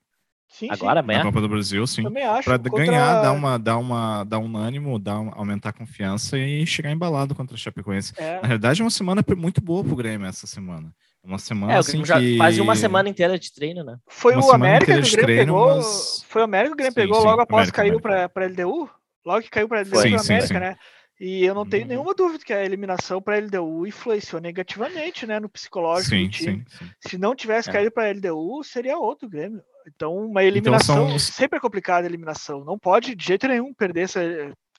Sim, 0.49 0.67
Agora, 0.71 0.99
amanhã? 0.99 1.19
Na 1.19 1.25
Copa 1.25 1.41
do 1.41 1.47
Brasil, 1.47 1.85
sim. 1.85 2.03
Também 2.03 2.23
acho. 2.23 2.43
Pra 2.43 2.57
contra... 2.57 2.85
ganhar, 2.85 3.21
dar, 3.21 3.31
uma, 3.31 3.57
dar, 3.59 3.77
uma, 3.77 4.23
dar 4.23 4.39
um 4.39 4.57
ânimo, 4.57 4.97
dar 4.97 5.15
aumentar 5.33 5.69
a 5.69 5.73
confiança 5.73 6.37
e 6.39 6.65
chegar 6.65 6.91
embalado 6.91 7.35
contra 7.35 7.55
o 7.55 7.57
Chapecoense. 7.57 8.13
É. 8.17 8.41
Na 8.41 8.47
realidade, 8.47 8.81
é 8.81 8.83
uma 8.83 8.89
semana 8.89 9.23
muito 9.37 9.61
boa 9.61 9.83
pro 9.83 9.95
Grêmio 9.95 10.27
essa 10.27 10.47
semana. 10.47 10.91
Uma 11.23 11.37
semana 11.37 11.73
é, 11.73 11.77
assim 11.77 12.03
já 12.03 12.19
que... 12.19 12.37
quase 12.37 12.61
uma 12.61 12.75
semana 12.75 13.09
inteira 13.09 13.37
de 13.37 13.53
treino, 13.53 13.83
né? 13.83 13.97
Foi 14.07 14.33
uma 14.33 14.47
o 14.47 14.51
América 14.51 14.85
que 14.85 14.99
o 14.99 15.01
Grêmio 15.01 15.21
treino, 15.21 15.53
pegou. 15.53 15.75
Mas... 15.75 16.25
Foi 16.27 16.41
o 16.41 16.45
América 16.45 16.69
que 16.69 16.73
o 16.73 16.77
Grêmio 16.77 16.93
sim, 16.93 16.95
pegou 16.95 17.21
sim, 17.21 17.27
logo 17.27 17.41
após 17.41 17.69
América, 17.69 17.81
caiu 17.81 18.01
para 18.01 18.29
pra 18.29 18.45
LDU? 18.45 18.89
Logo 19.25 19.41
que 19.41 19.49
caiu 19.49 19.67
pra 19.67 19.81
LDU 19.81 20.01
sim, 20.01 20.15
América, 20.15 20.47
sim, 20.47 20.53
né? 20.53 20.77
E 21.19 21.43
eu 21.43 21.53
não 21.53 21.67
tenho 21.67 21.83
uhum. 21.83 21.89
nenhuma 21.89 22.13
dúvida 22.13 22.45
que 22.45 22.53
a 22.53 22.63
eliminação 22.63 23.21
para 23.21 23.35
a 23.35 23.39
LDU 23.39 23.85
influenciou 23.85 24.41
negativamente 24.41 25.27
né, 25.27 25.37
no 25.37 25.49
psicológico 25.49 26.15
sim, 26.15 26.25
do 26.25 26.29
time. 26.29 26.65
Sim, 26.69 26.85
sim. 26.85 26.91
Se 27.09 27.17
não 27.17 27.35
tivesse 27.35 27.69
é. 27.69 27.73
caído 27.73 27.91
para 27.91 28.07
a 28.07 28.11
LDU, 28.11 28.63
seria 28.63 28.97
outro 28.97 29.27
Grêmio. 29.27 29.61
Então, 29.85 30.15
uma 30.15 30.41
então 30.41 30.41
eliminação 30.41 30.95
então, 31.07 31.19
são... 31.19 31.33
sempre 31.33 31.57
é 31.57 31.61
complicada 31.61 32.07
a 32.07 32.09
eliminação. 32.09 32.63
Não 32.63 32.79
pode 32.79 33.15
de 33.15 33.25
jeito 33.25 33.47
nenhum 33.47 33.73
perder, 33.73 34.03
essa, 34.03 34.21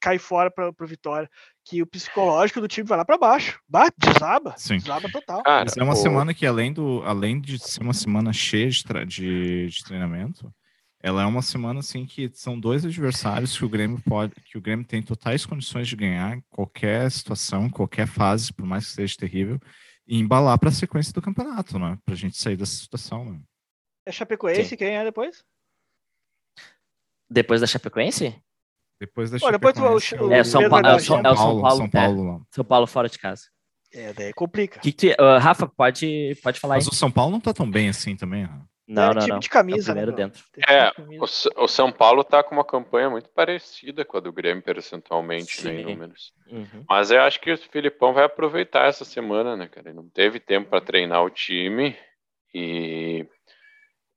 cair 0.01 0.19
fora 0.19 0.51
para 0.51 0.71
o 0.71 0.87
Vitória. 0.87 1.29
Que 1.63 1.83
o 1.83 1.87
psicológico 1.87 2.61
do 2.61 2.69
time 2.69 2.89
vai 2.89 2.97
lá 2.97 3.05
para 3.05 3.19
baixo. 3.19 3.61
Bate, 3.69 3.95
desaba. 3.99 4.55
Sim. 4.57 4.79
Desaba 4.79 5.11
total. 5.11 5.43
Cara, 5.43 5.71
é 5.77 5.83
uma 5.83 5.93
o... 5.93 5.97
semana 5.97 6.33
que, 6.33 6.47
além, 6.47 6.73
do, 6.73 7.03
além 7.05 7.39
de 7.39 7.59
ser 7.59 7.83
uma 7.83 7.93
semana 7.93 8.33
cheia 8.33 8.71
de, 8.71 8.83
de, 9.07 9.67
de 9.67 9.85
treinamento, 9.85 10.51
ela 11.03 11.23
é 11.23 11.27
uma 11.27 11.41
semana 11.41 11.81
assim 11.81 12.05
que 12.05 12.31
são 12.35 12.61
dois 12.61 12.85
adversários 12.85 13.57
que 13.57 13.65
o 13.65 13.69
Grêmio 13.69 14.01
pode, 14.07 14.35
que 14.45 14.59
o 14.59 14.61
Grêmio 14.61 14.85
tem 14.85 15.03
totais 15.03 15.47
condições 15.47 15.89
de 15.89 15.97
ganhar 15.97 16.37
em 16.37 16.45
qualquer 16.51 17.11
situação, 17.11 17.71
qualquer 17.71 18.07
fase, 18.07 18.53
por 18.53 18.67
mais 18.67 18.87
que 18.87 18.93
seja 18.93 19.17
terrível, 19.17 19.59
e 20.07 20.19
embalar 20.19 20.59
para 20.59 20.69
a 20.69 20.73
sequência 20.73 21.13
do 21.13 21.23
campeonato, 21.23 21.79
né? 21.79 21.99
Para 22.05 22.15
a 22.15 22.17
gente 22.17 22.37
sair 22.37 22.57
dessa 22.57 22.75
situação. 22.75 23.25
Né? 23.25 23.41
É 24.05 24.13
Chapecoense 24.13 24.71
Sim. 24.71 24.77
quem 24.77 24.97
é 24.97 25.05
depois? 25.05 25.43
Depois 27.31 27.61
da 27.63 27.67
Chapecoense? 27.67 28.37
Depois 29.01 29.31
da 29.31 29.39
Pô, 29.39 29.47
Chapecoense. 29.51 30.11
Depois 30.11 30.13
o, 30.13 30.27
o, 30.27 30.33
é, 30.33 30.45
São, 30.45 30.69
Paulo, 30.69 30.87
é, 30.87 30.99
São, 30.99 31.23
Paulo, 31.23 31.37
São 31.37 31.61
Paulo, 31.61 31.77
São 31.77 31.89
Paulo, 31.89 32.47
é, 32.51 32.55
São 32.55 32.65
Paulo 32.65 32.87
fora 32.87 33.09
de 33.09 33.19
casa. 33.19 33.45
É, 33.93 34.13
daí 34.13 34.33
complica. 34.35 34.79
Que 34.81 34.93
que 34.93 35.15
tu, 35.15 35.23
uh, 35.23 35.39
Rafa, 35.39 35.67
pode, 35.67 36.39
pode 36.43 36.61
falar 36.61 36.75
Mas 36.77 36.87
aí. 36.87 36.91
o 36.91 36.95
São 36.95 37.11
Paulo 37.11 37.33
não 37.33 37.41
tá 37.41 37.55
tão 37.55 37.69
bem 37.69 37.89
assim 37.89 38.15
também, 38.15 38.43
né? 38.43 38.63
Não, 38.91 39.13
é 39.13 39.15
não, 39.15 39.21
time 39.21 39.33
não. 39.35 39.39
de 39.39 39.49
camisa, 39.49 39.93
é 39.93 39.95
né, 39.95 40.07
dentro. 40.07 40.45
É, 40.69 40.91
o, 40.99 41.63
o, 41.63 41.69
São 41.69 41.93
Paulo 41.93 42.25
tá 42.25 42.43
com 42.43 42.57
uma 42.57 42.65
campanha 42.65 43.09
muito 43.09 43.29
parecida 43.29 44.05
com 44.05 44.17
a 44.17 44.21
do 44.21 44.33
Grêmio 44.33 44.65
percentualmente, 44.65 45.65
né, 45.65 45.75
em 45.75 45.85
números. 45.85 46.33
Uhum. 46.51 46.85
Mas 46.89 47.13
eu 47.13 47.21
acho 47.23 47.41
que 47.41 47.53
o 47.53 47.57
Filipão 47.57 48.13
vai 48.13 48.25
aproveitar 48.25 48.89
essa 48.89 49.05
semana, 49.05 49.57
né, 49.57 49.69
cara? 49.69 49.91
Ele 49.91 49.97
não 49.97 50.09
teve 50.09 50.41
tempo 50.41 50.71
para 50.71 50.81
treinar 50.81 51.23
o 51.23 51.31
time 51.31 51.97
e, 52.53 53.25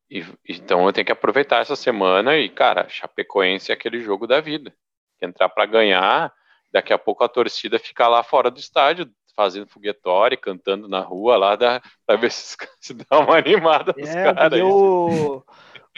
e 0.09 0.25
então 0.49 0.87
eu 0.87 0.91
tenho 0.91 1.05
que 1.05 1.11
aproveitar 1.11 1.61
essa 1.61 1.75
semana 1.75 2.35
e, 2.35 2.49
cara, 2.49 2.89
Chapecoense 2.89 3.71
é 3.71 3.75
aquele 3.75 3.99
jogo 3.99 4.25
da 4.25 4.41
vida. 4.41 4.73
Entrar 5.21 5.49
para 5.49 5.67
ganhar, 5.67 6.33
daqui 6.71 6.91
a 6.91 6.97
pouco 6.97 7.23
a 7.23 7.29
torcida 7.29 7.77
fica 7.77 8.07
lá 8.07 8.23
fora 8.23 8.49
do 8.49 8.57
estádio, 8.57 9.07
fazendo 9.35 9.67
foguetório, 9.67 10.37
cantando 10.37 10.87
na 10.87 10.99
rua 10.99 11.37
lá, 11.37 11.55
dá, 11.55 11.81
pra 12.05 12.15
ver 12.15 12.31
se, 12.31 12.55
se 12.79 12.93
dá 12.93 13.19
uma 13.19 13.37
animada 13.37 13.93
nos 13.97 14.09
é, 14.09 14.33
caras. 14.33 14.61
O, 14.61 15.43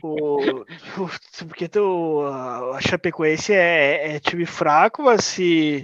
o, 0.02 0.40
o, 0.62 0.66
porque 1.48 1.68
tu, 1.68 2.22
a 2.74 2.80
Chapecoense 2.82 3.54
é, 3.54 4.16
é, 4.16 4.20
time 4.20 4.46
fraco, 4.46 5.04
mas 5.04 5.24
se, 5.24 5.84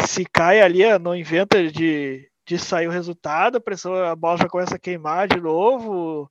se 0.00 0.24
cai 0.24 0.60
ali, 0.60 0.82
não 0.98 1.14
inventa 1.14 1.62
de, 1.70 2.28
de 2.46 2.58
sair 2.58 2.88
o 2.88 2.92
resultado, 2.92 3.56
a 3.56 3.60
pressão, 3.60 3.94
a 3.94 4.14
bola 4.14 4.38
já 4.38 4.48
começa 4.48 4.76
a 4.76 4.78
queimar 4.78 5.28
de 5.28 5.40
novo. 5.40 6.30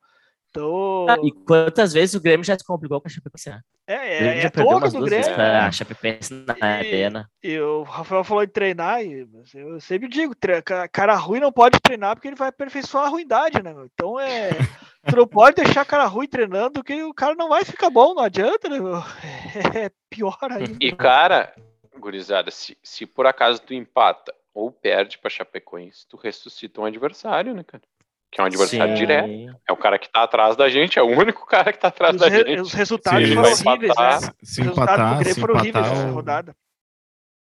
Então... 0.53 1.07
Ah, 1.09 1.17
e 1.23 1.31
quantas 1.31 1.93
vezes 1.93 2.13
o 2.13 2.21
Grêmio 2.21 2.45
já 2.45 2.55
se 2.55 2.63
complicou 2.63 3.01
com 3.01 3.07
a 3.07 3.11
Chapecoense? 3.11 3.49
Né? 3.49 3.61
É, 3.87 4.17
é, 4.37 4.41
já 4.41 4.47
é 4.47 4.49
toca 4.51 4.87
do 4.91 5.01
Grêmio. 5.01 5.41
A 5.41 5.71
Chapecoense 5.71 6.31
na 6.31 6.55
e, 6.59 6.63
arena. 6.63 7.29
E 7.41 7.59
o 7.59 7.81
Rafael 7.81 8.23
falou 8.23 8.45
de 8.45 8.51
treinar, 8.51 9.03
e 9.03 9.27
eu 9.55 9.81
sempre 9.81 10.07
digo, 10.07 10.35
cara 10.91 11.15
ruim 11.15 11.39
não 11.39 11.51
pode 11.51 11.79
treinar 11.79 12.15
porque 12.15 12.27
ele 12.27 12.35
vai 12.35 12.49
aperfeiçoar 12.49 13.05
a 13.05 13.09
ruindade, 13.09 13.63
né? 13.63 13.73
Então 13.91 14.19
é. 14.19 14.49
tu 15.09 15.15
não 15.15 15.27
pode 15.27 15.55
deixar 15.55 15.85
cara 15.85 16.05
ruim 16.05 16.27
treinando 16.27 16.83
que 16.83 17.03
o 17.03 17.13
cara 17.15 17.33
não 17.33 17.49
vai 17.49 17.65
ficar 17.65 17.89
bom, 17.89 18.13
não 18.13 18.23
adianta, 18.23 18.69
né? 18.69 18.77
É 19.75 19.91
pior 20.07 20.37
ainda. 20.41 20.77
E 20.79 20.91
cara, 20.91 21.51
gurizada, 21.97 22.51
se, 22.51 22.77
se 22.83 23.07
por 23.07 23.25
acaso 23.25 23.59
tu 23.59 23.73
empata 23.73 24.33
ou 24.53 24.71
perde 24.71 25.17
pra 25.17 25.31
Chapecoense, 25.31 26.07
tu 26.07 26.15
ressuscita 26.15 26.79
um 26.79 26.85
adversário, 26.85 27.55
né, 27.55 27.63
cara? 27.63 27.83
Que 28.33 28.41
é 28.41 28.43
um 28.43 28.47
adversário 28.47 28.93
Sim. 28.93 28.99
direto. 28.99 29.59
É 29.67 29.71
o 29.71 29.77
cara 29.77 29.99
que 29.99 30.07
está 30.07 30.23
atrás 30.23 30.55
da 30.55 30.67
gente, 30.67 30.97
é 30.97 31.03
o 31.03 31.07
único 31.07 31.45
cara 31.47 31.71
que 31.71 31.77
está 31.77 31.89
atrás 31.89 32.15
os 32.15 32.21
da 32.21 32.29
gente. 32.29 32.59
Os 32.59 32.73
resultados 32.73 33.29
foram 33.29 33.51
horríveis, 33.51 33.93
né? 33.95 34.19
Se 34.41 34.61
empatar, 34.61 35.23
se 35.23 35.39
foram 35.39 35.55
empatar, 35.55 35.91
horríveis 35.91 36.13
rodada. 36.13 36.55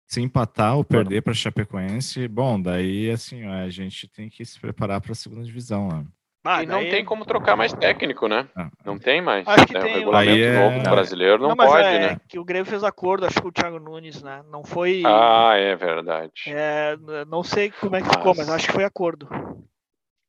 Se 0.07 0.21
empatar 0.21 0.77
ou 0.77 0.83
perder 0.83 1.21
para 1.23 1.33
Chapecoense, 1.33 2.27
bom, 2.27 2.61
daí 2.61 3.09
assim, 3.09 3.47
ó, 3.47 3.53
a 3.53 3.69
gente 3.69 4.07
tem 4.07 4.29
que 4.29 4.45
se 4.45 4.59
preparar 4.59 5.01
para 5.01 5.13
a 5.13 5.15
segunda 5.15 5.43
divisão. 5.43 5.89
Ó. 5.91 6.03
Ah, 6.47 6.61
e 6.61 6.67
não 6.67 6.81
daí... 6.81 6.91
tem 6.91 7.03
como 7.03 7.25
trocar 7.25 7.55
mais 7.55 7.73
técnico, 7.73 8.27
né? 8.27 8.47
Ah, 8.55 8.69
não 8.86 8.99
tem 8.99 9.19
mais. 9.19 9.47
Acho 9.47 9.65
que 9.65 9.73
né? 9.73 9.79
tem. 9.79 9.91
O 9.93 9.95
regulamento 9.95 10.43
é... 10.43 10.59
novo 10.59 10.83
do 10.83 10.89
brasileiro 10.91 11.41
não, 11.41 11.49
não 11.49 11.55
pode, 11.55 11.88
é 11.88 11.99
né? 11.99 12.17
Que 12.27 12.38
o 12.38 12.45
Grêmio 12.45 12.67
fez 12.67 12.83
acordo, 12.83 13.25
acho 13.25 13.41
que 13.41 13.47
o 13.47 13.51
Thiago 13.51 13.79
Nunes, 13.79 14.21
né? 14.21 14.43
Não 14.51 14.63
foi. 14.63 15.01
Ah, 15.03 15.55
é 15.55 15.75
verdade. 15.75 16.43
É, 16.45 16.95
não 17.27 17.41
sei 17.41 17.71
como 17.71 17.95
é 17.95 18.01
que 18.03 18.09
ficou, 18.09 18.36
mas 18.36 18.47
acho 18.47 18.67
que 18.67 18.73
foi 18.73 18.83
acordo. 18.83 19.27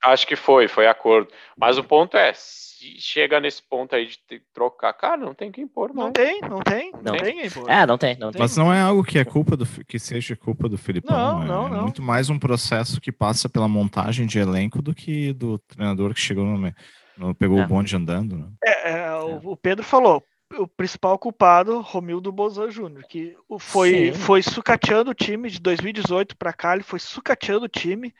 Acho 0.06 0.26
que 0.26 0.36
foi, 0.36 0.68
foi 0.68 0.86
acordo. 0.86 1.32
Mas 1.56 1.78
o 1.78 1.84
ponto 1.84 2.16
é, 2.16 2.32
se 2.32 3.00
chega 3.00 3.40
nesse 3.40 3.62
ponto 3.62 3.96
aí 3.96 4.06
de 4.06 4.18
trocar, 4.54 4.92
cara, 4.92 5.16
não 5.16 5.34
tem 5.34 5.50
quem 5.50 5.64
impor, 5.64 5.92
não. 5.92 6.04
Não 6.04 6.12
tem, 6.12 6.40
não 6.42 6.60
tem, 6.60 6.92
não, 6.92 7.00
não 7.12 7.16
tem 7.16 7.46
impor. 7.46 7.70
É, 7.70 7.86
não 7.86 7.98
tem, 7.98 8.16
não 8.16 8.30
tem. 8.30 8.40
Mas 8.40 8.56
não 8.56 8.72
é 8.72 8.80
algo 8.80 9.02
que 9.02 9.18
é 9.18 9.24
culpa 9.24 9.56
do 9.56 9.66
que 9.84 9.98
seja 9.98 10.36
culpa 10.36 10.68
do 10.68 10.78
Filipão. 10.78 11.40
Não, 11.40 11.42
é 11.42 11.46
não, 11.46 11.68
não. 11.68 11.82
muito 11.82 12.02
mais 12.02 12.30
um 12.30 12.38
processo 12.38 13.00
que 13.00 13.10
passa 13.10 13.48
pela 13.48 13.66
montagem 13.66 14.26
de 14.26 14.38
elenco 14.38 14.80
do 14.80 14.94
que 14.94 15.32
do 15.32 15.58
treinador 15.58 16.14
que 16.14 16.20
chegou 16.20 16.44
no, 16.44 16.72
no 17.16 17.34
pegou 17.34 17.58
é. 17.58 17.64
o 17.64 17.66
bonde 17.66 17.96
andando. 17.96 18.36
Né? 18.36 18.46
É, 18.64 18.90
é, 18.92 19.14
o, 19.16 19.52
o 19.52 19.56
Pedro 19.56 19.84
falou, 19.84 20.22
o 20.54 20.68
principal 20.68 21.18
culpado, 21.18 21.80
Romildo 21.80 22.30
Bozan 22.30 22.70
Júnior, 22.70 23.04
que 23.08 23.34
foi, 23.58 24.12
foi 24.12 24.42
sucateando 24.42 25.10
o 25.10 25.14
time 25.14 25.50
de 25.50 25.58
2018 25.60 26.36
para 26.36 26.52
cá, 26.52 26.74
ele 26.74 26.84
foi 26.84 27.00
sucateando 27.00 27.64
o 27.64 27.68
time 27.68 28.14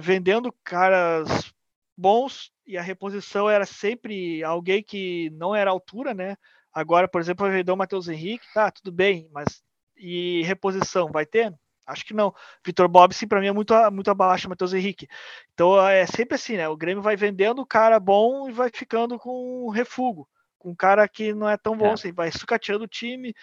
vendendo 0.00 0.54
caras 0.64 1.52
bons 1.96 2.52
e 2.66 2.76
a 2.76 2.82
reposição 2.82 3.48
era 3.48 3.64
sempre 3.64 4.42
alguém 4.42 4.82
que 4.82 5.30
não 5.30 5.54
era 5.54 5.70
altura, 5.70 6.14
né? 6.14 6.36
Agora, 6.72 7.06
por 7.06 7.20
exemplo, 7.20 7.46
vai 7.46 7.56
vender 7.56 7.70
o 7.70 7.76
Matheus 7.76 8.08
Henrique, 8.08 8.46
tá, 8.52 8.70
tudo 8.70 8.90
bem, 8.90 9.28
mas 9.32 9.62
e 9.96 10.42
reposição 10.42 11.10
vai 11.10 11.24
ter? 11.24 11.54
Acho 11.86 12.04
que 12.04 12.14
não. 12.14 12.34
Vitor 12.64 12.88
Bob, 12.88 13.14
sim, 13.14 13.28
para 13.28 13.40
mim 13.40 13.46
é 13.46 13.52
muito, 13.52 13.74
muito 13.92 14.10
abaixo 14.10 14.48
Matheus 14.48 14.72
Henrique. 14.72 15.06
Então 15.52 15.86
é 15.86 16.06
sempre 16.06 16.34
assim, 16.34 16.56
né? 16.56 16.68
O 16.68 16.76
Grêmio 16.76 17.02
vai 17.02 17.14
vendendo 17.14 17.60
o 17.60 17.66
cara 17.66 18.00
bom 18.00 18.48
e 18.48 18.52
vai 18.52 18.70
ficando 18.72 19.18
com 19.18 19.68
refugo. 19.70 20.28
Com 20.58 20.70
um 20.70 20.74
cara 20.74 21.06
que 21.06 21.34
não 21.34 21.48
é 21.48 21.56
tão 21.58 21.76
bom 21.76 21.88
é. 21.88 21.92
assim, 21.92 22.10
vai 22.10 22.32
sucateando 22.32 22.84
o 22.84 22.88
time, 22.88 23.34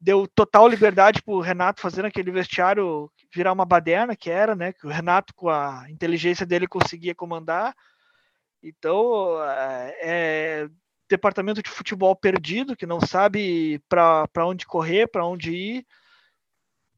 deu 0.00 0.26
total 0.28 0.68
liberdade 0.68 1.22
para 1.22 1.34
o 1.34 1.40
Renato 1.40 1.80
fazendo 1.80 2.06
aquele 2.06 2.30
vestiário 2.30 3.10
virar 3.34 3.52
uma 3.52 3.64
baderna 3.64 4.14
que 4.14 4.30
era, 4.30 4.54
né? 4.54 4.72
Que 4.72 4.86
o 4.86 4.90
Renato 4.90 5.34
com 5.34 5.48
a 5.48 5.86
inteligência 5.90 6.46
dele 6.46 6.66
conseguia 6.66 7.14
comandar. 7.14 7.74
Então 8.62 9.42
é, 9.42 9.96
é 10.00 10.68
departamento 11.08 11.62
de 11.62 11.70
futebol 11.70 12.14
perdido 12.14 12.76
que 12.76 12.86
não 12.86 13.00
sabe 13.00 13.80
para 13.88 14.46
onde 14.46 14.66
correr, 14.66 15.06
para 15.06 15.26
onde 15.26 15.52
ir. 15.52 15.86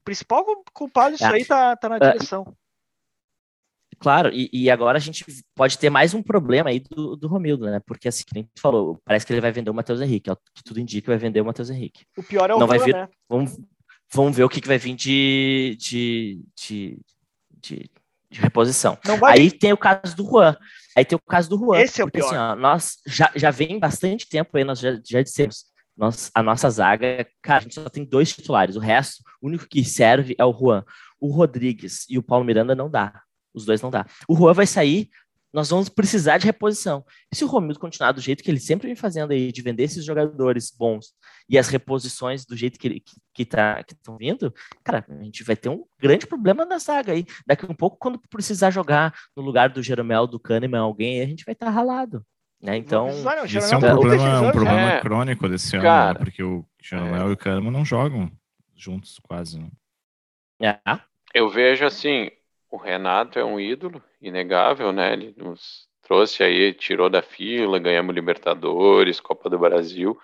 O 0.01 0.05
principal 0.05 0.45
culpado 0.73 1.13
disso 1.13 1.27
é. 1.27 1.35
aí 1.35 1.45
tá, 1.45 1.77
tá 1.77 1.89
na 1.89 1.97
é. 1.97 2.01
direção. 2.01 2.57
Claro, 3.99 4.31
e, 4.33 4.49
e, 4.53 4.71
agora 4.71 4.97
a 4.97 5.01
gente 5.01 5.25
pode 5.57 5.77
ter 5.77 5.91
mais 5.91 6.15
um 6.15 6.23
problema 6.23 6.71
aí 6.71 6.79
do, 6.79 7.17
do 7.17 7.27
Romildo, 7.27 7.67
né? 7.67 7.81
Porque 7.85 8.07
assim, 8.07 8.23
que 8.25 8.39
a 8.39 8.41
gente 8.41 8.51
falou, 8.57 9.01
parece 9.05 9.27
que 9.27 9.33
ele 9.33 9.41
vai 9.41 9.51
vender 9.51 9.71
o 9.71 9.75
Matheus 9.75 10.01
Henrique, 10.01 10.31
que 10.55 10.63
tudo 10.63 10.79
indica 10.79 11.11
vai 11.11 11.19
vender 11.19 11.41
o 11.41 11.45
Matheus 11.45 11.69
Henrique. 11.69 12.05
O 12.17 12.23
pior 12.23 12.49
é 12.49 12.55
o 12.55 12.61
Não 12.61 12.67
vai 12.69 12.79
vir, 12.79 12.95
né? 12.95 13.09
Vamos, 13.29 13.59
vamos 14.13 14.37
ver 14.37 14.45
o 14.45 14.49
que, 14.49 14.61
que 14.61 14.69
vai 14.69 14.79
vir 14.79 14.95
de, 14.95 15.77
de, 15.81 16.41
de, 16.57 17.01
de, 17.61 17.91
de 18.31 18.41
reposição. 18.41 18.97
Aí 19.27 19.51
tem 19.51 19.73
o 19.73 19.77
caso 19.77 20.15
do 20.15 20.25
Juan. 20.25 20.57
Aí 20.97 21.05
tem 21.05 21.17
o 21.17 21.29
caso 21.29 21.51
do 21.51 21.59
Juan. 21.59 21.81
Esse 21.81 22.01
é 22.01 22.05
o 22.05 22.07
porque, 22.07 22.21
pior. 22.21 22.29
Assim, 22.29 22.37
ó, 22.37 22.55
nós 22.55 22.99
já, 23.05 23.33
já 23.35 23.51
vem 23.51 23.81
bastante 23.81 24.29
tempo 24.29 24.57
aí, 24.57 24.63
nós 24.63 24.79
já, 24.79 24.97
já 25.05 25.23
dissemos, 25.23 25.65
nós, 25.97 26.31
a 26.33 26.41
nossa 26.41 26.71
zaga, 26.71 27.27
cara, 27.43 27.59
a 27.59 27.63
gente 27.63 27.75
só 27.75 27.89
tem 27.89 28.05
dois 28.05 28.33
titulares, 28.33 28.77
o 28.77 28.81
resto, 28.81 29.25
o 29.43 29.49
único 29.49 29.67
que 29.69 29.85
serve 29.85 30.37
é 30.39 30.45
o 30.45 30.53
Juan. 30.53 30.85
O 31.21 31.33
Rodrigues 31.33 32.07
e 32.09 32.17
o 32.17 32.23
Paulo 32.23 32.45
Miranda 32.45 32.77
não 32.77 32.89
dá 32.89 33.23
os 33.59 33.67
dois 33.67 33.83
não 33.83 33.91
dá. 33.91 34.07
O 34.27 34.35
Juan 34.35 34.53
vai 34.53 34.67
sair 34.67 35.11
nós 35.53 35.71
vamos 35.71 35.89
precisar 35.89 36.39
de 36.39 36.47
reposição. 36.47 37.05
E 37.33 37.37
se 37.37 37.45
o 37.45 37.49
Romildo 37.49 37.79
continuar 37.79 38.13
do 38.13 38.21
jeito 38.21 38.43
que 38.43 38.51
ele 38.51 38.61
sempre 38.61 38.87
vem 38.87 38.97
fazendo 38.97 39.33
aí, 39.33 39.51
de 39.51 39.63
vender 39.63 39.85
esses 39.85 40.05
jogadores 40.05 40.71
bons 40.71 41.15
e 41.49 41.59
as 41.59 41.69
reposições 41.69 42.45
do 42.45 42.57
jeito 42.57 42.79
que 42.79 42.89
estão 42.89 43.01
que, 43.03 43.21
que 43.33 43.45
tá, 43.45 43.83
que 43.83 43.97
vindo, 44.19 44.53
cara, 44.85 45.05
a 45.09 45.25
gente 45.25 45.43
vai 45.43 45.57
ter 45.57 45.71
um 45.71 45.85
grande 45.99 46.27
problema 46.27 46.65
na 46.65 46.79
saga 46.79 47.13
aí. 47.13 47.25
Daqui 47.47 47.65
um 47.65 47.75
pouco, 47.75 47.97
quando 47.97 48.21
precisar 48.29 48.71
jogar 48.71 49.15
no 49.35 49.43
lugar 49.43 49.71
do 49.71 49.83
Jeromel, 49.83 50.27
do 50.27 50.39
Kahneman, 50.39 50.81
alguém, 50.81 51.23
a 51.23 51.27
gente 51.27 51.45
vai 51.45 51.55
estar 51.55 51.67
tá 51.67 51.73
ralado. 51.73 52.25
Né? 52.61 52.77
Então, 52.77 53.09
Esse 53.09 53.73
é 53.73 53.77
um 53.77 53.81
problema, 53.81 54.41
um 54.41 54.53
problema 54.53 54.93
é. 54.93 55.01
crônico 55.01 55.49
desse 55.49 55.77
ano, 55.77 55.85
né? 55.85 56.15
porque 56.15 56.43
o 56.43 56.65
Jeromel 56.83 57.29
é. 57.29 57.31
e 57.31 57.33
o 57.33 57.37
Kahneman 57.37 57.71
não 57.71 57.85
jogam 57.85 58.31
juntos 58.77 59.19
quase. 59.23 59.59
Né? 59.59 59.71
É. 60.61 61.01
Eu 61.35 61.49
vejo 61.49 61.85
assim, 61.85 62.31
o 62.71 62.77
Renato 62.77 63.39
é 63.39 63.45
um 63.45 63.59
ídolo, 63.59 64.03
inegável, 64.21 64.93
né? 64.93 65.13
Ele 65.13 65.35
nos 65.37 65.89
trouxe 66.03 66.43
aí, 66.43 66.73
tirou 66.73 67.09
da 67.09 67.23
fila, 67.23 67.79
ganhamos 67.79 68.15
Libertadores, 68.15 69.21
Copa 69.21 69.49
do 69.51 69.59
Brasil, 69.59 70.19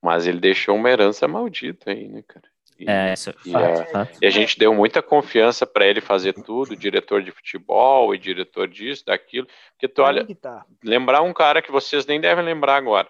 mas 0.00 0.26
ele 0.26 0.40
deixou 0.40 0.74
uma 0.74 0.90
herança 0.90 1.28
maldita 1.28 1.90
aí, 1.90 2.08
né, 2.08 2.22
cara? 2.26 2.52
E, 2.78 2.90
é, 2.90 3.12
isso 3.12 3.30
é 3.30 3.34
e, 3.44 3.54
a, 3.54 4.08
e 4.22 4.26
a 4.26 4.30
gente 4.30 4.58
deu 4.58 4.74
muita 4.74 5.00
confiança 5.00 5.64
para 5.64 5.86
ele 5.86 6.00
fazer 6.00 6.32
tudo, 6.32 6.74
diretor 6.74 7.22
de 7.22 7.30
futebol 7.30 8.14
e 8.14 8.18
diretor 8.18 8.66
disso, 8.66 9.04
daquilo. 9.06 9.46
Porque 9.72 9.86
tu 9.86 10.02
olha, 10.02 10.26
tá. 10.34 10.66
lembrar 10.82 11.22
um 11.22 11.32
cara 11.32 11.62
que 11.62 11.70
vocês 11.70 12.04
nem 12.06 12.20
devem 12.20 12.44
lembrar 12.44 12.76
agora, 12.76 13.08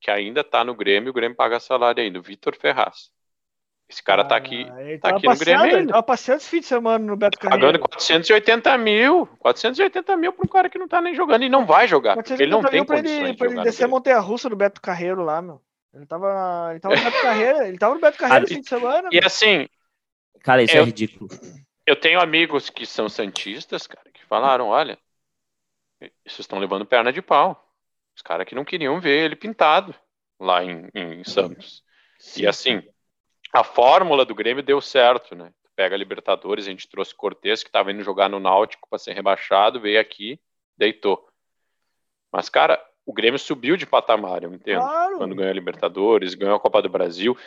que 0.00 0.10
ainda 0.10 0.44
tá 0.44 0.62
no 0.64 0.74
Grêmio, 0.74 1.10
o 1.10 1.14
Grêmio 1.14 1.36
paga 1.36 1.58
salário 1.58 2.02
ainda, 2.02 2.18
o 2.18 2.22
Vitor 2.22 2.54
Ferraz. 2.56 3.10
Esse 3.88 4.02
cara 4.02 4.24
tá 4.24 4.34
aqui, 4.34 4.66
ah, 4.68 4.98
tá 5.00 5.10
aqui 5.10 5.28
no 5.28 5.36
Grêmio. 5.36 5.66
Ele 5.66 5.86
tava 5.86 6.02
passeando 6.02 6.40
esse 6.40 6.50
fim 6.50 6.58
de 6.58 6.66
semana 6.66 6.98
no 6.98 7.16
Beto 7.16 7.38
Carreiro. 7.38 7.66
Pagando 7.66 7.78
480 7.88 8.78
mil. 8.78 9.26
480 9.38 10.16
mil 10.16 10.32
para 10.32 10.44
um 10.44 10.48
cara 10.48 10.68
que 10.68 10.76
não 10.78 10.88
tá 10.88 11.00
nem 11.00 11.14
jogando 11.14 11.44
e 11.44 11.48
não 11.48 11.64
vai 11.64 11.86
jogar. 11.86 12.14
Porque 12.14 12.32
ele 12.32 12.50
não 12.50 12.64
tem 12.64 12.84
pra 12.84 12.96
condições 12.96 13.20
ele, 13.20 13.32
de 13.32 13.38
pra 13.38 13.46
ele 13.46 13.62
descer 13.62 13.84
a 13.84 13.88
montanha 13.88 14.18
russa 14.18 14.48
do 14.48 14.56
Beto 14.56 14.80
Carreiro 14.80 15.22
lá, 15.22 15.40
meu. 15.40 15.62
Ele 15.94 16.04
tava, 16.04 16.68
ele 16.72 16.80
tava 16.80 16.96
no 16.96 17.02
Beto 17.02 17.22
Carreiro, 17.22 17.62
ele 17.62 17.78
tava 17.78 17.94
no 17.94 18.00
Beto 18.00 18.18
Carreiro 18.18 18.44
esse 18.44 18.54
fim 18.54 18.60
de 18.60 18.68
semana. 18.68 19.08
E 19.12 19.18
meu. 19.18 19.26
assim. 19.26 19.68
Cara, 20.42 20.62
isso 20.64 20.74
é 20.74 20.80
eu, 20.80 20.82
é 20.82 20.86
ridículo. 20.86 21.30
Eu 21.86 21.94
tenho 21.94 22.20
amigos 22.20 22.68
que 22.68 22.84
são 22.84 23.08
santistas, 23.08 23.86
cara, 23.86 24.10
que 24.12 24.24
falaram: 24.24 24.66
olha, 24.66 24.98
vocês 26.00 26.40
estão 26.40 26.58
levando 26.58 26.84
perna 26.84 27.12
de 27.12 27.22
pau. 27.22 27.62
Os 28.16 28.22
caras 28.22 28.46
que 28.46 28.54
não 28.54 28.64
queriam 28.64 28.98
ver 29.00 29.26
ele 29.26 29.36
pintado 29.36 29.94
lá 30.40 30.64
em, 30.64 30.88
em 30.92 31.22
Santos. 31.22 31.84
Sim. 32.18 32.42
E 32.42 32.46
assim 32.46 32.82
a 33.52 33.64
fórmula 33.64 34.24
do 34.24 34.34
Grêmio 34.34 34.62
deu 34.62 34.80
certo, 34.80 35.34
né? 35.34 35.52
Pega 35.74 35.94
a 35.94 35.98
Libertadores, 35.98 36.66
a 36.66 36.70
gente 36.70 36.88
trouxe 36.88 37.14
Cortez, 37.14 37.62
que 37.62 37.68
estava 37.68 37.92
indo 37.92 38.02
jogar 38.02 38.28
no 38.28 38.40
Náutico 38.40 38.88
para 38.88 38.98
ser 38.98 39.12
rebaixado, 39.12 39.80
veio 39.80 40.00
aqui, 40.00 40.40
deitou. 40.76 41.28
Mas, 42.32 42.48
cara, 42.48 42.82
o 43.06 43.12
Grêmio 43.12 43.38
subiu 43.38 43.76
de 43.76 43.86
patamar, 43.86 44.42
eu 44.42 44.52
entendo. 44.52 44.80
Claro. 44.80 45.18
Quando 45.18 45.34
ganhou 45.36 45.50
a 45.50 45.54
Libertadores, 45.54 46.34
ganhou 46.34 46.56
a 46.56 46.60
Copa 46.60 46.82
do 46.82 46.88
Brasil 46.88 47.38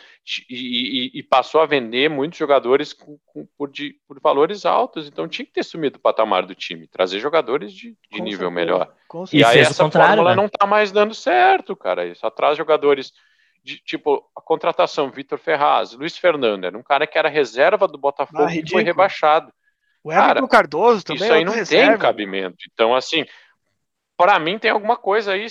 e, 0.48 1.10
e, 1.14 1.18
e 1.18 1.22
passou 1.22 1.60
a 1.60 1.66
vender 1.66 2.08
muitos 2.08 2.38
jogadores 2.38 2.94
com, 2.94 3.18
com, 3.26 3.46
por, 3.58 3.70
de, 3.70 3.94
por, 4.08 4.18
valores 4.20 4.64
altos. 4.64 5.06
Então 5.06 5.28
tinha 5.28 5.44
que 5.44 5.52
ter 5.52 5.62
sumido 5.62 5.98
o 5.98 6.00
patamar 6.00 6.46
do 6.46 6.54
time, 6.54 6.86
trazer 6.86 7.20
jogadores 7.20 7.74
de, 7.74 7.94
de 8.10 8.22
nível 8.22 8.48
certeza. 8.48 8.50
melhor. 8.50 8.94
E, 9.30 9.40
e 9.40 9.44
aí 9.44 9.58
essa 9.58 9.90
fórmula 9.90 10.30
né? 10.30 10.36
não 10.36 10.48
tá 10.48 10.66
mais 10.66 10.90
dando 10.90 11.14
certo, 11.14 11.76
cara. 11.76 12.14
Só 12.14 12.30
traz 12.30 12.56
jogadores 12.56 13.12
de, 13.62 13.78
tipo, 13.78 14.24
a 14.36 14.40
contratação, 14.40 15.10
Vitor 15.10 15.38
Ferraz, 15.38 15.92
Luiz 15.92 16.16
Fernando, 16.16 16.64
era 16.64 16.76
um 16.76 16.82
cara 16.82 17.06
que 17.06 17.18
era 17.18 17.28
reserva 17.28 17.86
do 17.86 17.98
Botafogo 17.98 18.44
ah, 18.44 18.54
e 18.54 18.68
foi 18.68 18.82
rebaixado. 18.82 19.52
O 20.02 20.12
Everton 20.12 20.48
Cardoso 20.48 21.04
também. 21.04 21.22
Isso 21.22 21.32
aí 21.32 21.44
não 21.44 21.52
reserva. 21.52 21.90
tem 21.90 21.98
cabimento. 21.98 22.56
Então, 22.72 22.94
assim, 22.94 23.24
para 24.16 24.38
mim 24.38 24.58
tem 24.58 24.70
alguma 24.70 24.96
coisa 24.96 25.32
aí, 25.32 25.46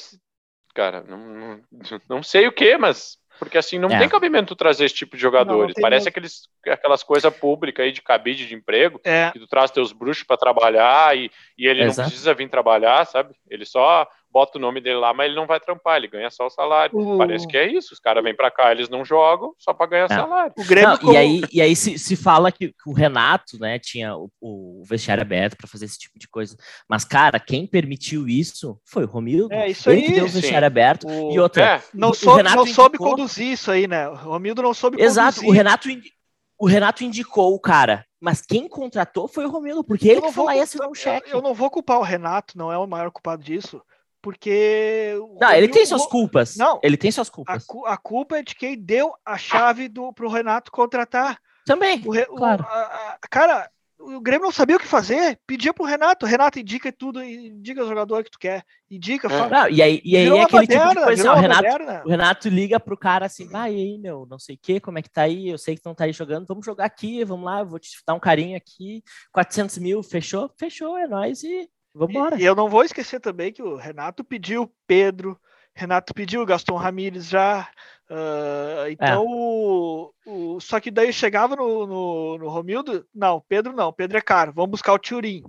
cara, 0.74 1.04
não, 1.04 1.18
não, 1.18 1.62
não 2.10 2.24
sei 2.24 2.48
o 2.48 2.52
que, 2.52 2.78
mas 2.78 3.20
porque 3.40 3.58
assim, 3.58 3.80
não 3.80 3.90
é. 3.90 3.98
tem 3.98 4.10
cabimento 4.10 4.54
trazer 4.54 4.84
esse 4.84 4.94
tipo 4.94 5.16
de 5.16 5.22
jogadores. 5.22 5.74
Não, 5.76 5.82
Parece 5.82 6.10
aqueles, 6.10 6.50
aquelas 6.68 7.02
coisas 7.02 7.34
públicas 7.34 7.86
aí 7.86 7.92
de 7.94 8.02
cabide 8.02 8.46
de 8.46 8.54
emprego, 8.54 9.00
é. 9.04 9.32
que 9.32 9.40
tu 9.40 9.48
traz 9.48 9.72
teus 9.72 9.94
bruxos 9.94 10.26
para 10.26 10.36
trabalhar 10.36 11.18
e, 11.18 11.32
e 11.58 11.66
ele 11.66 11.84
Exato. 11.84 12.02
não 12.02 12.10
precisa 12.10 12.34
vir 12.34 12.50
trabalhar, 12.50 13.06
sabe? 13.06 13.34
Ele 13.50 13.66
só 13.66 14.06
bota 14.32 14.58
o 14.58 14.62
nome 14.62 14.80
dele 14.80 14.98
lá, 14.98 15.14
mas 15.14 15.28
ele 15.28 15.36
não 15.36 15.48
vai 15.48 15.60
trampar, 15.60 15.98
ele 15.98 16.08
ganha 16.08 16.30
só 16.30 16.46
o 16.46 16.50
salário. 16.50 16.98
Uh. 16.98 17.18
Parece 17.18 17.48
que 17.48 17.58
é 17.58 17.68
isso. 17.68 17.94
Os 17.94 18.00
caras 18.00 18.24
vêm 18.24 18.36
para 18.36 18.52
cá, 18.52 18.72
eles 18.72 18.90
não 18.90 19.04
jogam 19.04 19.54
só 19.58 19.74
para 19.74 19.88
ganhar 19.88 20.06
é. 20.06 20.16
salário. 20.16 20.54
O 20.58 20.66
Grêmio 20.66 20.90
não, 20.90 20.98
como... 20.98 21.14
E 21.14 21.18
aí, 21.18 21.42
e 21.52 21.62
aí 21.62 21.76
se, 21.76 21.98
se 21.98 22.16
fala 22.16 22.52
que, 22.52 22.70
que, 22.70 22.90
o 22.90 22.94
Renato, 22.94 23.58
né, 23.60 23.80
tinha 23.80 24.16
o, 24.16 24.30
o 24.40 24.84
vestiário 24.86 25.22
aberto 25.22 25.58
para 25.58 25.68
fazer 25.68 25.86
esse 25.86 25.98
tipo 25.98 26.20
de 26.20 26.28
coisa. 26.28 26.56
Mas, 26.88 27.04
cara, 27.04 27.40
quem 27.40 27.66
permitiu 27.66 28.28
isso 28.28 28.80
foi 28.86 29.04
o 29.04 29.08
Romildo. 29.08 29.54
É, 29.54 29.70
isso 29.70 29.90
ele 29.90 30.02
aí. 30.02 30.08
que 30.08 30.14
deu 30.14 30.26
o 30.26 30.30
vestiário 30.30 30.66
sim. 30.66 30.66
aberto. 30.66 31.08
O... 31.08 31.34
E 31.34 31.40
outra. 31.40 31.64
É. 31.64 31.84
Não, 31.94 32.14
soube, 32.14 32.44
não 32.44 32.52
indicou... 32.52 32.68
soube 32.68 32.98
conduzir 32.98 33.48
isso 33.48 33.72
aí, 33.72 33.88
né? 33.88 34.08
O 34.08 34.16
Romildo 34.16 34.62
não 34.62 34.74
soube 34.74 35.02
Exato, 35.02 35.42
conduzir. 35.42 35.60
Exato, 35.60 35.88
o 35.88 35.90
Renato. 35.90 36.20
O 36.62 36.68
Renato 36.68 37.06
indicou 37.06 37.56
o 37.56 37.60
cara, 37.60 38.06
mas 38.20 38.42
quem 38.42 38.68
contratou 38.68 39.30
foi 39.30 39.46
o 39.46 39.50
Romildo, 39.50 39.82
porque 39.82 40.10
ele 40.10 40.22
que 40.22 40.34
falou 40.34 40.52
ia 40.52 40.64
assinar 40.64 40.90
um 40.90 40.94
cheque. 40.94 41.32
Eu 41.32 41.42
não 41.42 41.54
vou 41.54 41.72
culpar 41.72 42.00
o 42.00 42.04
Renato, 42.04 42.58
não 42.58 42.70
é 42.70 42.78
o 42.78 42.86
maior 42.86 43.10
culpado 43.12 43.42
disso 43.42 43.82
porque. 44.22 45.16
Não, 45.40 45.52
ele 45.52 45.68
tem 45.68 45.86
suas 45.86 46.06
culpas. 46.06 46.56
Não, 46.56 46.80
ele 46.84 46.98
tem 46.98 47.12
suas 47.12 47.30
culpas. 47.30 47.66
A, 47.86 47.94
a 47.94 47.98
culpa 47.98 48.38
é 48.40 48.44
de 48.44 48.56
quem 48.56 48.78
deu 48.78 49.14
a 49.26 49.38
chave 49.38 49.88
do, 49.88 50.14
pro 50.14 50.30
Renato 50.30 50.72
contratar. 50.72 51.40
Também. 51.66 52.00
O, 52.06 52.36
claro. 52.38 52.64
O, 52.64 52.68
a, 52.68 53.18
a, 53.22 53.28
cara, 53.30 53.70
o 54.00 54.22
Grêmio 54.22 54.46
não 54.46 54.52
sabia 54.52 54.78
o 54.78 54.80
que 54.80 54.88
fazer, 54.88 55.40
pedia 55.46 55.74
pro 55.74 55.86
Renato. 55.86 56.26
Renato 56.26 56.58
indica 56.58 56.92
tudo, 56.92 57.22
indica 57.22 57.84
o 57.84 57.88
jogador 57.88 58.24
que 58.24 58.32
tu 58.32 58.40
quer. 58.40 58.64
Indica, 58.90 59.28
é. 59.28 59.30
fala. 59.30 59.50
Não, 59.50 59.70
e 59.70 59.82
aí, 59.82 60.02
e 60.04 60.16
aí 60.16 60.28
é 60.28 60.42
aquele 60.42 60.62
moderna, 60.62 60.90
tipo 60.90 61.00
de 61.00 61.06
coisa, 61.06 61.32
o, 61.32 61.36
Renato, 61.36 61.68
o 62.06 62.10
Renato 62.10 62.50
liga 62.50 62.80
pro 62.80 62.98
cara 62.98 63.26
assim, 63.26 63.48
vai 63.48 63.72
aí, 63.72 63.98
meu, 63.98 64.26
não 64.30 64.40
sei 64.40 64.56
o 64.56 64.60
que, 64.62 64.80
como 64.80 64.98
é 64.98 65.02
que 65.02 65.10
tá 65.10 65.24
aí, 65.24 65.50
eu 65.50 65.58
sei 65.58 65.76
que 65.76 65.82
tu 65.82 65.88
não 65.88 65.96
tá 65.96 66.06
aí 66.06 66.14
jogando, 66.14 66.48
vamos 66.48 66.66
jogar 66.66 66.86
aqui, 66.86 67.24
vamos 67.26 67.46
lá, 67.46 67.60
eu 67.60 67.68
vou 67.68 67.78
te 67.78 67.90
dar 68.08 68.14
um 68.14 68.20
carinho 68.20 68.56
aqui, 68.56 69.04
400 69.32 69.78
mil, 69.80 70.02
fechou? 70.02 70.50
Fechou, 70.58 70.98
é 70.98 71.06
nóis 71.06 71.44
e 71.44 71.70
Vambora. 71.94 72.38
E, 72.38 72.42
e 72.42 72.46
eu 72.46 72.56
não 72.56 72.70
vou 72.70 72.84
esquecer 72.84 73.20
também 73.20 73.52
que 73.52 73.62
o 73.62 73.76
Renato 73.76 74.24
pediu 74.24 74.72
Pedro, 74.88 75.40
Renato 75.74 76.14
pediu 76.14 76.46
Gaston 76.46 76.76
Ramírez 76.76 77.28
já. 77.28 77.70
Uh, 78.10 78.90
então, 78.90 79.24
é. 79.24 79.28
o, 79.28 80.14
o, 80.26 80.60
só 80.60 80.80
que 80.80 80.90
daí 80.90 81.14
chegava 81.14 81.56
no, 81.56 81.86
no, 81.86 82.38
no, 82.40 82.50
Romildo, 82.50 83.06
não, 83.14 83.40
Pedro 83.48 83.72
não, 83.74 83.94
Pedro 83.94 84.18
é 84.18 84.22
caro, 84.22 84.52
vamos 84.52 84.72
buscar 84.72 84.94
o 84.94 85.00
Turim. 85.00 85.44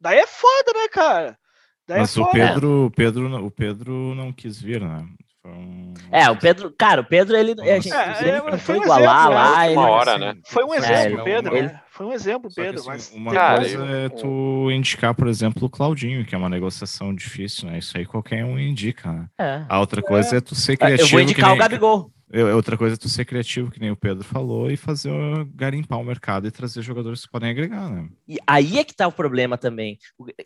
Daí 0.00 0.18
é 0.18 0.26
foda, 0.26 0.72
né, 0.74 0.88
cara? 0.88 1.38
Daí 1.86 1.98
é 1.98 2.00
Mas 2.00 2.16
é 2.16 2.20
o 2.20 2.30
Pedro, 2.30 2.92
Pedro, 2.94 3.44
o 3.44 3.50
Pedro 3.50 3.92
não 4.14 4.32
quis 4.32 4.60
vir, 4.60 4.80
né? 4.80 5.06
Um... 5.44 5.92
É, 6.10 6.30
o 6.30 6.36
Pedro, 6.36 6.72
cara, 6.76 7.02
o 7.02 7.04
Pedro, 7.04 7.36
ele, 7.36 7.54
a 7.60 7.78
gente, 7.78 7.92
é, 7.92 8.42
é, 8.52 8.58
foi 8.58 8.78
igualar 8.78 9.30
um 9.30 9.34
lá. 9.34 9.66
Ele, 9.66 9.76
uma 9.76 9.88
hora, 9.88 10.18
né? 10.18 10.34
Foi 10.46 10.64
um 10.64 10.74
exemplo, 10.74 11.20
é, 11.20 11.24
Pedro. 11.24 11.56
Ele, 11.56 11.66
né? 11.66 11.80
Foi 11.90 12.06
um 12.06 12.12
exemplo, 12.12 12.50
Pedro. 12.54 12.80
Assim, 12.80 12.88
mas... 12.88 13.12
Uma 13.12 13.32
cara, 13.32 13.56
coisa 13.58 13.76
eu... 13.76 13.86
é 13.86 14.08
tu 14.08 14.70
indicar, 14.70 15.14
por 15.14 15.28
exemplo, 15.28 15.66
o 15.66 15.70
Claudinho, 15.70 16.24
que 16.24 16.34
é 16.34 16.38
uma 16.38 16.48
negociação 16.48 17.14
difícil, 17.14 17.68
né? 17.68 17.78
Isso 17.78 17.96
aí 17.96 18.06
qualquer 18.06 18.44
um 18.44 18.58
indica, 18.58 19.12
né? 19.12 19.26
É. 19.38 19.64
A 19.68 19.80
outra 19.80 20.00
coisa 20.02 20.36
é, 20.36 20.40
tu 20.40 20.54
ser 20.54 20.76
criativo. 20.76 21.08
Eu 21.08 21.10
vou 21.10 21.20
indicar 21.20 21.50
nem... 21.50 21.58
o 21.58 21.60
Gabigol. 21.60 22.10
Outra 22.54 22.76
coisa 22.76 22.94
é 22.94 22.98
tu 22.98 23.08
ser 23.08 23.24
criativo, 23.24 23.70
que 23.70 23.78
nem 23.78 23.92
o 23.92 23.96
Pedro 23.96 24.24
falou, 24.24 24.68
e 24.68 24.76
fazer 24.76 25.12
garimpar 25.54 26.00
o 26.00 26.04
mercado 26.04 26.48
e 26.48 26.50
trazer 26.50 26.82
jogadores 26.82 27.24
que 27.24 27.30
podem 27.30 27.50
agregar, 27.50 27.88
né? 27.88 28.08
E 28.26 28.38
aí 28.44 28.78
é 28.78 28.84
que 28.84 28.94
tá 28.94 29.06
o 29.06 29.12
problema 29.12 29.56
também. 29.56 29.98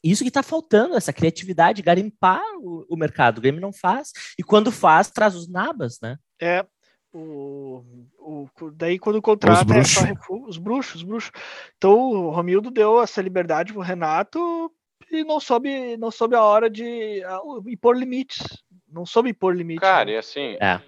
Isso 0.04 0.22
que 0.22 0.30
tá 0.30 0.42
faltando, 0.42 0.96
essa 0.96 1.14
criatividade, 1.14 1.80
garimpar 1.80 2.42
o, 2.58 2.84
o 2.90 2.96
mercado. 2.96 3.38
O 3.38 3.40
Grêmio 3.40 3.60
não 3.60 3.72
faz, 3.72 4.12
e 4.38 4.42
quando 4.42 4.70
faz, 4.70 5.10
traz 5.10 5.34
os 5.34 5.48
nabas, 5.48 5.98
né? 6.02 6.18
É, 6.40 6.66
o, 7.10 7.82
o, 8.18 8.48
daí 8.74 8.98
quando 8.98 9.22
contrata 9.22 9.60
os 9.60 9.66
bruxos. 9.66 10.04
É 10.04 10.12
os 10.46 10.58
bruxos, 10.58 10.94
os 10.96 11.02
bruxos. 11.02 11.32
Então 11.78 11.98
o 11.98 12.30
Romildo 12.30 12.70
deu 12.70 13.02
essa 13.02 13.22
liberdade 13.22 13.72
pro 13.72 13.80
Renato 13.80 14.70
e 15.10 15.24
não 15.24 15.40
soube, 15.40 15.96
não 15.96 16.10
soube 16.10 16.34
a 16.34 16.42
hora 16.42 16.68
de 16.68 17.22
impor 17.66 17.96
limites. 17.96 18.42
Não 18.86 19.06
soube 19.06 19.30
impor 19.30 19.56
limites. 19.56 19.80
Cara, 19.80 20.04
né? 20.04 20.12
e 20.12 20.16
assim, 20.16 20.56
é 20.60 20.80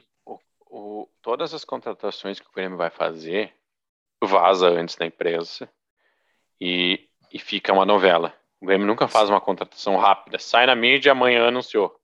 o, 0.70 1.08
todas 1.20 1.52
as 1.52 1.64
contratações 1.64 2.38
que 2.38 2.48
o 2.48 2.52
Grêmio 2.52 2.78
vai 2.78 2.90
fazer 2.90 3.52
vaza 4.22 4.68
antes 4.68 4.96
da 4.96 5.04
imprensa 5.04 5.68
e, 6.60 7.08
e 7.32 7.38
fica 7.38 7.72
uma 7.72 7.84
novela. 7.84 8.34
O 8.60 8.66
Grêmio 8.66 8.86
nunca 8.86 9.08
faz 9.08 9.28
uma 9.28 9.40
contratação 9.40 9.96
rápida. 9.96 10.38
Sai 10.38 10.66
na 10.66 10.74
mídia, 10.74 11.12
amanhã 11.12 11.48
anunciou. 11.48 11.98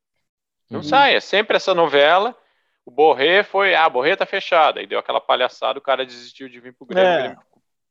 Não 0.70 0.80
uhum. 0.80 0.84
sai, 0.84 1.14
é 1.14 1.20
sempre 1.20 1.56
essa 1.56 1.74
novela. 1.74 2.36
O 2.84 2.90
Borré 2.90 3.42
foi, 3.42 3.74
ah, 3.74 3.88
Borré 3.88 4.16
tá 4.16 4.26
fechado. 4.26 4.78
Aí 4.78 4.86
deu 4.86 4.98
aquela 4.98 5.20
palhaçada, 5.20 5.78
o 5.78 5.82
cara 5.82 6.04
desistiu 6.04 6.48
de 6.48 6.58
vir 6.58 6.72
pro 6.72 6.86
Grêmio, 6.86 7.08
é. 7.08 7.14
o 7.14 7.22
Grêmio 7.22 7.42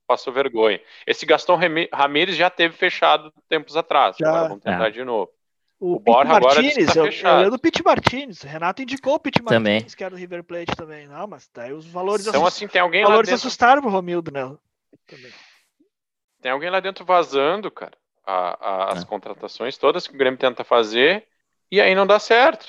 passou 0.07 0.32
vergonha. 0.32 0.82
Esse 1.05 1.26
Gastão 1.26 1.59
Ramírez 1.91 2.36
já 2.36 2.49
teve 2.49 2.76
fechado 2.76 3.32
tempos 3.49 3.76
atrás. 3.76 4.15
Já. 4.19 4.28
Agora 4.28 4.47
vamos 4.49 4.63
tentar 4.63 4.88
é. 4.88 4.91
de 4.91 5.03
novo. 5.03 5.32
O, 5.80 5.95
o 5.95 5.99
Borja 5.99 6.39
Martinez, 6.39 6.93
tá 6.93 6.99
eu, 6.99 7.05
eu 7.11 7.36
lembro 7.36 7.51
do 7.51 7.59
Pete 7.59 7.84
Martinez. 7.84 8.41
Renato 8.41 8.82
indicou 8.82 9.15
o 9.15 9.19
Pete 9.19 9.41
Martinez, 9.41 9.93
que 9.93 10.03
era 10.03 10.15
do 10.15 10.17
River 10.17 10.43
Plate 10.43 10.76
também. 10.76 11.07
Não, 11.07 11.28
mas 11.28 11.49
daí 11.53 11.73
os 11.73 11.86
valores 11.86 12.26
Então, 12.26 12.45
assim, 12.45 12.67
tem 12.67 12.82
alguém 12.82 13.03
valores 13.03 13.30
lá 13.30 13.36
dentro... 13.36 13.47
assustaram 13.47 13.82
pro 13.82 13.91
Romildo, 13.91 14.32
né? 14.32 14.41
Também. 15.05 15.32
Tem 16.41 16.51
alguém 16.51 16.69
lá 16.69 16.80
dentro 16.80 17.03
vazando, 17.03 17.69
cara. 17.69 17.97
a, 18.26 18.57
a, 18.59 18.93
as 18.93 19.03
é. 19.03 19.05
contratações 19.05 19.78
todas 19.78 20.07
que 20.07 20.15
o 20.15 20.17
Grêmio 20.17 20.39
tenta 20.39 20.63
fazer 20.63 21.26
e 21.71 21.80
aí 21.80 21.93
não 21.93 22.07
dá 22.07 22.19
certo. 22.19 22.65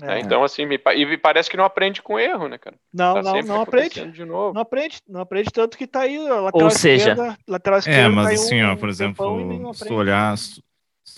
É. 0.00 0.06
Né? 0.06 0.20
Então, 0.20 0.44
assim, 0.44 0.64
me, 0.64 0.80
e 0.94 1.18
parece 1.18 1.50
que 1.50 1.56
não 1.56 1.64
aprende 1.64 2.00
com 2.00 2.18
erro, 2.18 2.48
né, 2.48 2.56
cara? 2.56 2.76
Não, 2.92 3.14
tá 3.14 3.22
não, 3.22 3.40
não 3.42 3.60
aprende. 3.62 4.10
De 4.12 4.24
novo. 4.24 4.54
Não 4.54 4.62
aprende, 4.62 5.00
não 5.08 5.20
aprende 5.20 5.50
tanto 5.50 5.76
que 5.76 5.86
tá 5.86 6.00
aí 6.02 6.18
lateral 6.18 6.50
Ou 6.52 6.70
seja, 6.70 7.10
esquerda, 7.10 7.38
lateral 7.46 7.78
esquerda. 7.80 8.00
É, 8.00 8.08
mas 8.08 8.26
tá 8.26 8.34
assim, 8.34 8.62
um, 8.62 8.72
ó, 8.72 8.76
por 8.76 8.88
exemplo, 8.88 9.74
se 9.74 9.86
tu 9.86 9.94
olhar, 9.94 10.38
se 10.38 10.62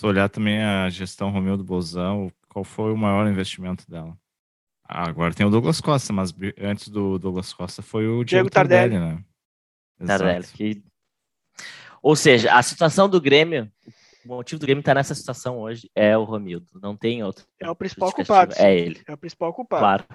tu 0.01 0.07
olhar 0.07 0.27
também 0.27 0.63
a 0.63 0.89
gestão 0.89 1.29
Romildo 1.29 1.63
Bolzão, 1.63 2.31
qual 2.49 2.65
foi 2.65 2.91
o 2.91 2.97
maior 2.97 3.27
investimento 3.27 3.89
dela? 3.89 4.17
Agora 4.83 5.33
tem 5.33 5.45
o 5.45 5.49
Douglas 5.49 5.79
Costa, 5.79 6.11
mas 6.11 6.33
antes 6.59 6.89
do 6.89 7.19
Douglas 7.19 7.53
Costa 7.53 7.83
foi 7.83 8.07
o 8.07 8.23
Diego, 8.23 8.25
Diego 8.25 8.49
Tardelli, 8.49 8.95
Tardelli, 8.95 9.15
né? 9.15 10.07
Tardelli, 10.07 10.47
que... 10.47 10.83
Ou 12.01 12.15
seja, 12.15 12.51
a 12.51 12.63
situação 12.63 13.07
do 13.07 13.21
Grêmio, 13.21 13.71
o 14.25 14.29
motivo 14.29 14.59
do 14.59 14.65
Grêmio 14.65 14.81
estar 14.81 14.95
nessa 14.95 15.13
situação 15.13 15.59
hoje 15.59 15.89
é 15.93 16.17
o 16.17 16.23
Romildo, 16.23 16.67
não 16.81 16.97
tem 16.97 17.23
outro. 17.23 17.45
É 17.59 17.69
o 17.69 17.75
principal 17.75 18.11
culpado. 18.11 18.55
É 18.57 18.75
ele. 18.75 19.03
É 19.07 19.13
o 19.13 19.17
principal 19.17 19.53
culpado. 19.53 19.81
Claro. 19.81 20.05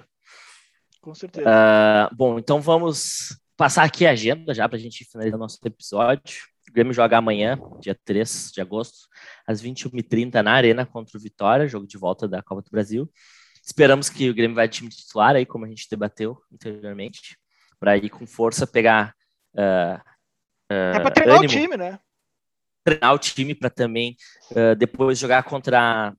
Com 1.01 1.15
certeza. 1.15 1.49
Uh, 1.49 2.13
bom, 2.13 2.37
então 2.37 2.59
vamos 2.59 3.39
passar 3.55 3.83
aqui 3.83 4.05
a 4.05 4.11
agenda 4.11 4.53
já 4.53 4.67
para 4.67 4.77
a 4.77 4.81
gente 4.81 5.05
finalizar 5.05 5.39
nosso 5.39 5.57
episódio. 5.63 6.43
O 6.69 6.73
Grêmio 6.73 6.93
joga 6.93 7.17
amanhã, 7.17 7.59
dia 7.79 7.97
3 8.05 8.51
de 8.53 8.61
agosto, 8.61 9.07
às 9.45 9.61
21h30 9.61 10.41
na 10.41 10.51
Arena 10.51 10.85
contra 10.85 11.17
o 11.17 11.21
Vitória, 11.21 11.67
jogo 11.67 11.87
de 11.87 11.97
volta 11.97 12.27
da 12.27 12.41
Copa 12.41 12.61
do 12.61 12.69
Brasil. 12.69 13.09
Esperamos 13.67 14.09
que 14.09 14.29
o 14.29 14.33
Grêmio 14.33 14.55
vai 14.55 14.67
time 14.67 14.89
titular 14.89 15.35
aí, 15.35 15.45
como 15.45 15.65
a 15.65 15.67
gente 15.67 15.89
debateu 15.89 16.37
anteriormente, 16.53 17.37
para 17.79 17.97
ir 17.97 18.09
com 18.09 18.25
força 18.25 18.65
pegar. 18.65 19.13
Uh, 19.53 19.99
uh, 20.71 20.95
é 20.95 20.99
para 20.99 21.11
treinar 21.11 21.37
ânimo, 21.37 21.51
o 21.51 21.55
time, 21.55 21.77
né? 21.77 21.99
Treinar 22.83 23.13
o 23.13 23.19
time 23.19 23.53
para 23.53 23.69
também 23.69 24.15
uh, 24.51 24.75
depois 24.75 25.19
jogar 25.19 25.43
contra 25.43 26.13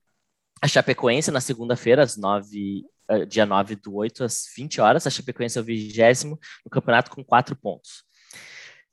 a 0.61 0.67
Chapecoense 0.67 1.31
na 1.31 1.41
segunda-feira, 1.41 2.03
às 2.03 2.17
9, 2.17 2.85
dia 3.27 3.45
9 3.45 3.75
do 3.77 3.95
8, 3.95 4.23
às 4.23 4.45
20 4.55 4.81
horas. 4.81 5.07
A 5.07 5.09
Chapecoense 5.09 5.57
é 5.57 5.61
o 5.61 5.63
vigésimo 5.63 6.39
no 6.63 6.69
campeonato 6.69 7.09
com 7.09 7.23
quatro 7.23 7.55
pontos. 7.55 8.03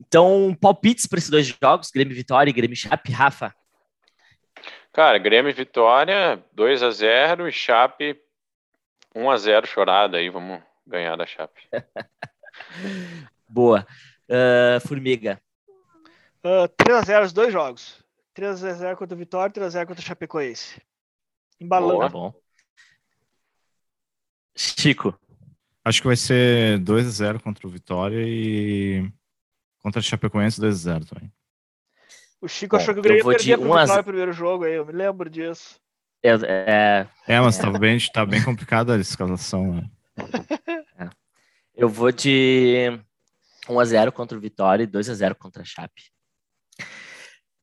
Então, 0.01 0.57
palpites 0.61 1.07
para 1.07 1.19
esses 1.19 1.31
dois 1.31 1.47
jogos, 1.47 1.91
Grêmio 1.91 2.15
Vitória 2.15 2.51
e 2.51 2.53
Grêmio 2.53 2.77
Chape, 2.77 3.13
Rafa. 3.13 3.55
Cara, 4.93 5.19
Grêmio 5.19 5.55
Vitória, 5.55 6.43
2 6.53 6.83
a 6.83 6.91
0 6.91 7.49
e 7.49 7.53
Chape 7.53 8.19
1 9.15 9.31
a 9.31 9.37
0 9.37 9.67
chorada 9.67 10.19
aí, 10.19 10.29
vamos 10.29 10.63
ganhar 10.87 11.17
da 11.17 11.27
Chape. 11.27 11.61
Boa. 13.49 13.87
Uh, 14.29 14.81
Formiga. 14.87 15.41
Uh, 16.45 16.69
3 16.77 16.99
a 16.99 17.03
0 17.03 17.25
os 17.25 17.33
dois 17.33 17.53
jogos. 17.53 18.05
3 18.35 18.65
a 18.65 18.73
0 18.75 18.97
contra 18.97 19.15
o 19.15 19.19
Vitória, 19.19 19.53
3 19.53 19.67
a 19.67 19.71
0 19.71 19.87
contra 19.87 20.03
o 20.03 20.07
Chapecoense. 20.07 20.81
Embalando. 21.59 21.97
Boa. 21.97 22.09
bom. 22.09 22.35
Chico. 24.55 25.19
Acho 25.85 26.01
que 26.03 26.07
vai 26.07 26.17
ser 26.17 26.79
2 26.81 27.07
a 27.07 27.11
0 27.11 27.41
contra 27.41 27.67
o 27.67 27.71
Vitória 27.71 28.23
e 28.27 29.11
contra 29.87 30.01
o 30.01 30.03
Chapecoense 30.03 30.61
2 30.61 30.75
a 30.75 30.95
0 30.95 31.05
também. 31.05 31.33
O 32.41 32.49
Chico 32.49 32.77
bom, 32.77 32.83
achou 32.83 32.93
que 32.93 32.99
o 32.99 33.03
Grêmio 33.05 33.25
perdia 33.25 33.57
pro 33.57 33.69
Vitória 33.69 33.97
no 33.99 34.05
primeiro 34.05 34.33
jogo 34.33 34.65
aí, 34.65 34.75
eu 34.75 34.85
me 34.85 34.93
lembro 34.93 35.31
disso. 35.31 35.79
É, 36.21 36.31
é, 36.31 37.09
é 37.29 37.41
mas 37.41 37.57
tá 37.57 37.71
bem, 37.71 37.97
tá 38.13 38.27
bem 38.27 38.43
complicada 38.43 38.97
a 38.97 38.99
escalação. 38.99 39.75
Né? 39.75 39.91
É. 40.99 41.11
Eu 41.75 41.89
vou 41.89 42.11
de 42.11 42.99
1x0 43.69 44.11
contra 44.11 44.37
o 44.37 44.41
Vitória 44.41 44.83
e 44.83 44.89
2x0 44.89 45.37
contra 45.37 45.63
a 45.63 45.65
Chape. 45.65 46.11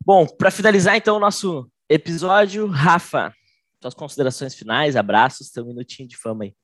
Bom, 0.05 0.25
para 0.25 0.51
finalizar 0.51 0.95
então 0.95 1.17
o 1.17 1.19
nosso 1.19 1.69
episódio, 1.89 2.67
Rafa, 2.67 3.33
suas 3.81 3.95
considerações 3.95 4.53
finais, 4.55 4.95
abraços, 4.95 5.49
tem 5.49 5.63
um 5.63 5.67
minutinho 5.67 6.07
de 6.07 6.15
fama 6.15 6.45
aí. 6.45 6.55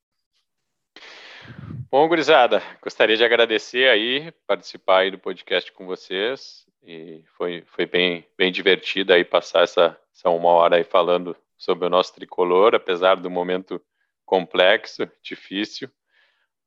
Bom, 1.92 2.08
gurizada, 2.08 2.62
gostaria 2.82 3.18
de 3.18 3.24
agradecer 3.24 3.90
aí, 3.90 4.32
participar 4.46 5.00
aí 5.00 5.12
do 5.12 5.18
podcast 5.18 5.72
com 5.72 5.86
vocês, 5.86 6.66
e 6.84 7.24
foi, 7.38 7.64
foi 7.68 7.86
bem, 7.86 8.26
bem 8.38 8.52
divertido 8.52 9.14
aí 9.14 9.24
passar 9.24 9.64
essa, 9.64 10.00
essa 10.14 10.30
uma 10.30 10.50
hora 10.50 10.76
aí 10.76 10.84
falando 10.84 11.36
sobre 11.58 11.86
o 11.86 11.90
nosso 11.90 12.14
tricolor, 12.14 12.76
apesar 12.76 13.16
do 13.16 13.30
momento 13.30 13.82
complexo, 14.26 15.10
difícil, 15.22 15.90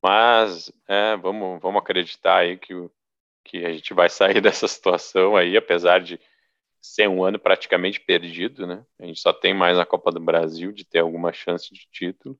mas 0.01 0.71
é, 0.87 1.15
vamos, 1.15 1.61
vamos 1.61 1.81
acreditar 1.81 2.39
aí 2.39 2.57
que, 2.57 2.73
que 3.43 3.65
a 3.65 3.71
gente 3.71 3.93
vai 3.93 4.09
sair 4.09 4.39
dessa 4.41 4.67
situação 4.67 5.37
aí, 5.37 5.55
apesar 5.55 5.99
de 5.99 6.19
ser 6.81 7.07
um 7.07 7.23
ano 7.23 7.39
praticamente 7.39 8.01
perdido, 8.01 8.67
né? 8.67 8.85
A 8.99 9.05
gente 9.05 9.21
só 9.21 9.31
tem 9.31 9.53
mais 9.53 9.77
na 9.77 9.85
Copa 9.85 10.11
do 10.11 10.19
Brasil 10.19 10.73
de 10.73 10.83
ter 10.83 10.99
alguma 10.99 11.31
chance 11.31 11.73
de 11.73 11.87
título, 11.89 12.37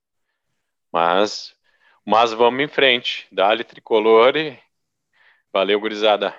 mas, 0.91 1.55
mas 2.05 2.33
vamos 2.33 2.63
em 2.63 2.67
frente, 2.67 3.27
dá-lhe 3.31 3.63
tricolor 3.63 4.35
e 4.35 4.59
valeu, 5.51 5.79
gurizada. 5.79 6.35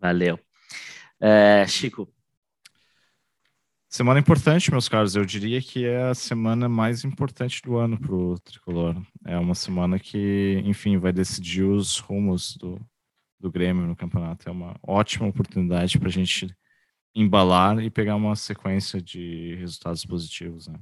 Valeu. 0.00 0.38
É, 1.20 1.66
Chico, 1.66 2.12
Semana 3.92 4.18
importante, 4.18 4.70
meus 4.70 4.88
caros. 4.88 5.14
Eu 5.14 5.22
diria 5.22 5.60
que 5.60 5.84
é 5.84 6.04
a 6.04 6.14
semana 6.14 6.66
mais 6.66 7.04
importante 7.04 7.60
do 7.60 7.76
ano 7.76 8.00
para 8.00 8.14
o 8.14 8.38
tricolor. 8.38 8.96
É 9.26 9.36
uma 9.38 9.54
semana 9.54 9.98
que, 9.98 10.62
enfim, 10.64 10.96
vai 10.96 11.12
decidir 11.12 11.64
os 11.64 11.98
rumos 11.98 12.56
do, 12.56 12.80
do 13.38 13.52
Grêmio 13.52 13.86
no 13.86 13.94
campeonato. 13.94 14.48
É 14.48 14.50
uma 14.50 14.74
ótima 14.82 15.28
oportunidade 15.28 15.98
para 15.98 16.08
a 16.08 16.10
gente 16.10 16.56
embalar 17.14 17.80
e 17.80 17.90
pegar 17.90 18.16
uma 18.16 18.34
sequência 18.34 18.98
de 18.98 19.56
resultados 19.56 20.06
positivos. 20.06 20.68
Né? 20.68 20.80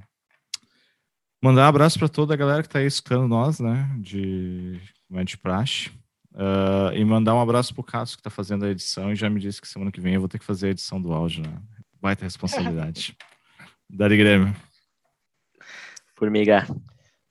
Mandar 1.43 1.63
um 1.63 1.69
abraço 1.69 1.97
para 1.97 2.07
toda 2.07 2.35
a 2.35 2.37
galera 2.37 2.61
que 2.61 2.67
está 2.67 2.77
aí 2.77 2.85
escutando 2.85 3.27
nós, 3.27 3.59
né? 3.59 3.89
De, 3.97 4.79
é 5.11 5.23
de 5.23 5.37
praxe. 5.37 5.89
Uh, 6.33 6.93
e 6.93 7.03
mandar 7.03 7.33
um 7.33 7.41
abraço 7.41 7.73
para 7.73 7.81
o 7.81 7.83
Cássio 7.83 8.15
que 8.15 8.21
está 8.21 8.29
fazendo 8.29 8.63
a 8.63 8.69
edição 8.69 9.11
e 9.11 9.15
já 9.15 9.29
me 9.29 9.39
disse 9.39 9.59
que 9.59 9.67
semana 9.67 9.91
que 9.91 9.99
vem 9.99 10.13
eu 10.13 10.19
vou 10.19 10.29
ter 10.29 10.37
que 10.37 10.45
fazer 10.45 10.67
a 10.67 10.69
edição 10.69 11.01
do 11.01 11.11
áudio, 11.11 11.41
né? 11.41 11.57
Baita 11.99 12.25
responsabilidade. 12.25 13.17
Dari 13.89 14.15
Grêmio. 14.15 14.55
Formiga. 16.15 16.67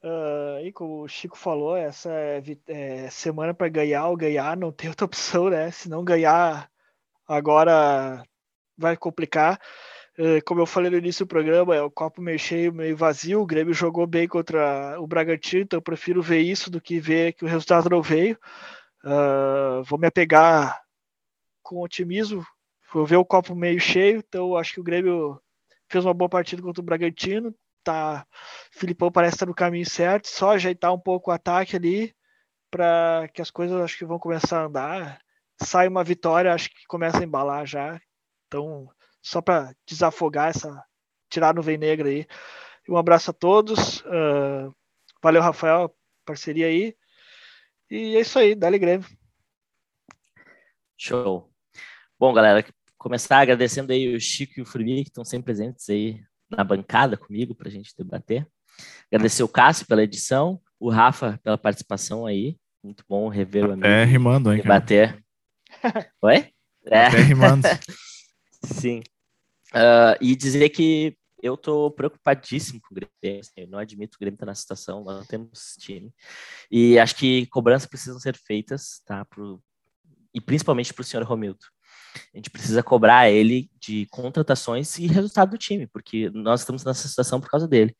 Uh, 0.02 0.58
e 0.64 0.72
como 0.72 1.02
o 1.02 1.08
Chico 1.08 1.38
falou, 1.38 1.76
essa 1.76 2.11
é, 2.11 2.42
é 2.66 3.11
semana 3.11 3.54
para 3.54 3.68
ganhar 3.68 4.08
ou 4.08 4.16
ganhar, 4.16 4.56
não 4.56 4.72
tem 4.72 4.88
outra 4.90 5.04
opção, 5.06 5.48
né? 5.48 5.70
Se 5.70 5.88
não 5.88 6.02
ganhar 6.02 6.68
agora 7.28 8.24
vai 8.76 8.96
complicar. 8.96 9.61
Uh, 10.20 10.44
como 10.44 10.60
eu 10.60 10.66
falei 10.66 10.90
no 10.90 10.98
início 10.98 11.24
do 11.24 11.28
programa, 11.28 11.74
é 11.74 11.80
o 11.80 11.90
copo 11.90 12.20
meio 12.20 12.38
cheio, 12.38 12.74
meio 12.74 12.96
vazio. 12.96 13.40
O 13.40 13.46
Grêmio 13.46 13.72
jogou 13.72 14.06
bem 14.06 14.28
contra 14.28 15.00
o 15.00 15.06
Bragantino, 15.06 15.62
então 15.62 15.78
eu 15.78 15.82
prefiro 15.82 16.20
ver 16.20 16.40
isso 16.40 16.70
do 16.70 16.80
que 16.80 17.00
ver 17.00 17.32
que 17.32 17.44
o 17.44 17.48
resultado 17.48 17.88
não 17.88 18.02
veio. 18.02 18.38
Uh, 19.02 19.82
vou 19.84 19.98
me 19.98 20.06
apegar 20.06 20.78
com 21.62 21.80
otimismo 21.80 22.44
Vou 22.92 23.06
ver 23.06 23.16
o 23.16 23.24
copo 23.24 23.54
meio 23.54 23.78
cheio, 23.80 24.18
então 24.18 24.56
acho 24.56 24.74
que 24.74 24.80
o 24.80 24.84
Grêmio 24.84 25.40
fez 25.88 26.04
uma 26.04 26.14
boa 26.14 26.28
partida 26.28 26.60
contra 26.60 26.80
o 26.80 26.84
Bragantino. 26.84 27.54
Tá, 27.84 28.26
o 28.74 28.78
Filipão 28.78 29.10
parece 29.12 29.36
estar 29.36 29.46
no 29.46 29.54
caminho 29.54 29.88
certo, 29.88 30.26
só 30.26 30.50
ajeitar 30.52 30.92
um 30.92 30.98
pouco 30.98 31.30
o 31.30 31.34
ataque 31.34 31.76
ali 31.76 32.14
para 32.70 33.28
que 33.32 33.40
as 33.40 33.50
coisas 33.50 33.80
acho 33.80 33.96
que 33.96 34.04
vão 34.04 34.18
começar 34.18 34.60
a 34.60 34.66
andar. 34.66 35.20
Sai 35.62 35.88
uma 35.88 36.04
vitória, 36.04 36.52
acho 36.52 36.68
que 36.68 36.86
começa 36.86 37.20
a 37.20 37.24
embalar 37.24 37.64
já. 37.64 38.00
Então, 38.46 38.88
só 39.22 39.40
para 39.40 39.74
desafogar 39.86 40.50
essa 40.50 40.84
tirar 41.30 41.50
a 41.50 41.52
nuvem 41.52 41.78
negra 41.78 42.08
aí. 42.08 42.26
Um 42.88 42.96
abraço 42.96 43.30
a 43.30 43.34
todos. 43.34 44.00
Uh, 44.00 44.74
valeu, 45.22 45.40
Rafael, 45.40 45.94
parceria 46.24 46.66
aí. 46.66 46.94
E 47.90 48.16
é 48.16 48.20
isso 48.20 48.38
aí, 48.38 48.54
dá 48.54 48.70
Grêmio. 48.70 49.06
Show. 50.98 51.50
Bom, 52.18 52.32
galera, 52.32 52.64
começar 52.98 53.38
agradecendo 53.38 53.92
aí 53.92 54.14
o 54.14 54.20
Chico 54.20 54.54
e 54.58 54.62
o 54.62 54.66
Furbi, 54.66 55.02
que 55.02 55.10
estão 55.10 55.24
sempre 55.24 55.46
presentes 55.46 55.88
aí 55.88 56.22
na 56.50 56.64
bancada 56.64 57.16
comigo 57.16 57.54
para 57.54 57.68
a 57.68 57.70
gente 57.70 57.94
debater. 57.96 58.46
Agradecer 59.10 59.42
o 59.42 59.48
Cássio 59.48 59.86
pela 59.86 60.02
edição, 60.02 60.60
o 60.78 60.90
Rafa 60.90 61.40
pela 61.42 61.56
participação 61.56 62.26
aí. 62.26 62.56
Muito 62.82 63.04
bom 63.08 63.28
rever 63.28 63.66
o 63.66 63.72
amigo. 63.72 63.86
É 63.86 64.04
rimando, 64.04 64.52
hein? 64.52 64.62
Debater. 64.62 65.22
Oi? 66.22 66.52
É. 66.86 67.06
Até 67.06 67.18
rimando. 67.18 67.66
Sim. 68.62 69.00
Uh, 69.74 70.16
e 70.20 70.34
dizer 70.34 70.68
que 70.70 71.16
eu 71.42 71.54
estou 71.54 71.90
preocupadíssimo 71.90 72.80
com 72.80 72.94
o 72.94 72.94
Grêmio. 72.94 73.40
Assim, 73.40 73.52
eu 73.56 73.68
não 73.68 73.78
admito 73.78 74.12
que 74.12 74.16
o 74.16 74.24
Grêmio 74.24 74.36
está 74.36 74.46
na 74.46 74.54
situação, 74.54 75.02
nós 75.02 75.16
não 75.18 75.24
temos 75.24 75.76
time. 75.78 76.12
E 76.70 76.98
acho 76.98 77.16
que 77.16 77.46
cobranças 77.46 77.88
precisam 77.88 78.18
ser 78.18 78.36
feitas, 78.36 79.00
tá? 79.06 79.24
Pro, 79.24 79.62
e 80.34 80.40
principalmente 80.40 80.92
para 80.92 81.02
o 81.02 81.04
senhor 81.04 81.24
Romildo. 81.24 81.64
A 82.34 82.36
gente 82.36 82.50
precisa 82.50 82.82
cobrar 82.82 83.30
ele 83.30 83.70
de 83.80 84.06
contratações 84.11 84.98
e 84.98 85.06
resultado 85.06 85.50
do 85.50 85.58
time, 85.58 85.86
porque 85.86 86.30
nós 86.30 86.61
estamos 86.61 86.84
nessa 86.84 87.08
situação 87.08 87.40
por 87.40 87.48
causa 87.48 87.66
dele. 87.66 87.94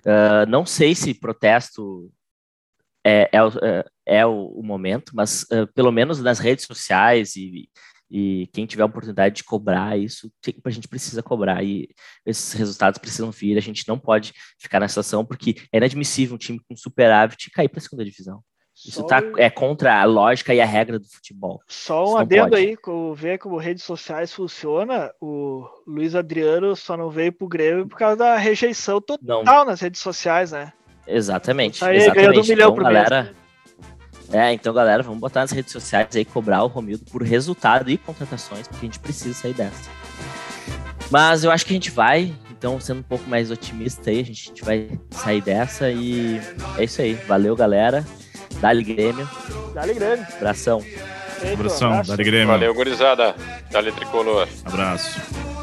Uh, 0.00 0.46
não 0.48 0.66
sei 0.66 0.94
se 0.94 1.14
protesto 1.14 2.12
é, 3.04 3.30
é, 3.32 3.38
é, 3.62 3.84
é 4.18 4.26
o, 4.26 4.46
o, 4.48 4.62
momento, 4.62 5.12
mas 5.14 5.42
uh, 5.44 5.66
pelo 5.74 5.92
menos 5.92 6.20
nas 6.20 6.38
redes 6.38 6.64
sociais 6.64 7.36
e, 7.36 7.68
E 8.16 8.46
quem 8.52 8.64
tiver 8.64 8.84
a 8.84 8.86
oportunidade 8.86 9.34
de 9.34 9.42
cobrar 9.42 9.98
isso, 9.98 10.30
a 10.64 10.70
gente 10.70 10.86
precisa 10.86 11.20
cobrar. 11.20 11.64
E 11.64 11.88
esses 12.24 12.52
resultados 12.52 12.96
precisam 12.96 13.32
vir. 13.32 13.58
A 13.58 13.60
gente 13.60 13.88
não 13.88 13.98
pode 13.98 14.32
ficar 14.56 14.78
na 14.78 14.86
situação, 14.86 15.24
porque 15.24 15.56
é 15.72 15.78
inadmissível 15.78 16.36
um 16.36 16.38
time 16.38 16.60
com 16.60 16.76
superávit 16.76 17.50
cair 17.50 17.68
para 17.68 17.80
a 17.80 17.82
segunda 17.82 18.04
divisão. 18.04 18.40
Isso 18.86 19.04
tá, 19.04 19.20
é 19.36 19.50
contra 19.50 20.00
a 20.00 20.04
lógica 20.04 20.54
e 20.54 20.60
a 20.60 20.64
regra 20.64 21.00
do 21.00 21.08
futebol. 21.08 21.60
Só 21.66 22.12
um 22.12 22.16
adendo 22.16 22.54
aí, 22.54 22.76
ver 23.16 23.38
como 23.38 23.56
redes 23.56 23.82
sociais 23.82 24.32
funciona, 24.32 25.12
o 25.20 25.66
Luiz 25.84 26.14
Adriano 26.14 26.76
só 26.76 26.96
não 26.96 27.10
veio 27.10 27.32
pro 27.32 27.48
Grêmio 27.48 27.88
por 27.88 27.98
causa 27.98 28.16
da 28.16 28.36
rejeição 28.36 29.00
total 29.00 29.42
não. 29.44 29.64
nas 29.64 29.80
redes 29.80 30.00
sociais, 30.00 30.52
né? 30.52 30.72
Exatamente. 31.04 31.80
Tá 31.80 31.88
aí, 31.88 31.96
exatamente. 31.96 32.26
ganhando 32.26 32.44
um 32.44 32.48
milhão 32.48 32.70
então, 32.70 32.84
galera, 32.84 33.22
mês. 33.24 33.43
É, 34.32 34.52
então, 34.52 34.72
galera, 34.72 35.02
vamos 35.02 35.20
botar 35.20 35.40
nas 35.40 35.50
redes 35.50 35.72
sociais 35.72 36.08
aí, 36.14 36.24
cobrar 36.24 36.62
o 36.64 36.66
Romildo 36.66 37.04
por 37.10 37.22
resultado 37.22 37.90
e 37.90 37.96
contratações, 37.96 38.66
porque 38.66 38.86
a 38.86 38.88
gente 38.88 38.98
precisa 38.98 39.34
sair 39.34 39.54
dessa. 39.54 39.90
Mas 41.10 41.44
eu 41.44 41.50
acho 41.50 41.64
que 41.66 41.72
a 41.72 41.76
gente 41.76 41.90
vai, 41.90 42.34
então, 42.50 42.80
sendo 42.80 43.00
um 43.00 43.04
pouco 43.04 43.28
mais 43.28 43.50
otimista 43.50 44.10
aí, 44.10 44.20
a 44.20 44.24
gente, 44.24 44.46
a 44.46 44.48
gente 44.48 44.64
vai 44.64 44.98
sair 45.10 45.40
dessa 45.40 45.90
e 45.90 46.40
é 46.78 46.84
isso 46.84 47.00
aí. 47.00 47.14
Valeu, 47.26 47.54
galera. 47.54 48.04
Dali 48.60 48.82
Grêmio. 48.82 49.28
Dali 49.74 49.94
Grêmio. 49.94 50.26
Abração. 50.36 50.82
Abração, 51.52 52.02
Dali 52.02 52.24
Grêmio. 52.24 52.48
Valeu, 52.48 52.74
gurizada. 52.74 53.34
Dali 53.70 53.92
Tricolor. 53.92 54.48
Abraço. 54.64 55.53